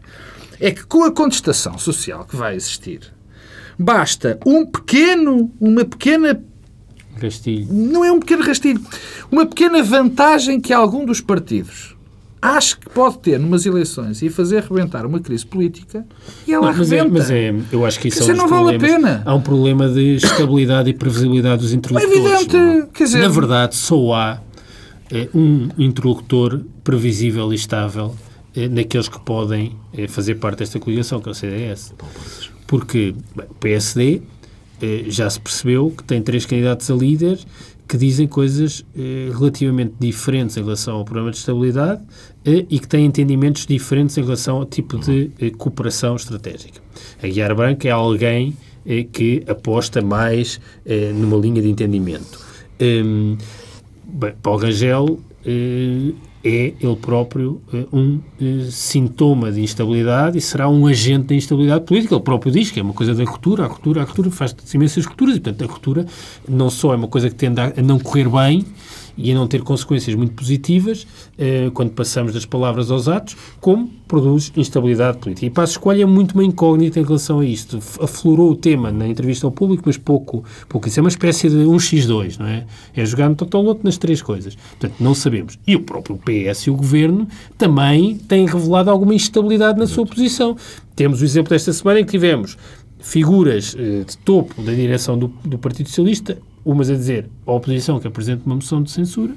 é 0.59 0.71
que 0.71 0.85
com 0.85 1.03
a 1.03 1.11
contestação 1.11 1.77
social 1.77 2.25
que 2.25 2.35
vai 2.35 2.55
existir, 2.55 3.01
basta 3.77 4.39
um 4.45 4.65
pequeno, 4.65 5.51
uma 5.59 5.85
pequena 5.85 6.41
Rastilho. 7.21 7.67
não 7.71 8.05
é 8.05 8.11
um 8.11 8.19
pequeno 8.19 8.43
rastilho, 8.43 8.81
uma 9.31 9.45
pequena 9.45 9.81
vantagem 9.83 10.59
que 10.59 10.71
algum 10.73 11.05
dos 11.05 11.19
partidos 11.21 11.95
acho 12.39 12.79
que 12.79 12.89
pode 12.89 13.17
ter 13.19 13.39
numas 13.39 13.65
eleições 13.65 14.21
e 14.21 14.29
fazer 14.29 14.61
rebentar 14.63 15.05
uma 15.05 15.19
crise 15.19 15.43
política 15.45 16.05
e 16.47 16.53
ela 16.53 16.71
Não, 16.71 16.77
mas, 16.77 16.91
é, 16.91 16.99
arrebenta. 16.99 17.19
mas 17.19 17.31
é, 17.31 17.55
eu 17.71 17.85
acho 17.85 17.99
que 17.99 18.07
isso 18.09 18.29
é 18.29 18.33
um 18.33 18.37
não 18.37 18.47
vale 18.47 18.75
a 18.75 18.79
pena. 18.79 19.23
Há 19.25 19.33
um 19.33 19.41
problema 19.41 19.89
de 19.89 20.15
estabilidade 20.17 20.89
e 20.91 20.93
previsibilidade 20.93 21.61
dos 21.63 21.73
interlocutores. 21.73 22.25
evidente, 22.25 22.55
não 22.55 22.69
é? 22.83 22.87
quer 22.93 23.03
dizer- 23.05 23.19
Na 23.21 23.27
verdade, 23.29 23.75
só 23.75 24.13
há 24.13 24.39
um 25.33 25.69
interlocutor 25.77 26.61
previsível 26.83 27.51
e 27.51 27.55
estável 27.55 28.15
eh, 28.55 28.67
naqueles 28.67 29.07
que 29.07 29.19
podem 29.19 29.75
eh, 29.93 30.07
fazer 30.07 30.35
parte 30.35 30.59
desta 30.59 30.79
coligação, 30.79 31.21
que 31.21 31.29
é 31.29 31.31
o 31.31 31.35
CDS. 31.35 31.93
Porque 32.65 33.15
bem, 33.35 33.45
o 33.49 33.53
PSD 33.55 34.21
eh, 34.81 35.05
já 35.07 35.29
se 35.29 35.39
percebeu 35.39 35.91
que 35.91 36.03
tem 36.03 36.21
três 36.21 36.45
candidatos 36.45 36.89
a 36.91 36.95
líder 36.95 37.39
que 37.87 37.97
dizem 37.97 38.27
coisas 38.27 38.85
eh, 38.97 39.31
relativamente 39.31 39.93
diferentes 39.99 40.57
em 40.57 40.61
relação 40.61 40.97
ao 40.97 41.05
programa 41.05 41.31
de 41.31 41.37
estabilidade 41.37 42.01
eh, 42.45 42.65
e 42.69 42.79
que 42.79 42.87
têm 42.87 43.05
entendimentos 43.05 43.65
diferentes 43.65 44.17
em 44.17 44.21
relação 44.21 44.57
ao 44.57 44.65
tipo 44.65 44.97
de 44.99 45.31
eh, 45.39 45.51
cooperação 45.51 46.15
estratégica. 46.15 46.81
A 47.23 47.27
Guiar 47.27 47.55
Branco 47.55 47.87
é 47.87 47.91
alguém 47.91 48.57
eh, 48.85 49.03
que 49.03 49.43
aposta 49.47 50.01
mais 50.01 50.59
eh, 50.85 51.11
numa 51.13 51.37
linha 51.37 51.61
de 51.61 51.69
entendimento. 51.69 52.45
Hum, 52.79 53.37
bem, 54.07 54.33
Paulo 54.41 54.61
Rangel 54.61 55.19
eh, 55.45 56.13
é 56.43 56.73
ele 56.79 56.95
próprio 56.95 57.61
eh, 57.73 57.85
um 57.91 58.19
eh, 58.39 58.67
sintoma 58.69 59.51
de 59.51 59.61
instabilidade 59.61 60.37
e 60.37 60.41
será 60.41 60.69
um 60.69 60.87
agente 60.87 61.27
da 61.27 61.35
instabilidade 61.35 61.85
política. 61.85 62.15
Ele 62.15 62.23
próprio 62.23 62.51
diz 62.51 62.71
que 62.71 62.79
é 62.79 62.83
uma 62.83 62.93
coisa 62.93 63.13
da 63.13 63.23
ruptura, 63.23 63.65
a 63.65 63.67
ruptura, 63.67 64.01
a 64.01 64.05
ruptura 64.05 64.31
faz-se 64.31 64.77
imensas 64.77 65.05
rupturas 65.05 65.35
e, 65.35 65.39
portanto, 65.39 65.69
a 65.69 65.73
ruptura 65.73 66.05
não 66.47 66.69
só 66.69 66.93
é 66.93 66.95
uma 66.95 67.07
coisa 67.07 67.29
que 67.29 67.35
tende 67.35 67.59
a 67.59 67.81
não 67.81 67.99
correr 67.99 68.29
bem 68.29 68.65
e 69.17 69.31
a 69.31 69.35
não 69.35 69.47
ter 69.47 69.61
consequências 69.63 70.15
muito 70.15 70.33
positivas 70.33 71.07
eh, 71.37 71.71
quando 71.73 71.91
passamos 71.91 72.33
das 72.33 72.45
palavras 72.45 72.91
aos 72.91 73.07
atos, 73.07 73.35
como 73.59 73.89
produz 74.07 74.51
instabilidade 74.55 75.17
política. 75.17 75.45
E 75.45 75.49
Passos 75.49 75.77
Coelho 75.77 76.03
é 76.03 76.05
muito 76.05 76.33
uma 76.33 76.43
incógnita 76.43 76.99
em 76.99 77.03
relação 77.03 77.39
a 77.39 77.45
isto. 77.45 77.79
Aflorou 78.01 78.51
o 78.51 78.55
tema 78.55 78.91
na 78.91 79.07
entrevista 79.07 79.47
ao 79.47 79.51
público, 79.51 79.83
mas 79.85 79.97
pouco, 79.97 80.43
pouco. 80.69 80.87
Isso 80.87 80.99
é 80.99 81.03
uma 81.03 81.09
espécie 81.09 81.49
de 81.49 81.57
um 81.57 81.77
x2, 81.77 82.39
não 82.39 82.47
é? 82.47 82.65
É 82.95 83.05
jogar 83.05 83.29
no 83.29 83.35
totoloto 83.35 83.81
nas 83.83 83.97
três 83.97 84.21
coisas. 84.21 84.55
Portanto, 84.55 84.95
não 84.99 85.13
sabemos. 85.13 85.57
E 85.67 85.75
o 85.75 85.81
próprio 85.81 86.17
PS 86.17 86.67
e 86.67 86.69
o 86.69 86.75
Governo 86.75 87.27
também 87.57 88.15
têm 88.15 88.45
revelado 88.45 88.89
alguma 88.89 89.13
instabilidade 89.13 89.79
na 89.79 89.87
sua 89.87 90.05
posição. 90.05 90.55
Temos 90.95 91.21
o 91.21 91.25
exemplo 91.25 91.49
desta 91.49 91.73
semana 91.73 91.99
em 91.99 92.05
que 92.05 92.11
tivemos 92.11 92.57
figuras 92.99 93.75
eh, 93.77 94.03
de 94.05 94.17
topo 94.19 94.61
da 94.61 94.73
direção 94.73 95.17
do, 95.17 95.27
do 95.45 95.57
Partido 95.57 95.87
Socialista, 95.87 96.37
umas 96.71 96.89
a 96.89 96.93
dizer 96.93 97.29
a 97.45 97.51
oposição 97.53 97.99
que 97.99 98.07
apresente 98.07 98.43
uma 98.45 98.55
moção 98.55 98.81
de 98.83 98.91
censura, 98.91 99.33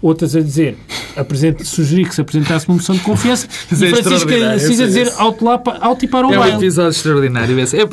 outras 0.00 0.34
a 0.34 0.40
dizer, 0.40 0.76
apresente, 1.16 1.64
sugerir 1.64 2.08
que 2.08 2.14
se 2.14 2.20
apresentasse 2.20 2.66
uma 2.68 2.74
moção 2.76 2.96
de 2.96 3.02
confiança, 3.02 3.46
Isso 3.70 3.84
e 3.84 3.88
é 3.88 4.02
Francisco 4.02 4.28
Assis 4.32 4.44
a 4.50 4.56
esse- 4.56 4.84
dizer 4.86 5.12
alto, 5.16 5.44
lá, 5.44 5.62
alto 5.80 6.04
e 6.04 6.08
para 6.08 6.26
o 6.26 6.32
É 6.32 6.36
um 6.36 6.40
baile. 6.40 6.56
episódio 6.56 6.90
extraordinário 6.90 7.56
esse. 7.60 7.76
É, 7.76 7.82
é, 7.82 7.86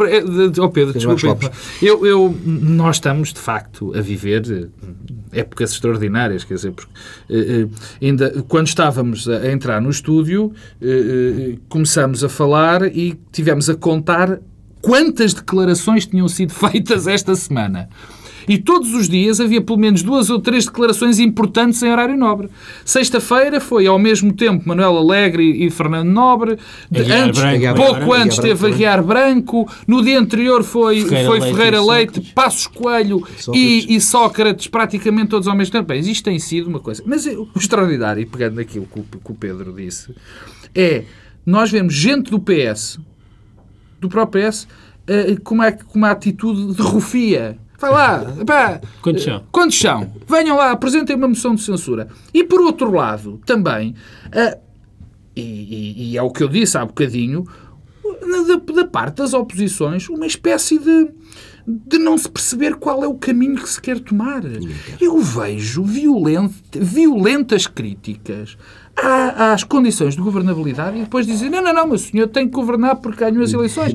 oh 0.62 0.70
Pedro, 0.70 0.94
desculpa. 0.94 1.52
Eu, 1.82 2.04
eu, 2.08 2.36
nós 2.44 2.96
estamos, 2.96 3.32
de 3.32 3.40
facto, 3.40 3.94
a 3.96 4.02
viver 4.02 4.70
eh, 5.34 5.40
épocas 5.42 5.72
extraordinárias, 5.74 6.44
quer 6.44 6.56
dizer, 6.56 6.72
porque 6.72 6.92
eh, 7.30 7.68
eh, 8.02 8.06
ainda 8.08 8.44
quando 8.48 8.66
estávamos 8.68 9.30
a, 9.30 9.38
a 9.38 9.52
entrar 9.52 9.80
no 9.80 9.92
estúdio, 9.92 10.52
eh, 10.82 10.88
eh, 11.54 11.58
começamos 11.70 12.24
a 12.24 12.30
falar 12.30 12.88
e 12.88 13.20
tivemos 13.32 13.70
a 13.70 13.76
contar 13.76 14.40
quantas 14.82 15.34
declarações 15.36 16.08
tinham 16.08 16.28
sido 16.28 16.54
feitas 16.56 17.06
esta 17.06 17.36
semana. 17.36 17.88
E 18.48 18.58
todos 18.58 18.94
os 18.94 19.08
dias 19.10 19.40
havia 19.40 19.62
pelo 19.62 19.78
menos 19.80 20.02
duas 20.02 20.30
ou 20.30 20.40
três 20.40 20.66
declarações 20.66 21.20
importantes 21.20 21.82
em 21.84 21.92
horário 21.92 22.18
nobre. 22.18 22.50
Sexta-feira 22.86 23.60
foi 23.60 23.88
ao 23.88 24.00
mesmo 24.00 24.34
tempo 24.34 24.68
Manuel 24.68 24.98
Alegre 24.98 25.66
e 25.66 25.70
Fernando 25.70 26.10
Nobre. 26.10 26.58
De- 26.90 27.12
antes, 27.12 27.40
Branco, 27.40 27.76
pouco 27.76 27.94
Branco, 27.96 28.14
antes 28.14 28.38
teve 28.40 28.68
Aguiar 28.68 29.04
Branco. 29.04 29.70
No 29.88 30.04
dia 30.04 30.20
anterior 30.20 30.64
foi 30.64 31.02
Ferreira 31.02 31.28
foi 31.28 31.40
Leite 31.40 31.56
Ferreira 31.56 31.82
Leite, 31.82 32.14
Sócrates. 32.14 32.34
Passos 32.34 32.68
Coelho 32.68 33.20
Sócrates. 33.38 33.48
E, 33.54 33.96
e 33.96 34.02
Sócrates, 34.02 34.68
praticamente 34.68 35.28
todos 35.30 35.48
ao 35.48 35.56
mesmo 35.56 35.72
tempo. 35.72 35.88
Bem, 35.88 36.00
isto 36.02 36.24
tem 36.24 36.40
sido 36.40 36.68
uma 36.68 36.80
coisa. 36.80 37.04
Mas 37.06 37.26
o 37.26 37.48
extraordinário, 37.56 38.22
e 38.22 38.26
pegando 38.26 38.56
naquilo 38.56 38.86
que 38.92 39.00
o, 39.00 39.04
que 39.04 39.32
o 39.32 39.36
Pedro 39.36 39.74
disse, 39.74 40.14
é 40.74 41.04
nós 41.46 41.72
vemos 41.72 41.94
gente 41.94 42.30
do 42.30 42.40
PS, 42.40 43.00
do 44.00 44.08
próprio 44.08 44.50
PS, 44.50 44.68
eh, 45.08 45.36
com, 45.44 45.56
uma, 45.56 45.72
com 45.72 45.98
uma 45.98 46.12
atitude 46.12 46.76
de 46.76 46.82
rufia. 46.82 47.58
Vai 47.80 47.90
lá, 47.92 48.26
pá, 48.46 48.82
Quantos 49.02 49.24
são? 49.24 49.44
Quantos 49.52 49.80
são? 49.80 50.12
Venham 50.28 50.58
lá, 50.58 50.72
apresentem 50.72 51.16
uma 51.16 51.28
moção 51.30 51.56
de 51.56 51.62
censura. 51.62 52.08
E 52.34 52.44
por 52.44 52.60
outro 52.62 52.92
lado, 52.92 53.40
também, 53.46 53.96
ah, 54.34 54.58
e, 55.36 55.42
e- 55.42 56.12
e 56.12 56.18
é 56.18 56.22
o 56.22 56.30
que 56.32 56.44
eu 56.44 56.50
disse 56.50 56.78
há 56.78 56.86
bocadinho, 56.86 57.46
da, 58.48 58.74
da 58.74 58.86
parte 58.88 59.18
das 59.18 59.34
oposições, 59.34 60.10
uma 60.10 60.26
espécie 60.28 60.78
de, 60.78 61.10
de 61.66 61.98
não 61.98 62.18
se 62.18 62.30
perceber 62.30 62.76
qual 62.76 63.04
é 63.04 63.08
o 63.08 63.16
caminho 63.16 63.56
que 63.56 63.70
se 63.70 63.80
quer 63.82 64.00
tomar. 64.00 64.42
Eu 65.00 65.20
vejo 65.20 65.84
violent, 65.84 66.52
violentas 66.76 67.66
críticas 67.68 68.58
à- 69.04 69.54
às 69.54 69.64
condições 69.64 70.16
de 70.16 70.22
governabilidade 70.22 70.98
e 70.98 71.02
depois 71.02 71.26
dizem 71.26 71.50
não, 71.50 71.62
não, 71.62 71.74
não, 71.74 71.88
mas 71.88 72.06
o 72.06 72.08
senhor 72.12 72.28
tem 72.28 72.48
que 72.48 72.54
governar 72.54 72.96
porque 72.98 73.24
ganhou 73.24 73.44
as 73.44 73.54
eleições. 73.54 73.94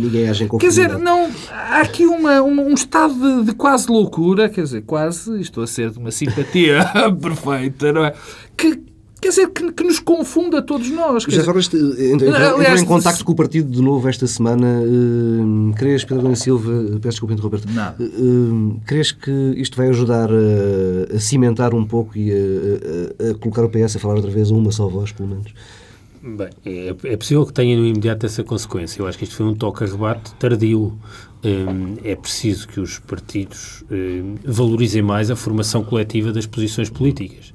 Quer 0.60 0.68
dizer, 0.68 0.98
não, 0.98 1.30
há 1.52 1.80
aqui 1.80 2.04
uma, 2.06 2.40
uma- 2.42 2.62
um 2.62 2.74
estado 2.74 3.14
de, 3.14 3.44
de 3.46 3.54
quase 3.54 3.88
loucura, 3.90 4.48
quer 4.48 4.62
dizer, 4.62 4.82
quase, 4.82 5.40
estou 5.40 5.62
a 5.62 5.66
ser 5.66 5.90
de 5.90 5.98
uma 5.98 6.10
simpatia 6.10 6.84
perfeita, 7.20 7.92
não 7.92 8.04
é? 8.04 8.14
Que, 8.56 8.80
quer 9.24 9.30
dizer, 9.30 9.48
que, 9.48 9.72
que 9.72 9.82
nos 9.84 9.98
confunda 9.98 10.58
a 10.58 10.62
todos 10.62 10.90
nós. 10.90 11.24
Dizer, 11.24 11.40
agora 11.40 11.58
este, 11.58 11.76
entrou, 11.76 12.62
em 12.62 12.76
se- 12.78 12.84
contacto 12.84 13.24
com 13.24 13.32
o 13.32 13.34
partido 13.34 13.70
de 13.70 13.80
novo 13.80 14.06
esta 14.06 14.26
semana. 14.26 14.82
Uh, 14.82 15.72
crees, 15.74 16.02
Pedro 16.04 16.18
Domingos 16.18 16.40
Silva, 16.40 16.70
peço 17.00 17.08
desculpa 17.14 17.32
interromper 17.32 17.60
Nada. 17.72 18.04
Uh, 18.04 18.78
crees 18.86 19.12
que 19.12 19.30
isto 19.56 19.76
vai 19.78 19.88
ajudar 19.88 20.28
a, 20.30 21.14
a 21.16 21.18
cimentar 21.18 21.74
um 21.74 21.86
pouco 21.86 22.18
e 22.18 22.30
a, 22.30 22.34
a- 22.34 23.30
a 23.30 23.34
colocar 23.36 23.64
o 23.64 23.70
PS 23.70 23.96
a 23.96 23.98
falar 23.98 24.16
outra 24.16 24.30
vez 24.30 24.50
a 24.50 24.54
uma 24.54 24.70
só 24.70 24.86
voz, 24.88 25.10
pelo 25.10 25.30
menos? 25.30 25.52
Bem, 26.22 26.48
é, 26.64 26.94
é 27.04 27.16
possível 27.16 27.46
que 27.46 27.52
tenha 27.52 27.76
no 27.78 27.86
imediato 27.86 28.26
essa 28.26 28.44
consequência. 28.44 29.00
Eu 29.00 29.06
acho 29.06 29.16
que 29.16 29.24
isto 29.24 29.36
foi 29.36 29.46
um 29.46 29.54
toque 29.54 29.84
a 29.84 29.86
rebate 29.86 30.34
tardio. 30.34 30.92
Hum, 31.42 31.96
é 32.04 32.14
preciso 32.16 32.66
que 32.68 32.80
os 32.80 32.98
partidos 32.98 33.84
hum, 33.90 34.34
valorizem 34.44 35.02
mais 35.02 35.30
a 35.30 35.36
formação 35.36 35.82
coletiva 35.84 36.32
das 36.32 36.44
posições 36.46 36.88
políticas. 36.90 37.53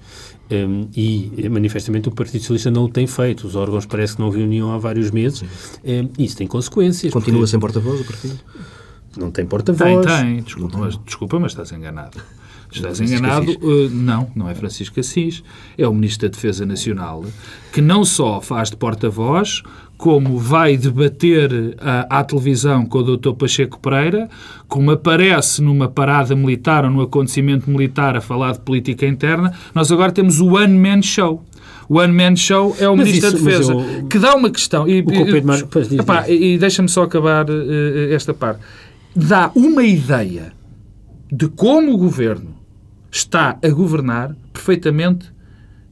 Hum, 0.51 0.87
e, 0.95 1.47
manifestamente, 1.49 2.09
o 2.09 2.11
Partido 2.11 2.41
Socialista 2.41 2.71
não 2.71 2.85
o 2.85 2.89
tem 2.89 3.05
feito. 3.05 3.45
Os 3.45 3.55
órgãos 3.55 3.85
parece 3.85 4.15
que 4.15 4.21
não 4.21 4.29
reuniam 4.29 4.71
há 4.71 4.77
vários 4.77 5.11
meses. 5.11 5.43
Hum, 5.85 6.09
isso 6.17 6.37
tem 6.37 6.47
consequências. 6.47 7.13
Continua 7.13 7.39
porque 7.41 7.51
sem 7.51 7.59
porta-voz 7.59 8.01
o 8.01 8.05
partido? 8.05 8.39
Não 9.17 9.31
tem 9.31 9.45
Tem, 9.45 9.45
porta-voz. 9.45 10.05
tem. 10.05 10.41
Desculpa, 10.41 10.77
mas, 10.77 10.99
desculpa, 11.05 11.39
mas 11.39 11.51
estás 11.51 11.71
enganado. 11.71 12.17
Estás 12.71 12.99
enganado. 13.01 13.51
uh, 13.61 13.89
não, 13.89 14.29
não 14.35 14.47
é 14.49 14.53
Francisco 14.55 14.99
Assis. 14.99 15.43
É 15.77 15.87
o 15.87 15.93
Ministro 15.93 16.27
da 16.29 16.33
Defesa 16.35 16.65
Nacional 16.65 17.23
que 17.71 17.81
não 17.81 18.03
só 18.05 18.39
faz 18.41 18.69
de 18.69 18.77
porta-voz, 18.77 19.61
como 19.97 20.37
vai 20.37 20.77
debater 20.77 21.75
à, 21.79 22.19
à 22.19 22.23
televisão 22.23 22.85
com 22.85 22.99
o 22.99 23.17
Dr. 23.17 23.33
Pacheco 23.33 23.79
Pereira, 23.79 24.29
como 24.67 24.91
aparece 24.91 25.61
numa 25.61 25.87
parada 25.89 26.35
militar 26.35 26.85
ou 26.85 26.91
num 26.91 27.01
acontecimento 27.01 27.69
militar 27.69 28.15
a 28.15 28.21
falar 28.21 28.53
de 28.53 28.59
política 28.61 29.05
interna. 29.05 29.53
Nós 29.75 29.91
agora 29.91 30.11
temos 30.11 30.39
o 30.39 30.55
One 30.55 30.77
Man 30.77 31.01
Show. 31.01 31.43
O 31.87 31.97
One 31.99 32.13
Man 32.13 32.35
Show 32.35 32.75
é 32.79 32.87
o 32.87 32.95
Mas 32.95 33.07
Ministro 33.07 33.29
isso- 33.35 33.43
da 33.43 33.49
Defesa 33.51 33.73
eu- 33.73 34.07
que 34.07 34.19
dá 34.19 34.35
uma 34.35 34.49
questão. 34.51 34.87
E, 34.87 35.03
e 36.27 36.53
e 36.53 36.57
deixa-me 36.57 36.87
só 36.89 37.03
acabar 37.03 37.45
eh, 37.49 38.13
esta 38.13 38.33
parte. 38.33 38.61
Dá 39.15 39.51
uma 39.55 39.83
ideia 39.83 40.53
de 41.31 41.47
como 41.47 41.93
o 41.93 41.97
governo 41.97 42.55
está 43.11 43.57
a 43.63 43.69
governar 43.69 44.35
perfeitamente 44.53 45.31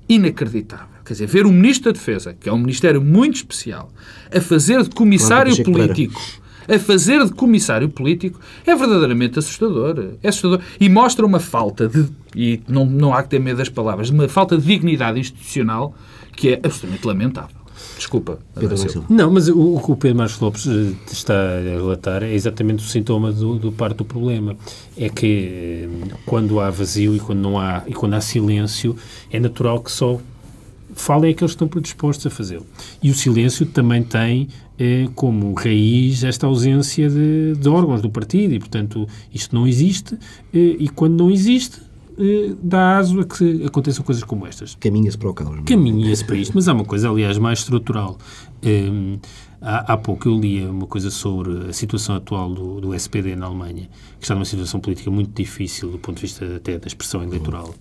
inacreditável. 0.08 0.98
Quer 1.06 1.14
dizer, 1.14 1.28
ver 1.28 1.46
o 1.46 1.52
Ministro 1.52 1.86
da 1.86 1.98
Defesa, 1.98 2.34
que 2.34 2.50
é 2.50 2.54
um 2.54 2.58
ministério 2.58 3.02
muito 3.02 3.36
especial, 3.36 3.90
a 4.34 4.42
fazer 4.42 4.84
de 4.84 4.90
comissário 4.90 5.56
Pereira. 5.56 5.94
político, 5.94 6.22
a 6.68 6.78
fazer 6.78 7.24
de 7.24 7.32
comissário 7.32 7.88
político, 7.88 8.40
é 8.66 8.76
verdadeiramente 8.76 9.40
assustador. 9.40 10.16
É 10.22 10.28
assustador. 10.28 10.60
E 10.80 10.90
mostra 10.90 11.26
uma 11.26 11.40
falta 11.40 11.88
de, 11.88 12.08
e 12.36 12.62
não, 12.68 12.86
não 12.86 13.14
há 13.14 13.24
que 13.24 13.30
ter 13.30 13.40
medo 13.40 13.58
das 13.58 13.70
palavras, 13.70 14.10
uma 14.10 14.28
falta 14.28 14.58
de 14.58 14.66
dignidade 14.66 15.20
institucional 15.20 15.96
que 16.36 16.50
é 16.50 16.60
absolutamente 16.62 17.08
lamentável. 17.08 17.58
Desculpa, 17.98 18.40
Pedro 18.54 18.78
Silva. 18.78 18.92
Silva. 18.92 19.08
Não, 19.10 19.32
mas 19.32 19.48
o, 19.48 19.76
o 19.76 19.82
que 19.84 19.92
o 19.92 19.96
Pedro 19.96 20.18
Marcos 20.18 20.40
Lopes 20.40 20.68
eh, 20.68 20.94
está 21.12 21.34
a 21.34 21.62
relatar 21.62 22.24
é 22.24 22.34
exatamente 22.34 22.84
o 22.84 22.88
sintoma 22.88 23.32
do, 23.32 23.58
do 23.58 23.72
parte 23.72 23.98
do 23.98 24.06
problema. 24.06 24.56
É 24.96 25.10
que 25.10 25.88
eh, 26.06 26.16
quando 26.26 26.60
há 26.60 26.70
vazio 26.70 27.16
e 27.16 27.20
quando 27.20 27.40
não 27.40 27.60
há 27.60 27.84
e 27.88 27.94
quando 27.94 28.14
há 28.14 28.22
silêncio, 28.22 28.96
é 29.32 29.40
natural 29.40 29.80
que 29.82 29.92
só 29.92 30.20
falem 30.94 31.32
aqueles 31.32 31.52
que 31.52 31.56
estão 31.56 31.68
predispostos 31.68 32.26
a 32.28 32.30
fazê-lo. 32.30 32.66
E 33.02 33.10
o 33.10 33.14
silêncio 33.14 33.66
também 33.66 34.04
tem 34.04 34.48
eh, 34.80 35.08
como 35.16 35.54
raiz 35.54 36.24
esta 36.24 36.48
ausência 36.48 37.10
de, 37.10 37.56
de, 37.56 37.70
órgãos 37.70 38.02
do 38.02 38.10
partido 38.10 38.54
e, 38.54 38.60
portanto, 38.60 39.08
isto 39.34 39.56
não 39.56 39.68
existe 39.68 40.16
eh, 40.54 40.76
e 40.80 40.90
quando 40.90 41.18
não 41.18 41.32
existe 41.32 41.82
eh, 42.20 42.56
dá 42.62 42.98
aso 42.98 43.20
a 43.20 43.26
que 43.26 43.64
aconteçam 43.66 44.04
coisas 44.04 44.24
como 44.24 44.48
estas. 44.48 44.76
Caminha-se 44.76 45.18
para 45.18 45.30
o 45.30 45.34
caos. 45.34 45.60
É? 45.60 45.62
Caminha-se 45.62 46.26
para 46.26 46.36
isto, 46.36 46.54
mas 46.56 46.68
há 46.68 46.74
uma 46.74 46.86
coisa, 46.86 47.10
aliás, 47.10 47.38
mais 47.38 47.60
estrutural. 47.60 48.18
Um, 48.64 49.20
há, 49.62 49.94
há, 49.94 49.98
pouco 49.98 50.28
eu 50.28 50.40
li 50.40 50.66
uma 50.66 50.88
coisa 50.88 51.12
sobre 51.12 51.70
a 51.70 51.74
situação 51.74 52.16
atual 52.16 52.52
do, 52.54 52.82
do, 52.82 52.94
SPD 52.94 53.36
na 53.36 53.46
Alemanha, 53.46 53.88
que 54.20 54.26
está 54.26 54.34
numa 54.34 54.46
situação 54.46 54.80
política 54.80 55.12
muito 55.12 55.32
difícil 55.32 55.92
do 55.92 56.00
ponto 56.00 56.16
de 56.16 56.24
vista 56.24 56.56
até 56.56 56.80
da 56.80 56.88
expressão 56.88 57.22
eleitoral, 57.22 57.74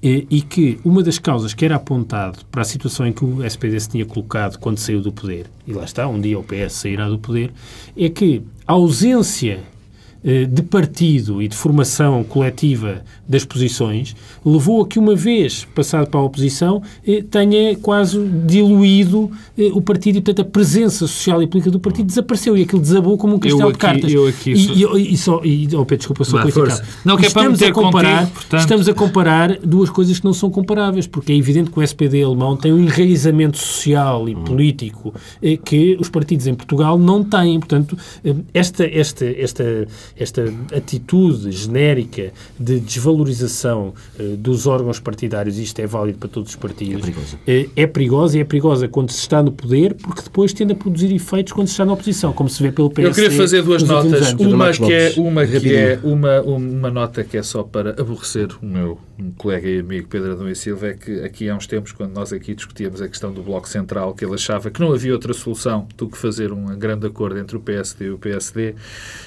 e, 0.00 0.26
e 0.30 0.42
que 0.42 0.78
uma 0.84 1.02
das 1.02 1.18
causas 1.18 1.54
que 1.54 1.64
era 1.64 1.74
apontado 1.74 2.44
para 2.46 2.62
a 2.62 2.64
situação 2.64 3.04
em 3.04 3.12
que 3.12 3.24
o 3.24 3.44
SPD 3.44 3.80
se 3.80 3.88
tinha 3.88 4.06
colocado 4.06 4.58
quando 4.58 4.78
saiu 4.78 5.00
do 5.00 5.12
poder, 5.12 5.50
e 5.66 5.72
lá 5.72 5.84
está, 5.84 6.06
um 6.06 6.20
dia 6.20 6.38
o 6.38 6.44
PS 6.44 6.74
sairá 6.74 7.08
do 7.08 7.18
poder, 7.18 7.52
é 7.96 8.08
que 8.08 8.42
a 8.64 8.74
ausência 8.74 9.58
eh, 9.58 9.81
de 10.22 10.62
partido 10.62 11.42
e 11.42 11.48
de 11.48 11.56
formação 11.56 12.22
coletiva 12.22 13.02
das 13.28 13.44
posições 13.44 14.14
levou 14.44 14.82
a 14.82 14.86
que, 14.86 14.98
uma 14.98 15.16
vez 15.16 15.64
passado 15.74 16.08
para 16.08 16.20
a 16.20 16.22
oposição, 16.22 16.82
eh, 17.06 17.24
tenha 17.28 17.76
quase 17.76 18.18
diluído 18.46 19.30
eh, 19.56 19.70
o 19.72 19.80
partido 19.80 20.18
e, 20.18 20.20
portanto, 20.20 20.46
a 20.46 20.50
presença 20.50 21.06
social 21.06 21.42
e 21.42 21.46
política 21.46 21.70
do 21.70 21.80
partido 21.80 22.06
desapareceu 22.06 22.56
e 22.56 22.62
aquilo 22.62 22.80
desabou 22.80 23.16
como 23.16 23.36
um 23.36 23.38
castelo 23.38 23.68
aqui, 23.68 23.72
de 23.72 23.78
cartas. 23.78 24.12
Eu 24.12 24.26
aqui 24.26 24.52
e, 24.52 24.84
e, 24.84 25.14
e, 25.14 25.16
só, 25.16 25.40
e 25.44 25.68
oh, 25.74 25.84
Pedro, 25.84 25.98
desculpa, 25.98 26.24
sou 26.24 26.38
qualificado. 26.38 26.82
Não, 27.04 27.16
que 27.16 27.26
é 27.26 27.30
para 27.30 27.42
estamos, 27.42 27.62
a 27.62 27.72
comparar, 27.72 28.18
contigo, 28.18 28.34
portanto... 28.34 28.60
estamos 28.60 28.88
a 28.88 28.94
comparar 28.94 29.58
duas 29.58 29.90
coisas 29.90 30.18
que 30.18 30.24
não 30.24 30.32
são 30.32 30.50
comparáveis, 30.50 31.06
porque 31.06 31.32
é 31.32 31.36
evidente 31.36 31.70
que 31.70 31.78
o 31.78 31.82
SPD 31.82 32.22
alemão 32.22 32.56
tem 32.56 32.72
um 32.72 32.78
enraizamento 32.78 33.58
social 33.58 34.28
e 34.28 34.34
político 34.34 35.14
que 35.64 35.96
os 35.98 36.08
partidos 36.08 36.46
em 36.46 36.54
Portugal 36.54 36.98
não 36.98 37.24
têm. 37.24 37.58
Portanto, 37.58 37.96
esta, 38.52 38.84
esta, 38.84 39.24
esta 39.24 39.86
esta 40.16 40.42
atitude 40.74 41.50
genérica 41.52 42.32
de 42.58 42.80
desvalorização 42.80 43.94
uh, 44.18 44.36
dos 44.36 44.66
órgãos 44.66 45.00
partidários, 45.00 45.58
isto 45.58 45.78
é 45.80 45.86
válido 45.86 46.18
para 46.18 46.28
todos 46.28 46.50
os 46.50 46.56
partidos, 46.56 47.02
é 47.02 47.12
perigosa. 47.12 47.36
Uh, 47.36 47.70
é 47.76 47.86
perigosa 47.86 48.38
e 48.38 48.40
é 48.40 48.44
perigosa 48.44 48.88
quando 48.88 49.10
se 49.10 49.18
está 49.18 49.42
no 49.42 49.52
poder, 49.52 49.94
porque 49.94 50.22
depois 50.22 50.52
tende 50.52 50.72
a 50.72 50.76
produzir 50.76 51.12
efeitos 51.14 51.52
quando 51.52 51.68
se 51.68 51.74
está 51.74 51.84
na 51.84 51.92
oposição, 51.92 52.32
como 52.32 52.48
se 52.48 52.62
vê 52.62 52.72
pelo 52.72 52.90
PS. 52.90 52.98
Eu 52.98 53.12
queria 53.12 53.30
fazer 53.30 53.62
duas 53.62 53.82
notas. 53.82 54.32
Uma 54.32 54.70
que, 54.72 54.92
é, 54.92 55.14
uma, 55.16 55.46
que 55.46 55.74
é 55.74 55.98
uma, 56.02 56.40
uma 56.42 56.90
nota 56.90 57.24
que 57.24 57.36
é 57.36 57.42
só 57.42 57.62
para 57.62 57.90
aborrecer 57.90 58.48
o 58.62 58.66
meu 58.66 58.98
um 59.22 59.30
colega 59.32 59.68
e 59.68 59.78
amigo 59.78 60.08
Pedro 60.08 60.32
Adão 60.32 60.48
e 60.48 60.56
Silva, 60.56 60.88
é 60.88 60.94
que 60.94 61.20
aqui 61.20 61.48
há 61.48 61.54
uns 61.54 61.66
tempos, 61.66 61.92
quando 61.92 62.12
nós 62.12 62.32
aqui 62.32 62.54
discutíamos 62.54 63.00
a 63.00 63.08
questão 63.08 63.32
do 63.32 63.42
Bloco 63.42 63.68
Central, 63.68 64.14
que 64.14 64.24
ele 64.24 64.34
achava 64.34 64.70
que 64.70 64.80
não 64.80 64.92
havia 64.92 65.12
outra 65.12 65.32
solução 65.32 65.86
do 65.96 66.08
que 66.08 66.18
fazer 66.18 66.52
um 66.52 66.66
grande 66.76 67.06
acordo 67.06 67.38
entre 67.38 67.56
o 67.56 67.60
PSD 67.60 68.06
e 68.06 68.10
o 68.10 68.18
PSD. 68.18 68.74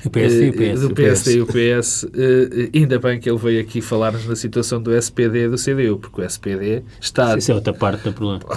O 0.04 0.10
PSD 0.10 0.46
e 0.46 0.50
o 0.50 0.54
PS. 0.76 0.88
Do 0.88 0.96
PSD 0.96 1.38
e 1.38 1.42
o 1.42 1.48
PS. 1.48 2.08
Eh, 2.14 2.70
ainda 2.74 3.00
bem 3.00 3.20
que 3.20 3.30
ele 3.30 3.38
veio 3.38 3.62
aqui 3.62 3.82
falar-nos 3.82 4.26
na 4.26 4.36
situação 4.36 4.82
do 4.82 4.94
SPD 4.94 5.46
e 5.46 5.50
do 5.50 5.58
CDU, 5.58 5.98
porque 5.98 6.22
o 6.22 6.24
SPD 6.24 6.84
está... 7.00 7.38
Isso 7.38 7.52
é 7.52 7.56
outra 7.56 7.74
parte 7.74 8.04
do 8.04 8.14
problema. 8.14 8.42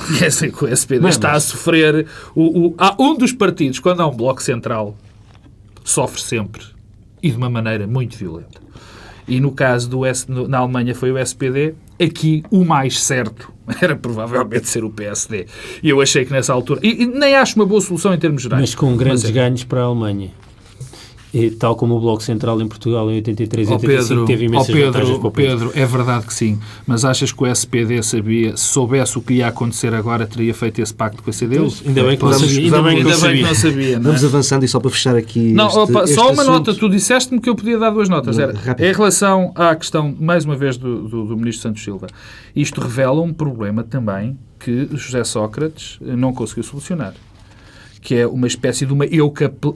O 0.61 0.67
SPD 0.69 1.03
mas, 1.03 1.15
está 1.15 1.33
a 1.33 1.41
sofrer... 1.41 2.07
O, 2.35 2.69
o, 2.69 2.75
há 2.79 2.97
um 2.99 3.17
dos 3.17 3.33
partidos, 3.33 3.79
quando 3.79 4.01
há 4.01 4.07
um 4.07 4.17
Bloco 4.17 4.43
Central, 4.43 4.97
sofre 5.85 6.21
sempre 6.21 6.65
e 7.23 7.31
de 7.31 7.37
uma 7.37 7.51
maneira 7.51 7.87
muito 7.87 8.17
violenta. 8.17 8.61
E 9.27 9.41
no 9.41 9.53
caso 9.53 9.91
do 9.91 10.07
S, 10.07 10.27
na 10.31 10.59
Alemanha 10.59 10.95
foi 10.95 11.13
o 11.13 11.19
SPD, 11.19 11.75
aqui 12.01 12.43
o 12.51 12.65
mais 12.65 13.03
certo 13.03 13.53
era 13.81 13.95
provavelmente 13.95 14.69
ser 14.69 14.85
o 14.85 14.91
PSD. 14.91 15.47
E 15.83 15.91
eu 15.91 16.01
achei 16.01 16.25
que 16.25 16.33
nessa 16.33 16.53
altura. 16.53 16.81
E, 16.83 17.03
e 17.03 17.07
nem 17.07 17.35
acho 17.35 17.57
uma 17.57 17.67
boa 17.67 17.81
solução 17.81 18.15
em 18.15 18.19
termos 18.19 18.43
gerais. 18.43 18.61
Mas 18.61 18.75
com 18.75 18.97
grandes 18.97 19.25
mas, 19.25 19.31
é. 19.31 19.35
ganhos 19.35 19.65
para 19.65 19.81
a 19.81 19.85
Alemanha. 19.85 20.31
E, 21.33 21.51
tal 21.51 21.77
como 21.77 21.97
o 21.97 22.01
Bloco 22.01 22.23
Central 22.23 22.61
em 22.61 22.67
Portugal 22.67 23.11
em 23.11 23.17
83 23.17 23.69
e 23.69 23.73
85 23.73 24.09
Pedro, 24.09 24.25
teve 24.25 24.45
imensas 24.47 24.67
Pedro, 24.67 24.93
vantagens 24.93 25.19
para 25.19 25.29
o 25.29 25.31
Pedro, 25.31 25.73
é 25.75 25.85
verdade 25.85 26.27
que 26.27 26.33
sim, 26.33 26.59
mas 26.87 27.05
achas 27.05 27.33
que 27.33 27.43
o 27.43 27.47
SPD 27.47 28.03
sabia, 28.03 28.57
se 28.57 28.65
soubesse 28.65 29.19
o 29.19 29.21
que 29.21 29.35
ia 29.35 29.49
acontecer 29.49 29.93
agora, 29.93 30.27
teria 30.27 30.55
feito 30.55 30.81
esse 30.81 30.95
pacto 30.95 31.23
com 31.23 31.31
a 31.31 31.33
CDU? 31.33 31.73
Ainda 31.87 32.05
bem 32.05 32.17
que 32.17 32.25
não 32.25 32.33
sabia. 32.33 32.59
Ainda 32.61 32.83
bem 32.83 32.97
que 32.97 33.05
não 33.05 33.55
sabia. 33.55 33.97
É? 33.97 33.99
Vamos 33.99 34.25
avançando 34.25 34.65
e 34.65 34.69
só 34.69 34.81
para 34.81 34.91
fechar 34.91 35.17
aqui 35.17 35.53
Não, 35.53 35.67
este, 35.67 35.79
opa, 35.79 36.05
este 36.05 36.15
só 36.15 36.33
uma 36.33 36.43
assunto... 36.43 36.67
nota. 36.67 36.75
Tu 36.75 36.89
disseste-me 36.89 37.41
que 37.41 37.49
eu 37.49 37.55
podia 37.55 37.79
dar 37.79 37.91
duas 37.91 38.09
notas. 38.09 38.39
Era, 38.39 38.55
em 38.79 38.93
relação 38.93 39.53
à 39.55 39.75
questão, 39.77 40.15
mais 40.19 40.45
uma 40.45 40.57
vez, 40.57 40.77
do, 40.77 41.09
do, 41.09 41.25
do 41.27 41.37
Ministro 41.37 41.63
Santos 41.63 41.85
Silva. 41.85 42.07
Isto 42.57 42.81
revela 42.81 43.21
um 43.21 43.33
problema 43.33 43.83
também 43.83 44.39
que 44.59 44.89
José 44.93 45.23
Sócrates 45.25 45.99
não 46.01 46.33
conseguiu 46.33 46.65
solucionar 46.65 47.15
que 48.01 48.15
é 48.15 48.27
uma 48.27 48.47
espécie 48.47 48.87
de 48.87 48.93
uma 48.93 49.05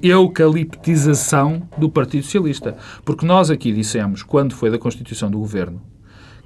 eucaliptização 0.03 1.69
do 1.77 1.91
Partido 1.91 2.25
Socialista. 2.25 2.77
Porque 3.05 3.27
nós 3.27 3.51
aqui 3.51 3.73
dissemos, 3.73 4.23
quando 4.23 4.55
foi 4.55 4.71
da 4.71 4.79
constituição 4.79 5.31
do 5.31 5.39
governo, 5.39 5.81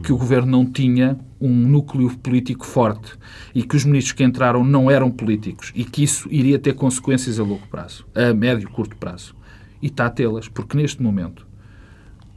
que 0.02 0.12
o 0.12 0.16
governo 0.16 0.50
não 0.50 0.66
tinha 0.66 1.18
um 1.40 1.48
núcleo 1.48 2.14
político 2.18 2.66
forte 2.66 3.14
e 3.54 3.62
que 3.62 3.76
os 3.76 3.84
ministros 3.84 4.12
que 4.12 4.24
entraram 4.24 4.62
não 4.64 4.90
eram 4.90 5.10
políticos 5.10 5.72
e 5.74 5.84
que 5.84 6.02
isso 6.02 6.28
iria 6.30 6.58
ter 6.58 6.74
consequências 6.74 7.40
a 7.40 7.42
longo 7.42 7.66
prazo, 7.68 8.06
a 8.14 8.34
médio 8.34 8.68
e 8.68 8.72
curto 8.72 8.96
prazo. 8.96 9.34
E 9.80 9.86
está 9.86 10.06
a 10.06 10.10
tê-las, 10.10 10.48
porque 10.48 10.76
neste 10.76 11.02
momento 11.02 11.46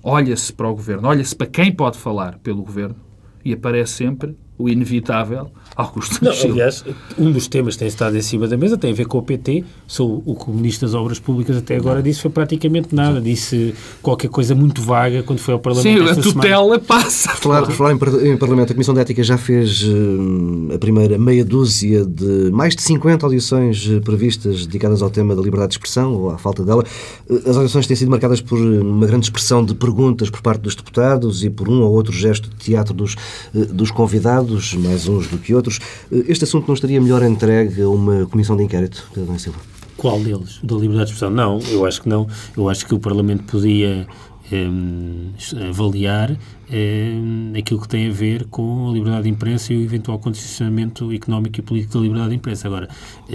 olha-se 0.03 0.53
para 0.53 0.69
o 0.69 0.75
governo, 0.75 1.07
olha-se 1.07 1.35
para 1.35 1.47
quem 1.47 1.71
pode 1.71 1.97
falar 1.97 2.37
pelo 2.39 2.63
governo 2.63 2.95
e 3.43 3.53
aparece 3.53 3.93
sempre 3.93 4.37
o 4.59 4.67
inevitável 4.67 5.49
Augusto 5.79 6.21
não, 6.21 6.33
Aliás, 6.33 6.83
um 7.17 7.31
dos 7.31 7.47
temas 7.47 7.75
que 7.75 7.79
tem 7.79 7.87
estado 7.87 8.17
em 8.17 8.21
cima 8.21 8.49
da 8.49 8.57
mesa 8.57 8.77
tem 8.77 8.91
a 8.91 8.93
ver 8.93 9.05
com 9.05 9.17
o 9.17 9.21
PT. 9.21 9.63
Sou 9.87 10.21
o 10.25 10.35
que 10.35 10.49
o 10.49 10.53
Ministro 10.53 10.85
das 10.85 10.93
Obras 10.93 11.19
Públicas 11.19 11.55
até 11.55 11.77
agora 11.77 12.03
disse 12.03 12.21
foi 12.21 12.29
praticamente 12.29 12.93
nada. 12.93 13.21
Disse 13.21 13.73
qualquer 14.01 14.27
coisa 14.27 14.53
muito 14.53 14.81
vaga 14.81 15.23
quando 15.23 15.39
foi 15.39 15.53
ao 15.53 15.59
Parlamento. 15.59 16.03
Sim, 16.03 16.11
a 16.11 16.15
tutela 16.21 16.63
semana. 16.63 16.79
passa. 16.79 17.29
Falar, 17.29 17.65
falar 17.71 17.93
em, 17.93 18.31
em, 18.31 18.37
Parlamento, 18.37 18.71
a 18.71 18.73
Comissão 18.73 18.93
de 18.93 18.99
Ética 18.99 19.23
já 19.23 19.37
fez 19.37 19.83
uh, 19.83 20.75
a 20.75 20.77
primeira 20.77 21.17
meia 21.17 21.45
dúzia 21.45 22.05
de 22.05 22.51
mais 22.51 22.75
de 22.75 22.81
50 22.81 23.25
audições 23.25 23.87
uh, 23.87 24.01
previstas 24.01 24.65
dedicadas 24.65 25.01
ao 25.01 25.09
tema 25.09 25.33
da 25.33 25.41
liberdade 25.41 25.69
de 25.69 25.75
expressão 25.75 26.13
ou 26.13 26.29
à 26.29 26.37
falta 26.37 26.65
dela. 26.65 26.83
Uh, 27.29 27.49
as 27.49 27.55
audições 27.55 27.87
têm 27.87 27.95
sido 27.95 28.11
marcadas 28.11 28.41
por 28.41 28.59
uma 28.59 29.07
grande 29.07 29.27
expressão 29.27 29.63
de 29.63 29.73
perguntas 29.73 30.29
por 30.29 30.41
parte 30.41 30.59
dos 30.59 30.75
deputados 30.75 31.41
e 31.41 31.49
por 31.49 31.69
um 31.69 31.83
ou 31.83 31.93
outro 31.93 32.11
gesto 32.11 32.49
de 32.49 32.55
teatro 32.57 32.93
dos, 32.93 33.15
dos 33.53 33.91
convidados 33.91 34.48
mais 34.75 35.07
uns 35.07 35.27
do 35.27 35.37
que 35.37 35.53
outros. 35.53 35.79
Eh, 36.11 36.25
este 36.27 36.43
assunto 36.43 36.67
não 36.67 36.73
estaria 36.73 36.99
melhor 36.99 37.23
entregue 37.23 37.81
a 37.81 37.89
uma 37.89 38.25
comissão 38.25 38.55
de 38.57 38.63
inquérito, 38.63 39.09
Pedro 39.13 39.37
Silva? 39.39 39.59
Qual 39.97 40.19
deles? 40.19 40.59
Da 40.63 40.75
liberdade 40.75 41.09
de 41.09 41.13
expressão? 41.13 41.29
Não, 41.29 41.59
eu 41.71 41.85
acho 41.85 42.01
que 42.01 42.09
não. 42.09 42.27
Eu 42.55 42.69
acho 42.69 42.85
que 42.85 42.95
o 42.95 42.99
Parlamento 42.99 43.43
podia 43.43 44.07
um, 44.51 45.31
avaliar 45.69 46.31
um, 46.71 47.53
aquilo 47.57 47.81
que 47.81 47.87
tem 47.87 48.07
a 48.07 48.11
ver 48.11 48.45
com 48.45 48.89
a 48.89 48.93
liberdade 48.93 49.23
de 49.23 49.29
imprensa 49.29 49.73
e 49.73 49.77
o 49.77 49.81
eventual 49.81 50.17
condicionamento 50.19 51.11
económico 51.11 51.59
e 51.59 51.61
político 51.61 51.95
da 51.95 51.99
liberdade 51.99 52.29
de 52.29 52.35
imprensa. 52.37 52.67
Agora, 52.67 52.87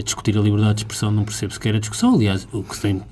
discutir 0.02 0.36
a 0.38 0.40
liberdade 0.40 0.76
de 0.76 0.80
expressão 0.80 1.10
não 1.10 1.24
percebo 1.24 1.52
sequer 1.52 1.74
a 1.74 1.78
discussão. 1.78 2.14
Aliás, 2.14 2.48
o 2.52 2.62
que 2.62 2.80
tem, 2.80 3.02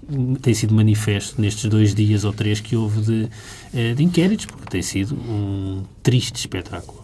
tem 0.41 0.55
sido 0.55 0.75
manifesto 0.75 1.41
nestes 1.41 1.69
dois 1.69 1.95
dias 1.95 2.25
ou 2.25 2.33
três 2.33 2.61
que 2.61 2.77
houve 2.77 3.03
de, 3.03 3.29
eh, 3.75 3.95
de 3.95 4.03
inquéritos, 4.03 4.47
porque 4.47 4.67
tem 4.67 4.83
sido 4.83 5.15
um 5.15 5.83
triste 6.03 6.37
espetáculo 6.37 7.02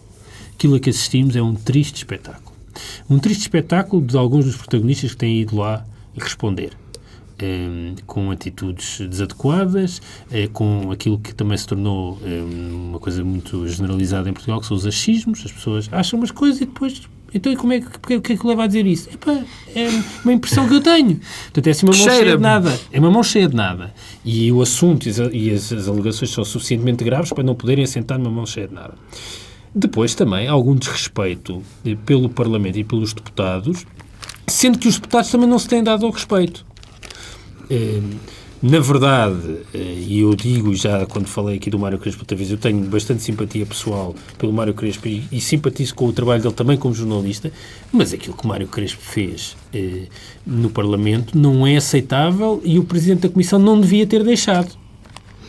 aquilo 0.59 0.75
a 0.75 0.79
que 0.79 0.89
assistimos 0.89 1.37
é 1.37 1.41
um 1.41 1.55
triste 1.55 1.95
espetáculo. 1.95 2.53
Um 3.09 3.17
triste 3.17 3.41
espetáculo 3.43 4.05
de 4.05 4.17
alguns 4.17 4.43
dos 4.43 4.57
protagonistas 4.57 5.11
que 5.11 5.17
têm 5.17 5.39
ido 5.39 5.55
lá 5.55 5.85
responder. 6.17 6.71
Um, 7.41 7.95
com 8.05 8.29
atitudes 8.29 8.99
desadequadas, 9.07 9.99
uh, 9.99 10.49
com 10.51 10.91
aquilo 10.91 11.17
que 11.17 11.33
também 11.33 11.57
se 11.57 11.65
tornou 11.65 12.19
um, 12.21 12.89
uma 12.89 12.99
coisa 12.99 13.23
muito 13.23 13.65
generalizada 13.65 14.29
em 14.29 14.33
Portugal, 14.33 14.59
que 14.59 14.67
são 14.67 14.75
os 14.75 14.85
achismos. 14.85 15.45
As 15.45 15.51
pessoas 15.53 15.87
acham 15.93 16.19
umas 16.19 16.31
coisas 16.31 16.59
e 16.59 16.65
depois. 16.65 17.01
Então, 17.33 17.53
e 17.53 17.55
como 17.55 17.71
é 17.71 17.79
que, 17.79 17.97
porque, 17.97 18.19
que 18.19 18.33
é 18.33 18.37
que 18.37 18.45
leva 18.45 18.65
a 18.65 18.67
dizer 18.67 18.85
isso? 18.85 19.09
Epá, 19.09 19.41
é 19.73 19.87
uma 20.25 20.33
impressão 20.33 20.67
que 20.67 20.73
eu 20.73 20.81
tenho. 20.81 21.21
Portanto, 21.43 21.67
é 21.67 21.69
assim 21.69 21.85
uma 21.85 21.95
mão 21.95 22.03
cheia, 22.03 22.35
de 22.35 22.43
nada. 22.43 22.79
É 22.91 22.99
uma 22.99 23.11
mão 23.11 23.23
cheia 23.23 23.47
de 23.47 23.55
nada. 23.55 23.93
E 24.25 24.51
o 24.51 24.61
assunto 24.61 25.07
e 25.31 25.51
as, 25.51 25.71
as 25.71 25.87
alegações 25.87 26.31
são 26.31 26.43
suficientemente 26.43 27.05
graves 27.05 27.31
para 27.31 27.43
não 27.43 27.55
poderem 27.55 27.85
assentar 27.85 28.19
numa 28.19 28.31
mão 28.31 28.45
cheia 28.45 28.67
de 28.67 28.73
nada. 28.73 28.95
Depois 29.73 30.15
também 30.15 30.47
algum 30.47 30.75
desrespeito 30.75 31.61
pelo 32.05 32.29
Parlamento 32.29 32.77
e 32.79 32.83
pelos 32.83 33.13
deputados, 33.13 33.85
sendo 34.47 34.79
que 34.79 34.87
os 34.87 34.95
deputados 34.95 35.29
também 35.29 35.47
não 35.47 35.59
se 35.59 35.67
têm 35.67 35.83
dado 35.83 36.05
ao 36.05 36.11
respeito. 36.11 36.65
Eh, 37.69 38.01
na 38.61 38.79
verdade, 38.79 39.59
eh, 39.73 40.03
e 40.05 40.19
eu 40.19 40.35
digo 40.35 40.75
já 40.75 41.05
quando 41.05 41.27
falei 41.27 41.55
aqui 41.55 41.69
do 41.69 41.79
Mário 41.79 41.97
Crespo 41.97 42.23
outra 42.23 42.35
vez, 42.35 42.51
eu 42.51 42.57
tenho 42.57 42.83
bastante 42.85 43.21
simpatia 43.23 43.65
pessoal 43.65 44.13
pelo 44.37 44.51
Mário 44.51 44.73
Crespo 44.73 45.07
e, 45.07 45.39
simpatizo 45.39 45.95
com 45.95 46.07
o 46.07 46.11
trabalho 46.11 46.41
dele 46.41 46.53
também 46.53 46.75
como 46.75 46.93
jornalista, 46.93 47.53
mas 47.91 48.11
aquilo 48.11 48.35
que 48.35 48.43
o 48.43 48.47
Mário 48.47 48.67
Crespo 48.67 49.01
fez 49.01 49.55
eh, 49.73 50.07
no 50.45 50.69
Parlamento 50.69 51.37
não 51.37 51.65
é 51.65 51.77
aceitável 51.77 52.59
e 52.65 52.77
o 52.79 52.83
Presidente 52.83 53.21
da 53.21 53.29
Comissão 53.29 53.59
não 53.59 53.79
devia 53.79 54.05
ter 54.05 54.23
deixado. 54.23 54.77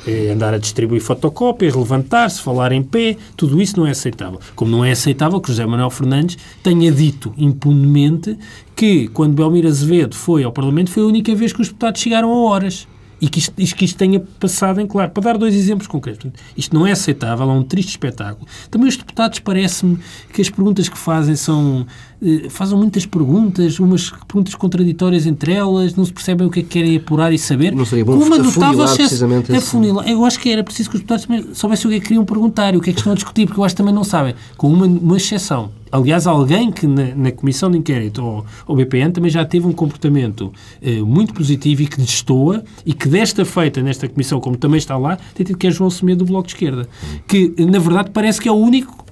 Eh, 0.06 0.30
andar 0.32 0.54
a 0.54 0.58
distribuir 0.58 1.00
fotocópias, 1.00 1.74
levantar-se, 1.74 2.40
falar 2.40 2.72
em 2.72 2.82
pé, 2.82 3.16
tudo 3.36 3.60
isso 3.60 3.78
não 3.78 3.86
é 3.86 3.90
aceitável. 3.90 4.40
Como 4.54 4.70
não 4.70 4.84
é 4.84 4.92
aceitável 4.92 5.40
que 5.40 5.48
José 5.48 5.64
Manuel 5.66 5.90
Fernandes 5.90 6.38
tenha 6.62 6.90
dito 6.90 7.32
impunemente 7.36 8.38
que, 8.74 9.08
quando 9.08 9.34
Belmiro 9.34 9.68
Azevedo 9.68 10.14
foi 10.14 10.44
ao 10.44 10.52
Parlamento, 10.52 10.90
foi 10.90 11.02
a 11.02 11.06
única 11.06 11.34
vez 11.34 11.52
que 11.52 11.60
os 11.60 11.68
deputados 11.68 12.00
chegaram 12.00 12.32
a 12.32 12.36
horas 12.36 12.88
e 13.20 13.28
que 13.28 13.38
isto, 13.38 13.52
que 13.54 13.84
isto 13.84 13.98
tenha 13.98 14.18
passado 14.18 14.80
em 14.80 14.86
claro. 14.86 15.10
Para 15.10 15.22
dar 15.22 15.38
dois 15.38 15.54
exemplos 15.54 15.86
concretos. 15.86 16.30
Isto 16.56 16.74
não 16.74 16.86
é 16.86 16.92
aceitável, 16.92 17.50
é 17.50 17.52
um 17.52 17.62
triste 17.62 17.90
espetáculo. 17.90 18.46
Também 18.70 18.88
os 18.88 18.96
deputados 18.96 19.38
parece-me 19.40 19.98
que 20.32 20.40
as 20.40 20.48
perguntas 20.48 20.88
que 20.88 20.98
fazem 20.98 21.36
são... 21.36 21.86
Eh, 22.22 22.48
fazem 22.50 22.76
muitas 22.76 23.06
perguntas, 23.06 23.78
umas 23.78 24.10
perguntas 24.10 24.54
contraditórias 24.54 25.26
entre 25.26 25.52
elas, 25.52 25.94
não 25.94 26.04
se 26.04 26.12
percebem 26.12 26.46
o 26.46 26.50
que 26.50 26.60
é 26.60 26.62
que 26.62 26.68
querem 26.68 26.96
apurar 26.96 27.32
e 27.32 27.38
saber. 27.38 27.74
Não 27.74 27.84
seria 27.84 28.04
bom 28.04 28.18
Com 28.18 28.24
uma 28.24 28.38
notável 28.38 28.84
precisamente 28.84 29.54
afunilar. 29.54 30.06
Eu 30.08 30.24
acho 30.24 30.38
que 30.38 30.50
era 30.50 30.62
preciso 30.62 30.90
que 30.90 30.96
os 30.96 31.00
deputados 31.00 31.24
também 31.24 31.54
soubessem 31.54 31.86
o 31.86 31.90
que 31.90 31.96
é 31.96 32.00
que 32.00 32.06
queriam 32.08 32.24
perguntar 32.24 32.74
e 32.74 32.76
o 32.76 32.80
que 32.80 32.90
é 32.90 32.92
que 32.92 32.98
estão 33.00 33.12
a 33.12 33.16
discutir, 33.16 33.46
porque 33.46 33.58
eu 33.58 33.64
acho 33.64 33.74
que 33.74 33.78
também 33.78 33.94
não 33.94 34.04
sabem. 34.04 34.34
Com 34.56 34.70
uma, 34.72 34.86
uma 34.86 35.16
exceção 35.16 35.70
aliás, 35.92 36.26
alguém 36.26 36.70
que 36.70 36.86
na, 36.86 37.14
na, 37.16 37.32
Comissão 37.32 37.70
de 37.70 37.76
Inquérito 37.76 38.24
ou, 38.24 38.44
ou 38.66 38.76
BPN 38.76 39.12
também 39.12 39.30
já 39.30 39.44
teve 39.44 39.66
um 39.66 39.72
comportamento 39.72 40.52
eh, 40.80 41.00
muito 41.00 41.34
positivo 41.34 41.82
e 41.82 41.86
que 41.86 42.00
destoa 42.00 42.62
e 42.86 42.94
que 42.94 43.08
desta 43.08 43.44
feita, 43.44 43.82
nesta 43.82 44.08
Comissão, 44.08 44.40
como 44.40 44.56
também 44.56 44.78
está 44.78 44.96
lá, 44.96 45.18
tem 45.34 45.44
tido 45.44 45.58
que 45.58 45.66
é 45.66 45.70
João 45.70 45.90
Semedo 45.90 46.24
do 46.24 46.26
Bloco 46.26 46.46
de 46.46 46.54
Esquerda, 46.54 46.88
que 47.26 47.54
na 47.58 47.78
verdade 47.78 48.10
parece 48.12 48.40
que 48.40 48.48
é 48.48 48.52
o 48.52 48.56
único 48.56 49.04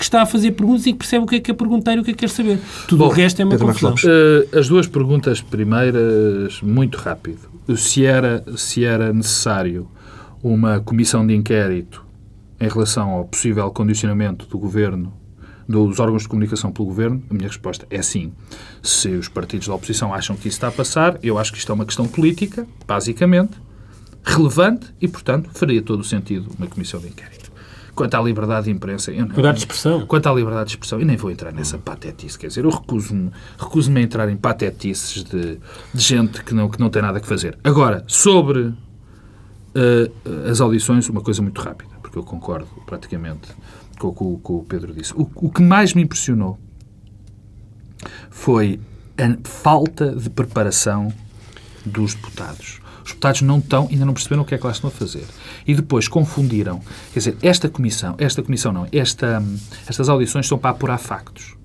que 0.00 0.04
está 0.04 0.22
a 0.22 0.26
fazer 0.26 0.52
perguntas 0.52 0.86
e 0.86 0.92
que 0.92 0.98
percebe 0.98 1.24
o 1.24 1.28
que 1.28 1.36
é 1.36 1.40
que 1.40 1.50
é 1.50 1.54
perguntar 1.54 1.94
e 1.94 2.00
o 2.00 2.02
que 2.02 2.12
é 2.12 2.14
que 2.14 2.20
quer 2.20 2.30
saber. 2.30 2.58
Tudo 2.88 3.00
Bom, 3.00 3.08
o 3.08 3.10
resto 3.10 3.42
é 3.42 3.44
uma 3.44 3.50
Pedro 3.50 3.66
confusão. 3.66 3.92
Uh, 3.92 4.58
as 4.58 4.66
duas 4.66 4.86
perguntas 4.86 5.42
primeiras, 5.42 6.62
muito 6.62 6.96
rápido. 6.96 7.40
Se 7.76 8.06
era, 8.06 8.42
se 8.56 8.82
era 8.82 9.12
necessário 9.12 9.86
uma 10.42 10.80
comissão 10.80 11.26
de 11.26 11.34
inquérito 11.34 12.02
em 12.58 12.66
relação 12.66 13.10
ao 13.10 13.26
possível 13.26 13.70
condicionamento 13.70 14.46
do 14.46 14.58
governo 14.58 15.12
dos 15.68 16.00
órgãos 16.00 16.22
de 16.22 16.28
comunicação 16.28 16.72
pelo 16.72 16.88
governo? 16.88 17.22
A 17.30 17.34
minha 17.34 17.46
resposta 17.46 17.86
é 17.90 18.00
sim. 18.00 18.32
Se 18.82 19.10
os 19.10 19.28
partidos 19.28 19.68
da 19.68 19.74
oposição 19.74 20.14
acham 20.14 20.34
que 20.34 20.48
isso 20.48 20.56
está 20.56 20.68
a 20.68 20.72
passar, 20.72 21.18
eu 21.22 21.38
acho 21.38 21.52
que 21.52 21.58
isto 21.58 21.70
é 21.70 21.74
uma 21.74 21.84
questão 21.84 22.08
política, 22.08 22.66
basicamente, 22.86 23.52
relevante 24.24 24.86
e, 24.98 25.06
portanto, 25.06 25.50
faria 25.52 25.82
todo 25.82 26.00
o 26.00 26.04
sentido 26.04 26.50
uma 26.58 26.66
comissão 26.66 26.98
de 26.98 27.08
inquérito. 27.08 27.49
Quanto 28.00 28.14
à 28.14 28.22
liberdade 28.22 28.64
de 28.64 28.70
imprensa... 28.70 29.10
Eu 29.10 29.20
não, 29.20 29.28
liberdade 29.28 29.58
de 29.58 29.64
expressão. 29.64 30.06
Quanto 30.06 30.26
à 30.26 30.32
liberdade 30.32 30.68
de 30.68 30.72
expressão, 30.72 30.98
eu 30.98 31.04
nem 31.04 31.18
vou 31.18 31.30
entrar 31.30 31.52
nessa 31.52 31.76
patetice. 31.76 32.38
Quer 32.38 32.46
dizer, 32.46 32.64
eu 32.64 32.70
recuso-me 32.70 33.30
recuso 33.58 33.94
a 33.94 34.00
entrar 34.00 34.26
em 34.30 34.38
patetices 34.38 35.22
de, 35.22 35.58
de, 35.92 36.02
gente 36.02 36.42
que 36.42 36.54
não, 36.54 36.70
que 36.70 36.80
não 36.80 36.88
tem 36.88 37.02
nada 37.02 37.20
que 37.20 37.26
fazer. 37.26 37.58
Agora, 37.62 38.02
sobre 38.06 38.60
uh, 38.60 38.74
as 40.50 40.62
audições, 40.62 41.10
uma 41.10 41.20
coisa 41.20 41.42
muito 41.42 41.60
rápida, 41.60 41.90
porque 42.00 42.16
eu 42.16 42.22
concordo 42.22 42.68
praticamente 42.86 43.48
com 43.98 44.08
o 44.08 44.40
que 44.42 44.50
o 44.50 44.64
Pedro 44.66 44.94
disse. 44.94 45.12
O, 45.14 45.30
o 45.34 45.50
que 45.50 45.60
mais 45.60 45.92
me 45.92 46.00
impressionou 46.00 46.58
foi 48.30 48.80
a 49.18 49.36
falta 49.46 50.16
de 50.16 50.30
preparação 50.30 51.12
dos 51.84 52.14
deputados. 52.14 52.80
Os 53.10 53.14
deputados 53.14 53.42
não 53.42 53.58
estão, 53.58 53.88
ainda 53.90 54.04
não 54.04 54.14
perceberam 54.14 54.42
o 54.42 54.44
que 54.44 54.54
é 54.54 54.58
que 54.58 54.64
lá 54.64 54.70
estão 54.70 54.88
a 54.88 54.90
fazer. 54.92 55.24
E 55.66 55.74
depois 55.74 56.06
confundiram. 56.06 56.80
Quer 57.12 57.18
dizer, 57.18 57.36
esta 57.42 57.68
comissão, 57.68 58.14
esta 58.18 58.40
comissão 58.40 58.72
não, 58.72 58.86
esta, 58.92 59.42
estas 59.86 60.08
audições 60.08 60.46
são 60.46 60.56
para 60.56 60.70
apurar 60.70 60.98
factos. 60.98 61.56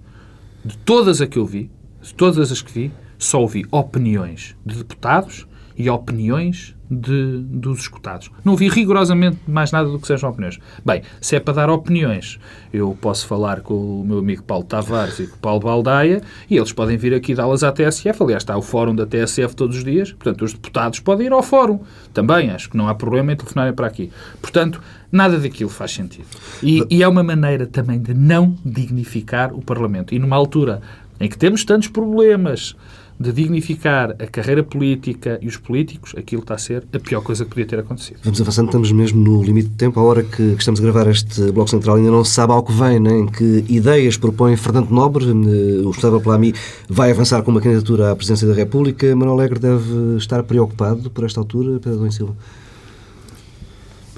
De 0.63 0.75
todas 0.77 1.21
as 1.21 1.29
que 1.29 1.37
eu 1.37 1.45
vi, 1.45 1.69
de 2.01 2.13
todas 2.15 2.51
as 2.51 2.61
que 2.61 2.71
vi, 2.71 2.91
só 3.17 3.41
ouvi 3.41 3.63
opiniões 3.69 4.55
de 4.65 4.75
deputados 4.77 5.45
e 5.77 5.87
opiniões 5.87 6.74
de, 6.89 7.39
dos 7.39 7.79
escutados. 7.79 8.31
Não 8.43 8.55
vi 8.55 8.69
rigorosamente 8.69 9.37
mais 9.47 9.71
nada 9.71 9.89
do 9.89 9.99
que 9.99 10.07
sejam 10.07 10.29
opiniões. 10.29 10.59
Bem, 10.85 11.01
se 11.19 11.35
é 11.35 11.39
para 11.39 11.53
dar 11.53 11.69
opiniões, 11.69 12.39
eu 12.73 12.97
posso 12.99 13.27
falar 13.27 13.61
com 13.61 14.01
o 14.01 14.05
meu 14.05 14.19
amigo 14.19 14.43
Paulo 14.43 14.63
Tavares 14.63 15.19
e 15.19 15.27
com 15.27 15.35
o 15.35 15.39
Paulo 15.39 15.59
Baldaia 15.59 16.21
e 16.49 16.57
eles 16.57 16.71
podem 16.71 16.97
vir 16.97 17.13
aqui 17.13 17.33
dá-las 17.33 17.63
à 17.63 17.71
TSF. 17.71 18.21
Aliás, 18.21 18.43
está 18.43 18.57
o 18.57 18.61
fórum 18.61 18.95
da 18.95 19.05
TSF 19.05 19.55
todos 19.55 19.77
os 19.77 19.83
dias. 19.83 20.11
Portanto, 20.11 20.43
os 20.43 20.53
deputados 20.53 20.99
podem 20.99 21.27
ir 21.27 21.33
ao 21.33 21.43
fórum. 21.43 21.79
Também, 22.13 22.49
acho 22.51 22.69
que 22.69 22.77
não 22.77 22.87
há 22.87 22.95
problema 22.95 23.33
em 23.33 23.35
telefonarem 23.35 23.73
para 23.73 23.87
aqui. 23.87 24.11
Portanto, 24.41 24.81
nada 25.11 25.39
daquilo 25.39 25.69
faz 25.69 25.91
sentido. 25.91 26.27
E, 26.61 26.83
e 26.89 27.03
é 27.03 27.07
uma 27.07 27.23
maneira 27.23 27.65
também 27.65 27.99
de 27.99 28.13
não 28.13 28.55
dignificar 28.63 29.53
o 29.53 29.61
Parlamento. 29.61 30.13
E 30.13 30.19
numa 30.19 30.35
altura 30.35 30.81
em 31.19 31.29
que 31.29 31.37
temos 31.37 31.63
tantos 31.63 31.87
problemas 31.87 32.75
de 33.17 33.31
dignificar 33.31 34.11
a 34.19 34.27
carreira 34.27 34.61
política 34.61 35.39
e 35.41 35.47
os 35.47 35.55
políticos, 35.55 36.13
aquilo 36.17 36.41
está 36.41 36.55
a 36.55 36.57
ser 36.57 36.83
a 36.93 36.99
pior 36.99 37.21
coisa 37.21 37.45
que 37.45 37.49
podia 37.49 37.65
ter 37.65 37.79
acontecido. 37.79 38.19
Vamos 38.23 38.41
avançando, 38.41 38.67
estamos 38.67 38.91
mesmo 38.91 39.23
no 39.23 39.41
limite 39.41 39.69
de 39.69 39.75
tempo. 39.75 39.99
A 39.99 40.03
hora 40.03 40.23
que, 40.23 40.41
estamos 40.57 40.81
a 40.81 40.83
gravar 40.83 41.07
este 41.09 41.51
Bloco 41.51 41.69
Central 41.69 41.95
ainda 41.95 42.11
não 42.11 42.25
se 42.25 42.31
sabe 42.31 42.51
ao 42.51 42.61
que 42.61 42.73
vem, 42.73 42.99
nem 42.99 43.25
que 43.25 43.63
ideias 43.69 44.17
propõe 44.17 44.57
Fernando 44.57 44.89
Nobre. 44.89 45.25
O 45.25 45.85
Gustavo 45.85 46.19
Plami 46.19 46.53
vai 46.89 47.11
avançar 47.11 47.41
com 47.41 47.51
uma 47.51 47.61
candidatura 47.61 48.11
à 48.11 48.15
presidência 48.15 48.47
da 48.47 48.53
República. 48.53 49.15
Manuel 49.15 49.39
Alegre 49.39 49.59
deve 49.59 50.17
estar 50.17 50.43
preocupado 50.43 51.09
por 51.09 51.23
esta 51.23 51.39
altura, 51.39 51.79
Pedro 51.79 51.99
Dom 51.99 52.11
Silva? 52.11 52.35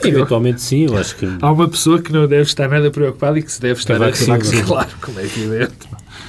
Eventualmente 0.04 0.62
sim, 0.62 0.86
eu 0.86 0.98
acho 0.98 1.16
que... 1.18 1.28
Há 1.42 1.52
uma 1.52 1.68
pessoa 1.68 2.02
que 2.02 2.12
não 2.12 2.28
deve 2.28 2.44
estar 2.44 2.68
nada 2.68 2.90
preocupada 2.92 3.38
e 3.40 3.44
que 3.44 3.52
se 3.52 3.60
deve 3.60 3.80
estar 3.80 3.98
claro, 4.66 4.90
como 5.02 5.20
é 5.20 5.24
evidente. 5.24 5.88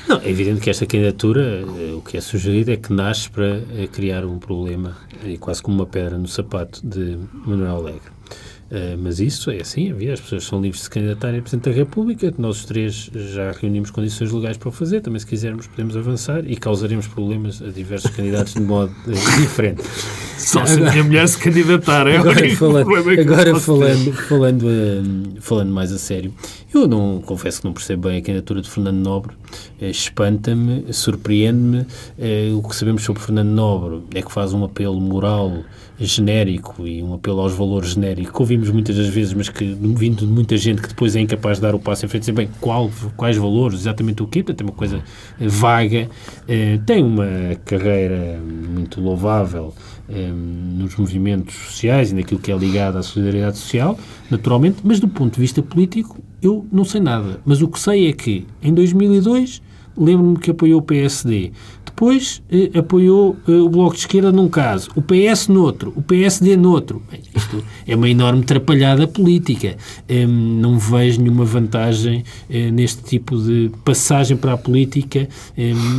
Não, 0.08 0.18
é 0.20 0.30
evidente 0.30 0.60
que 0.62 0.70
esta 0.70 0.86
candidatura, 0.86 1.42
eh, 1.42 1.92
o 1.94 2.00
que 2.00 2.16
é 2.16 2.20
sugerido 2.20 2.72
é 2.72 2.76
que 2.76 2.90
nasce 2.90 3.28
para 3.28 3.60
eh, 3.76 3.86
criar 3.92 4.24
um 4.24 4.38
problema, 4.38 4.96
e 5.22 5.36
quase 5.36 5.62
como 5.62 5.76
uma 5.76 5.86
pedra 5.86 6.16
no 6.16 6.26
sapato 6.26 6.80
de 6.86 7.18
Manuel 7.44 7.76
Alegre. 7.76 8.18
Uh, 8.70 8.98
mas 8.98 9.18
isso 9.18 9.50
é 9.50 9.62
assim, 9.62 9.90
havia, 9.90 10.12
as 10.12 10.20
pessoas 10.20 10.44
são 10.44 10.60
livres 10.60 10.80
de 10.80 10.84
se 10.84 10.90
candidatarem 10.90 11.38
a 11.38 11.42
Presidente 11.42 11.70
da 11.70 11.74
República, 11.74 12.34
nós 12.36 12.58
os 12.58 12.64
três 12.66 13.10
já 13.14 13.50
reunimos 13.52 13.90
condições 13.90 14.30
legais 14.30 14.58
para 14.58 14.68
o 14.68 14.72
fazer, 14.72 15.00
também 15.00 15.18
se 15.18 15.26
quisermos 15.26 15.66
podemos 15.66 15.96
avançar 15.96 16.44
e 16.46 16.54
causaremos 16.54 17.06
problemas 17.06 17.62
a 17.62 17.70
diversos 17.70 18.10
candidatos 18.10 18.52
de 18.52 18.60
modo 18.60 18.92
uh, 19.06 19.40
diferente. 19.40 19.82
Só 20.36 20.66
se 20.66 20.82
a 20.82 20.90
minha 20.90 21.02
mulher 21.02 21.26
se 21.26 21.38
candidatar, 21.38 22.06
é 22.06 22.18
agora, 22.18 22.56
falando, 22.56 22.94
agora 22.94 23.58
falando, 23.58 24.12
falando, 24.12 24.66
uh, 24.66 25.40
falando 25.40 25.72
mais 25.72 25.90
a 25.90 25.98
sério, 25.98 26.34
eu 26.74 26.86
não 26.86 27.20
confesso 27.24 27.60
que 27.60 27.66
não 27.66 27.72
percebo 27.72 28.08
bem 28.08 28.18
a 28.18 28.22
candidatura 28.22 28.60
de 28.60 28.70
Fernando 28.70 28.98
Nobre, 28.98 29.34
espanta-me, 29.80 30.92
surpreende-me, 30.92 31.86
o 32.54 32.62
que 32.62 32.76
sabemos 32.76 33.02
sobre 33.02 33.22
Fernando 33.22 33.48
Nobre 33.48 34.02
é 34.14 34.22
que 34.22 34.30
faz 34.30 34.52
um 34.52 34.64
apelo 34.64 35.00
moral 35.00 35.64
genérico 35.98 36.86
e 36.86 37.02
um 37.02 37.14
apelo 37.14 37.40
aos 37.40 37.52
valores 37.52 37.90
genérico 37.90 38.32
que 38.32 38.40
ouvimos 38.40 38.70
muitas 38.70 38.96
das 38.96 39.08
vezes, 39.08 39.34
mas 39.34 39.48
que 39.48 39.64
vindo 39.64 40.26
de 40.26 40.32
muita 40.32 40.56
gente 40.56 40.80
que 40.80 40.88
depois 40.88 41.16
é 41.16 41.20
incapaz 41.20 41.58
de 41.58 41.62
dar 41.62 41.74
o 41.74 41.80
passo 41.80 42.06
em 42.06 42.08
frente, 42.08 42.22
dizer 42.22 42.32
bem 42.32 42.48
qual, 42.60 42.90
quais 43.16 43.36
valores, 43.36 43.80
exatamente 43.80 44.22
o 44.22 44.26
quê, 44.26 44.42
portanto 44.42 44.60
é 44.60 44.64
uma 44.64 44.76
coisa 44.76 45.02
vaga. 45.40 46.08
Eh, 46.46 46.78
tem 46.86 47.02
uma 47.02 47.56
carreira 47.64 48.38
muito 48.40 49.00
louvável 49.00 49.74
eh, 50.08 50.30
nos 50.30 50.96
movimentos 50.96 51.54
sociais 51.54 52.12
e 52.12 52.14
naquilo 52.14 52.38
que 52.38 52.52
é 52.52 52.56
ligado 52.56 52.98
à 52.98 53.02
solidariedade 53.02 53.58
social, 53.58 53.98
naturalmente, 54.30 54.78
mas 54.84 55.00
do 55.00 55.08
ponto 55.08 55.34
de 55.34 55.40
vista 55.40 55.62
político 55.62 56.22
eu 56.42 56.66
não 56.70 56.84
sei 56.84 57.00
nada. 57.00 57.40
Mas 57.44 57.62
o 57.62 57.68
que 57.68 57.78
sei 57.78 58.08
é 58.08 58.12
que 58.12 58.46
em 58.62 58.72
2002 58.72 59.62
lembro-me 59.98 60.38
que 60.38 60.50
apoiou 60.50 60.78
o 60.78 60.82
PSD. 60.82 61.50
Depois 61.84 62.40
eh, 62.48 62.70
apoiou 62.78 63.36
eh, 63.48 63.50
o 63.50 63.68
Bloco 63.68 63.94
de 63.94 64.00
Esquerda 64.02 64.30
num 64.30 64.48
caso, 64.48 64.88
o 64.94 65.02
PS 65.02 65.48
noutro, 65.48 65.92
o 65.96 66.02
PSD 66.02 66.56
noutro. 66.56 67.02
Bem, 67.10 67.20
isto 67.34 67.64
é 67.84 67.96
uma 67.96 68.08
enorme 68.08 68.44
trapalhada 68.44 69.08
política. 69.08 69.76
Eh, 70.08 70.24
não 70.24 70.78
vejo 70.78 71.20
nenhuma 71.20 71.44
vantagem 71.44 72.22
eh, 72.48 72.70
neste 72.70 73.02
tipo 73.02 73.36
de 73.36 73.72
passagem 73.84 74.36
para 74.36 74.52
a 74.52 74.56
política 74.56 75.28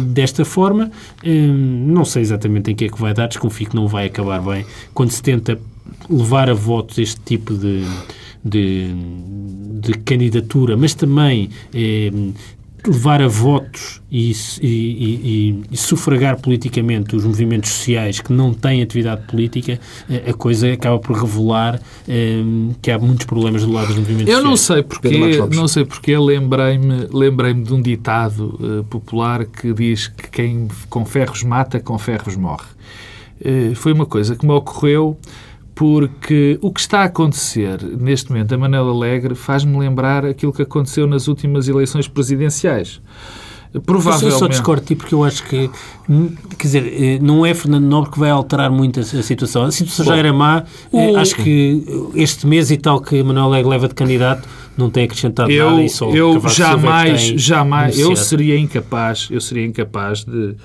desta 0.08 0.46
forma. 0.46 0.90
não 1.24 2.06
sei 2.06 2.22
exatamente 2.22 2.72
em 2.72 2.76
que 2.76 2.86
é 2.86 2.90
que 2.90 3.00
vai 3.00 3.14
dar, 3.14 3.28
desconfio 3.28 3.70
que 3.70 3.76
não 3.76 3.88
vai 3.88 4.06
acabar 4.06 4.42
bem 4.42 4.66
quando 4.94 5.12
se 5.12 5.22
tenta 5.22 5.60
levar 6.10 6.50
a 6.50 6.54
votos 6.54 6.98
este 6.98 7.20
tipo 7.22 7.54
de, 7.54 7.84
de, 8.44 8.88
de 9.82 9.94
candidatura, 9.94 10.78
mas 10.78 10.94
também 10.94 11.50
eh, 11.74 12.12
levar 12.88 13.22
a 13.22 13.28
votos 13.28 14.02
e, 14.10 14.32
e, 14.32 14.68
e, 14.68 15.64
e, 15.72 15.78
sufragar 15.78 16.40
politicamente 16.40 17.16
os 17.16 17.26
movimentos 17.26 17.70
sociais 17.72 18.20
que 18.20 18.32
não 18.32 18.54
têm 18.54 18.82
atividade 18.82 19.28
política, 19.28 19.80
eh, 20.10 20.30
a 20.30 20.34
coisa 20.34 20.72
acaba 20.72 20.98
por 21.00 21.18
revelar 21.18 21.80
um, 22.08 22.72
eh, 22.72 22.76
que 22.82 22.92
há 22.92 22.98
muitos 22.98 23.26
problemas 23.26 23.64
do 23.64 23.72
lado 23.72 23.88
dos 23.88 23.98
movimentos 23.98 24.34
Eu 24.34 24.42
sociais. 24.42 24.44
Eu 24.44 24.50
não 24.50 24.58
sei 24.58 24.84
porque, 24.84 25.56
não 25.56 25.68
sei 25.68 25.86
porque 25.86 26.18
lembrei-me 26.18 27.08
lembrei 27.12 27.54
de 27.54 27.74
um 27.74 27.82
ditado 27.82 28.58
uh, 28.60 28.84
popular 28.86 29.46
que 29.46 29.74
diz 29.74 30.08
que 30.08 30.30
quem 30.30 30.68
com 30.90 31.06
ferros 31.06 31.44
mata, 31.44 31.80
com 31.80 31.98
ferros 31.98 32.36
morre. 32.36 32.68
Uh, 33.42 33.76
foi 33.76 33.94
uma 33.94 34.06
coisa 34.06 34.36
que 34.36 34.46
me 34.46 34.54
ocorreu 34.54 35.18
porque 35.80 36.60
o 36.62 36.74
que 36.74 36.82
está 36.82 37.04
a 37.04 37.04
acontecer 37.06 37.82
neste 37.82 38.30
momento 38.30 38.54
a 38.54 38.58
Manela 38.58 38.92
Alegre 38.92 39.34
faz-me 39.34 39.80
lembrar 39.80 40.26
aquilo 40.26 40.52
que 40.52 40.62
aconteceu 40.62 41.08
nas 41.08 41.30
últimas 41.30 41.70
eleições 41.70 42.06
presidenciais. 42.06 43.00
provavelmente... 43.86 44.34
Eu 44.34 44.40
só 44.40 44.48
discordo 44.48 44.82
de 44.82 44.88
ti 44.88 44.96
porque 44.98 45.16
eu 45.16 45.24
acho 45.24 45.42
que, 45.46 45.72
hum, 46.10 46.36
quer 46.58 46.68
dizer, 46.68 46.86
eh, 46.86 47.20
não 47.22 47.46
é 47.46 47.54
Fernando 47.54 47.86
Nobre 47.86 48.12
que 48.12 48.20
vai 48.20 48.30
alterar 48.30 48.70
muito 48.70 49.00
a, 49.00 49.04
a 49.04 49.24
situação. 49.24 49.64
A 49.64 49.72
situação 49.72 50.04
Bom, 50.04 50.12
já 50.12 50.18
era 50.18 50.34
má. 50.34 50.66
O... 50.92 51.16
Acho 51.16 51.38
que 51.38 51.82
este 52.14 52.46
mês 52.46 52.70
e 52.72 52.76
tal 52.76 53.00
que 53.00 53.24
Manuel 53.24 53.48
Leg 53.48 53.66
leva 53.66 53.88
de 53.88 53.96
candidato 53.96 54.50
não 54.78 54.90
tem 54.90 55.06
acrescentado 55.06 55.50
eu, 55.50 55.70
nada 55.70 55.82
e 55.82 55.88
só 55.88 56.10
eu 56.10 56.42
jamais, 56.50 57.22
jamais, 57.22 57.98
eu 57.98 58.14
seria 58.18 58.60
incapaz, 58.60 59.30
eu 59.32 59.40
seria 59.40 59.66
incapaz 59.66 60.26
de 60.26 60.58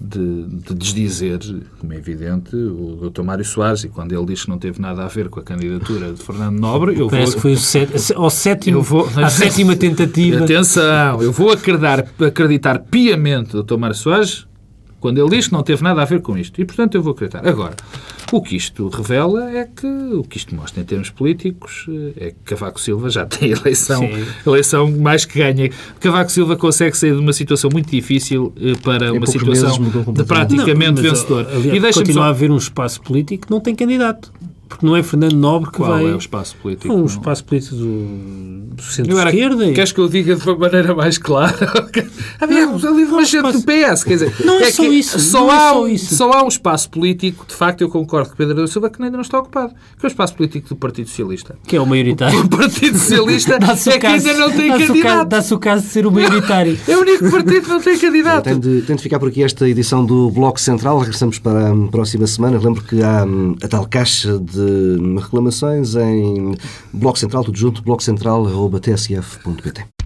de, 0.00 0.46
de 0.46 0.74
desdizer, 0.74 1.38
como 1.78 1.92
é 1.92 1.96
evidente, 1.96 2.56
o 2.56 3.10
Dr. 3.10 3.22
Mário 3.22 3.44
Soares, 3.44 3.84
e 3.84 3.88
quando 3.88 4.12
ele 4.12 4.24
diz 4.24 4.44
que 4.44 4.48
não 4.48 4.58
teve 4.58 4.80
nada 4.80 5.04
a 5.04 5.08
ver 5.08 5.28
com 5.28 5.38
a 5.38 5.42
candidatura 5.42 6.12
de 6.12 6.22
Fernando 6.22 6.58
Nobre, 6.58 6.98
eu 6.98 7.08
Parece 7.08 7.32
vou... 7.32 7.34
que 7.34 7.40
foi 7.42 7.52
o 7.52 7.58
set, 7.58 8.12
ao 8.14 8.30
sétimo, 8.30 8.80
vou, 8.80 9.06
a 9.16 9.28
sétima 9.28 9.76
tentativa. 9.76 10.44
Atenção, 10.44 11.22
eu 11.22 11.30
vou 11.30 11.52
acreditar, 11.52 12.06
acreditar 12.26 12.78
piamente 12.78 13.52
Dr. 13.62 13.76
Mário 13.76 13.94
Soares 13.94 14.46
quando 15.00 15.18
ele 15.18 15.30
diz 15.30 15.48
que 15.48 15.52
não 15.52 15.62
teve 15.62 15.82
nada 15.82 16.02
a 16.02 16.04
ver 16.04 16.20
com 16.20 16.36
isto. 16.36 16.60
E, 16.60 16.64
portanto, 16.64 16.94
eu 16.94 17.02
vou 17.02 17.12
acreditar. 17.12 17.46
Agora, 17.46 17.74
o 18.32 18.42
que 18.42 18.56
isto 18.56 18.88
revela 18.88 19.50
é 19.50 19.64
que, 19.64 19.86
o 19.86 20.22
que 20.22 20.36
isto 20.36 20.54
mostra 20.54 20.80
em 20.80 20.84
termos 20.84 21.10
políticos, 21.10 21.86
eh, 21.88 22.26
é 22.26 22.30
que 22.30 22.38
Cavaco 22.44 22.80
Silva 22.80 23.10
já 23.10 23.26
tem 23.26 23.50
eleição, 23.50 24.08
eleição 24.46 24.90
mais 24.90 25.24
que 25.24 25.38
ganha. 25.38 25.70
Cavaco 25.98 26.30
Silva 26.30 26.56
consegue 26.56 26.96
sair 26.96 27.12
de 27.12 27.20
uma 27.20 27.32
situação 27.32 27.70
muito 27.72 27.90
difícil 27.90 28.52
eh, 28.60 28.74
para 28.82 29.12
uma 29.12 29.26
situação 29.26 29.72
de 30.12 30.24
praticamente 30.24 31.02
não, 31.02 31.10
vencedor. 31.10 31.46
Aliás, 31.52 31.96
e 31.96 32.00
continua 32.00 32.22
só... 32.22 32.22
a 32.22 32.28
haver 32.28 32.50
um 32.50 32.56
espaço 32.56 33.00
político 33.02 33.46
que 33.46 33.50
não 33.50 33.60
tem 33.60 33.74
candidato 33.74 34.32
porque 34.70 34.86
não 34.86 34.94
é 34.94 35.02
Fernando 35.02 35.32
Nobre 35.32 35.68
que 35.68 35.78
Qual 35.78 35.90
vai... 35.90 36.06
é 36.06 36.14
o 36.14 36.18
espaço 36.18 36.56
político? 36.62 36.94
Um 36.94 37.04
espaço 37.04 37.44
político 37.44 37.74
do, 37.74 38.76
do 38.76 38.82
centro-esquerda. 38.82 39.66
E... 39.66 39.74
Queres 39.74 39.90
que 39.90 39.98
eu 39.98 40.08
diga 40.08 40.36
de 40.36 40.48
uma 40.48 40.56
maneira 40.56 40.94
mais 40.94 41.18
clara? 41.18 41.52
Havia 42.40 42.68
ali 42.68 43.04
uma 43.04 43.24
gente 43.24 43.52
do 43.52 43.62
PS, 43.62 44.04
quer 44.04 44.14
dizer... 44.14 44.32
Não 44.44 44.60
é, 44.60 44.62
é 44.62 44.70
só 44.70 44.84
isso. 44.84 45.18
Só, 45.18 45.40
não 45.40 45.50
há, 45.50 45.54
é 45.54 45.72
só 45.72 45.88
isso. 45.88 46.14
só 46.14 46.32
há 46.32 46.44
um 46.44 46.48
espaço 46.48 46.88
político, 46.88 47.44
de 47.48 47.54
facto, 47.54 47.80
eu 47.80 47.88
concordo 47.88 48.30
com 48.30 48.36
Pedro 48.36 48.54
da 48.54 48.66
Silva, 48.68 48.88
que 48.88 49.02
ainda 49.02 49.16
não 49.16 49.22
está 49.22 49.40
ocupado, 49.40 49.74
que 49.98 50.06
é 50.06 50.06
o 50.06 50.08
espaço 50.08 50.36
político 50.36 50.68
do 50.68 50.76
Partido 50.76 51.08
Socialista. 51.08 51.56
Que 51.66 51.74
é 51.74 51.80
o 51.80 51.86
maioritário. 51.86 52.38
O 52.38 52.48
Partido 52.48 52.96
Socialista 52.96 53.58
é 53.90 53.98
que 53.98 54.06
ainda 54.06 54.34
não 54.34 54.52
tem 54.52 54.70
candidato. 54.70 55.28
Dá-se 55.28 55.52
o 55.52 55.58
caso 55.58 55.82
de 55.82 55.88
ser 55.88 56.06
o 56.06 56.12
maioritário. 56.12 56.78
é 56.86 56.96
o 56.96 57.00
único 57.00 57.28
partido 57.28 57.62
que 57.62 57.68
não 57.68 57.80
tem 57.80 57.98
candidato. 57.98 58.44
Tem 58.44 58.58
de, 58.58 58.82
tem 58.82 58.94
de 58.94 59.02
ficar 59.02 59.18
por 59.18 59.28
aqui 59.28 59.42
esta 59.42 59.68
edição 59.68 60.04
do 60.04 60.30
Bloco 60.30 60.60
Central. 60.60 61.00
Regressamos 61.00 61.40
para 61.40 61.72
a 61.72 61.88
próxima 61.88 62.24
semana. 62.28 62.56
Lembro 62.62 62.84
que 62.84 63.02
há 63.02 63.24
hum, 63.24 63.56
a 63.60 63.66
tal 63.66 63.84
caixa 63.86 64.38
de 64.38 64.59
reclamações 65.18 65.94
em 65.94 66.54
Bloco 66.92 67.18
Central, 67.18 67.44
tudo 67.44 67.58
junto, 67.58 67.82
blococentral.tsf.pt. 67.82 69.99